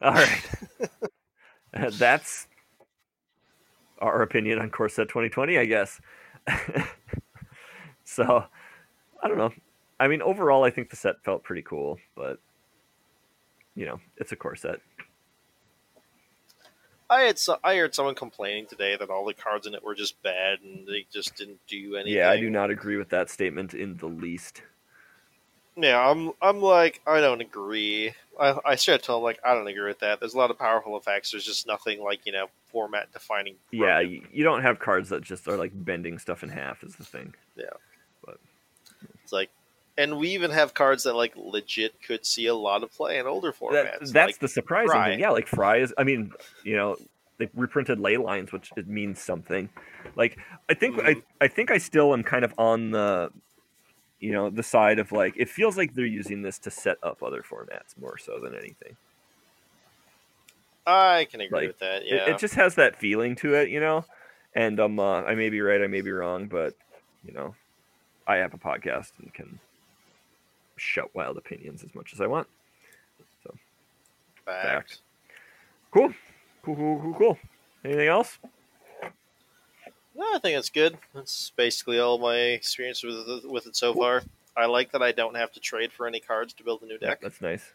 all 0.01 0.13
right. 0.13 0.49
Uh, 1.75 1.89
that's 1.97 2.47
our 3.97 4.21
opinion 4.21 4.59
on 4.59 4.69
Core 4.69 4.89
Set 4.89 5.09
2020, 5.09 5.57
I 5.57 5.65
guess. 5.65 5.99
so, 8.03 8.45
I 9.23 9.27
don't 9.27 9.39
know. 9.39 9.51
I 9.99 10.07
mean, 10.07 10.21
overall, 10.21 10.63
I 10.63 10.69
think 10.69 10.91
the 10.91 10.95
set 10.95 11.15
felt 11.23 11.43
pretty 11.43 11.63
cool, 11.63 11.97
but 12.15 12.37
you 13.75 13.87
know, 13.87 13.99
it's 14.17 14.31
a 14.31 14.35
Corset. 14.35 14.81
I 17.13 17.21
had 17.21 17.37
so, 17.37 17.59
I 17.63 17.75
heard 17.75 17.93
someone 17.93 18.15
complaining 18.15 18.65
today 18.65 18.97
that 18.97 19.09
all 19.09 19.25
the 19.25 19.33
cards 19.33 19.67
in 19.67 19.75
it 19.75 19.83
were 19.83 19.93
just 19.93 20.21
bad 20.23 20.59
and 20.61 20.87
they 20.87 21.05
just 21.13 21.35
didn't 21.35 21.59
do 21.67 21.95
anything. 21.95 22.17
Yeah, 22.17 22.29
I 22.29 22.39
do 22.39 22.49
not 22.49 22.71
agree 22.71 22.97
with 22.97 23.09
that 23.09 23.29
statement 23.29 23.73
in 23.73 23.97
the 23.97 24.07
least. 24.07 24.63
Yeah, 25.75 25.99
I'm 25.99 26.31
I'm 26.41 26.61
like 26.61 27.01
I 27.05 27.19
don't 27.19 27.41
agree. 27.41 28.13
I 28.39 28.55
I 28.65 28.75
straight 28.75 29.03
told 29.03 29.21
him 29.21 29.23
like 29.23 29.39
I 29.43 29.53
don't 29.53 29.67
agree 29.67 29.87
with 29.87 29.99
that. 29.99 30.19
There's 30.19 30.33
a 30.33 30.37
lot 30.37 30.51
of 30.51 30.57
powerful 30.57 30.97
effects. 30.97 31.31
There's 31.31 31.45
just 31.45 31.67
nothing 31.67 32.03
like 32.03 32.25
you 32.25 32.31
know 32.31 32.47
format 32.71 33.11
defining. 33.11 33.55
Yeah, 33.71 33.99
you 33.99 34.43
don't 34.43 34.61
have 34.61 34.79
cards 34.79 35.09
that 35.09 35.23
just 35.23 35.47
are 35.47 35.57
like 35.57 35.71
bending 35.73 36.19
stuff 36.19 36.43
in 36.43 36.49
half, 36.49 36.83
is 36.83 36.95
the 36.95 37.05
thing. 37.05 37.33
Yeah, 37.55 37.65
but 38.25 38.39
it's 39.23 39.31
like, 39.31 39.49
and 39.97 40.17
we 40.17 40.29
even 40.29 40.51
have 40.51 40.73
cards 40.73 41.03
that 41.03 41.13
like 41.15 41.33
legit 41.35 42.01
could 42.01 42.25
see 42.25 42.47
a 42.47 42.55
lot 42.55 42.83
of 42.83 42.91
play 42.91 43.17
in 43.19 43.27
older 43.27 43.51
That- 43.51 43.59
formats. 43.59 44.11
that's 44.11 44.13
like, 44.13 44.39
the 44.39 44.47
surprising 44.47 44.89
Fry. 44.91 45.09
thing. 45.11 45.19
Yeah, 45.19 45.29
like 45.31 45.47
Fry 45.47 45.77
is. 45.77 45.93
I 45.97 46.03
mean, 46.03 46.31
you 46.63 46.75
know, 46.75 46.97
they 47.37 47.49
reprinted 47.55 47.99
ley 47.99 48.17
lines, 48.17 48.51
which 48.51 48.71
it 48.77 48.87
means 48.87 49.19
something. 49.21 49.69
Like 50.15 50.37
I 50.69 50.73
think 50.73 50.99
I, 51.03 51.13
Mhm. 51.15 51.23
I 51.41 51.47
think 51.47 51.71
I 51.71 51.77
still 51.77 52.13
am 52.13 52.23
kind 52.23 52.43
of 52.45 52.53
on 52.57 52.91
the, 52.91 53.31
you 54.19 54.31
know, 54.31 54.49
the 54.49 54.63
side 54.63 54.99
of 54.99 55.11
like 55.11 55.33
it 55.37 55.49
feels 55.49 55.77
like 55.77 55.93
they're 55.95 56.05
using 56.05 56.41
this 56.43 56.57
to 56.59 56.71
set 56.71 56.97
up 57.03 57.21
other 57.23 57.41
formats 57.41 57.97
more 57.99 58.17
so 58.17 58.39
than 58.39 58.55
anything. 58.55 58.95
I 60.85 61.27
can 61.31 61.39
agree 61.41 61.59
like, 61.59 61.67
with 61.67 61.79
that. 61.79 62.01
It- 62.03 62.07
Yeah, 62.07 62.29
It, 62.33 62.39
just 62.39 62.55
has 62.55 62.75
that 62.75 62.97
feeling 62.97 63.35
to 63.37 63.53
it, 63.55 63.69
you 63.69 63.79
know. 63.79 64.05
And 64.55 64.79
um, 64.79 64.99
uh, 64.99 65.21
I 65.23 65.33
may 65.35 65.49
be 65.49 65.61
right, 65.61 65.81
I 65.81 65.87
may 65.87 66.01
be 66.01 66.11
wrong, 66.11 66.47
but 66.47 66.73
you 67.25 67.33
know, 67.33 67.55
I 68.27 68.35
have 68.37 68.53
a 68.53 68.57
podcast 68.57 69.11
and 69.19 69.33
can 69.33 69.59
shout 70.77 71.09
wild 71.13 71.37
opinions 71.37 71.83
as 71.83 71.93
much 71.95 72.13
as 72.13 72.21
I 72.21 72.27
want. 72.27 72.47
fact. 74.45 74.99
Cool, 75.91 76.13
cool, 76.63 76.75
cool, 76.75 76.99
cool, 77.01 77.13
cool. 77.13 77.37
Anything 77.85 78.07
else? 78.07 78.39
No, 80.15 80.25
I 80.35 80.39
think 80.39 80.57
it's 80.57 80.69
good. 80.69 80.97
That's 81.13 81.51
basically 81.55 81.99
all 81.99 82.17
my 82.17 82.35
experience 82.37 83.03
with 83.03 83.15
it, 83.27 83.49
with 83.49 83.65
it 83.67 83.75
so 83.75 83.93
far. 83.93 84.21
I 84.55 84.65
like 84.67 84.91
that 84.91 85.01
I 85.01 85.11
don't 85.11 85.35
have 85.35 85.51
to 85.53 85.59
trade 85.59 85.91
for 85.91 86.05
any 86.07 86.19
cards 86.19 86.53
to 86.53 86.63
build 86.63 86.83
a 86.83 86.85
new 86.85 86.97
Yeah, 87.01 87.09
deck 87.09 87.21
that's 87.21 87.41
nice. 87.41 87.73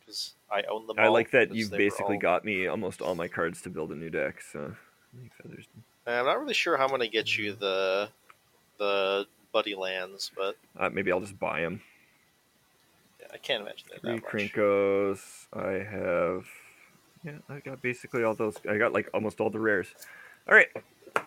because 0.00 0.34
I 0.50 0.62
own 0.64 0.86
them. 0.86 0.96
I 0.98 1.08
like 1.08 1.30
that 1.32 1.52
you've 1.54 1.70
basically 1.72 2.16
all- 2.16 2.20
got 2.20 2.44
me 2.44 2.66
almost 2.68 3.02
all 3.02 3.14
my 3.16 3.26
cards 3.26 3.60
to 3.62 3.70
build 3.70 3.90
a 3.90 3.96
new 3.96 4.10
deck. 4.10 4.40
So, 4.40 4.74
feathers. 5.42 5.64
I'm 6.06 6.24
not 6.26 6.38
really 6.40 6.54
sure 6.54 6.76
how 6.76 6.84
I'm 6.84 6.88
going 6.90 7.00
to 7.00 7.08
get 7.08 7.36
you 7.36 7.54
the 7.54 8.08
the 8.78 9.26
buddy 9.52 9.74
lands, 9.74 10.30
but 10.36 10.56
Uh, 10.78 10.88
maybe 10.90 11.10
I'll 11.12 11.20
just 11.20 11.38
buy 11.38 11.60
them. 11.62 11.80
I 13.32 13.38
can't 13.38 13.62
imagine 13.62 13.88
that 13.90 14.00
Three 14.02 14.16
that 14.16 14.22
much. 14.22 14.32
Krinkos. 14.32 15.46
I 15.52 15.84
have. 15.84 16.46
Yeah, 17.24 17.38
I 17.48 17.60
got 17.60 17.80
basically 17.80 18.24
all 18.24 18.34
those. 18.34 18.56
I 18.68 18.76
got 18.76 18.92
like 18.92 19.08
almost 19.14 19.40
all 19.40 19.50
the 19.50 19.60
rares. 19.60 19.88
All 20.48 20.54
right. 20.54 20.68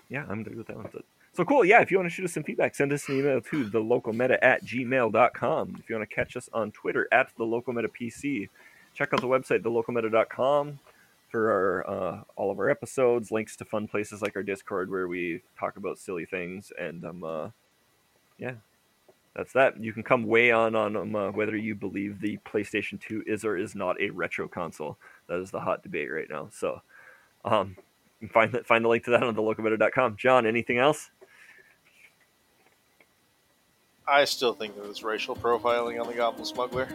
Yeah, 0.09 0.25
I'm 0.29 0.43
good 0.43 0.55
with 0.55 0.67
that 0.67 0.75
one. 0.75 0.89
So 1.33 1.43
cool. 1.43 1.65
Yeah, 1.65 1.81
if 1.81 1.91
you 1.91 1.97
want 1.97 2.09
to 2.09 2.15
shoot 2.15 2.25
us 2.25 2.33
some 2.33 2.43
feedback, 2.43 2.75
send 2.75 2.93
us 2.93 3.09
an 3.09 3.19
email 3.19 3.41
to 3.41 3.65
the 3.65 3.79
local 3.79 4.13
meta 4.13 4.41
at 4.43 4.63
gmail.com. 4.63 5.75
If 5.79 5.89
you 5.89 5.95
want 5.95 6.09
to 6.09 6.15
catch 6.15 6.37
us 6.37 6.49
on 6.53 6.71
Twitter 6.71 7.07
at 7.11 7.29
the 7.37 7.43
local 7.43 7.73
meta 7.73 7.89
PC, 7.89 8.49
check 8.93 9.13
out 9.13 9.21
the 9.21 9.27
website, 9.27 9.61
thelocalmeta.com 9.61 10.79
for 11.29 11.51
our, 11.51 11.89
uh, 11.89 12.21
all 12.37 12.51
of 12.51 12.59
our 12.59 12.69
episodes, 12.69 13.31
links 13.31 13.57
to 13.57 13.65
fun 13.65 13.87
places 13.87 14.21
like 14.21 14.35
our 14.37 14.43
Discord 14.43 14.89
where 14.89 15.07
we 15.07 15.41
talk 15.59 15.75
about 15.75 15.97
silly 15.97 16.25
things. 16.25 16.71
And 16.79 17.03
um, 17.03 17.23
uh, 17.23 17.49
yeah, 18.37 18.53
that's 19.35 19.53
that. 19.53 19.81
You 19.81 19.91
can 19.91 20.03
come 20.03 20.23
weigh 20.23 20.51
on 20.51 20.75
on 20.75 20.95
um, 20.95 21.15
uh, 21.15 21.31
whether 21.31 21.57
you 21.57 21.75
believe 21.75 22.19
the 22.21 22.37
PlayStation 22.45 22.99
2 22.99 23.23
is 23.27 23.43
or 23.43 23.57
is 23.57 23.75
not 23.75 23.99
a 24.01 24.09
retro 24.09 24.47
console. 24.47 24.97
That 25.27 25.39
is 25.39 25.51
the 25.51 25.59
hot 25.59 25.83
debate 25.83 26.11
right 26.11 26.29
now. 26.29 26.47
So, 26.51 26.81
um, 27.43 27.75
find 28.31 28.51
that 28.53 28.65
find 28.65 28.85
the 28.85 28.89
link 28.89 29.03
to 29.05 29.11
that 29.11 29.23
on 29.23 29.35
thelocalmeta.com. 29.35 30.15
John, 30.17 30.45
anything 30.45 30.77
else? 30.77 31.09
I 34.07 34.23
still 34.25 34.53
think 34.53 34.75
that 34.75 34.87
was 34.87 35.03
racial 35.03 35.35
profiling 35.35 35.99
on 35.99 36.07
the 36.07 36.13
Goblin 36.13 36.45
Smuggler. 36.45 36.87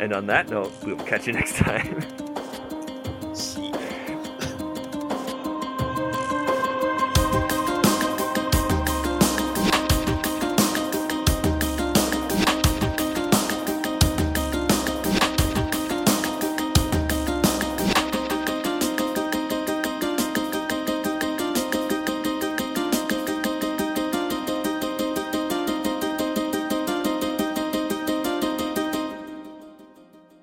And 0.00 0.12
on 0.12 0.26
that 0.26 0.50
note, 0.50 0.72
we 0.84 0.92
will 0.92 1.04
catch 1.04 1.26
you 1.26 1.32
next 1.32 1.56
time. 1.56 2.04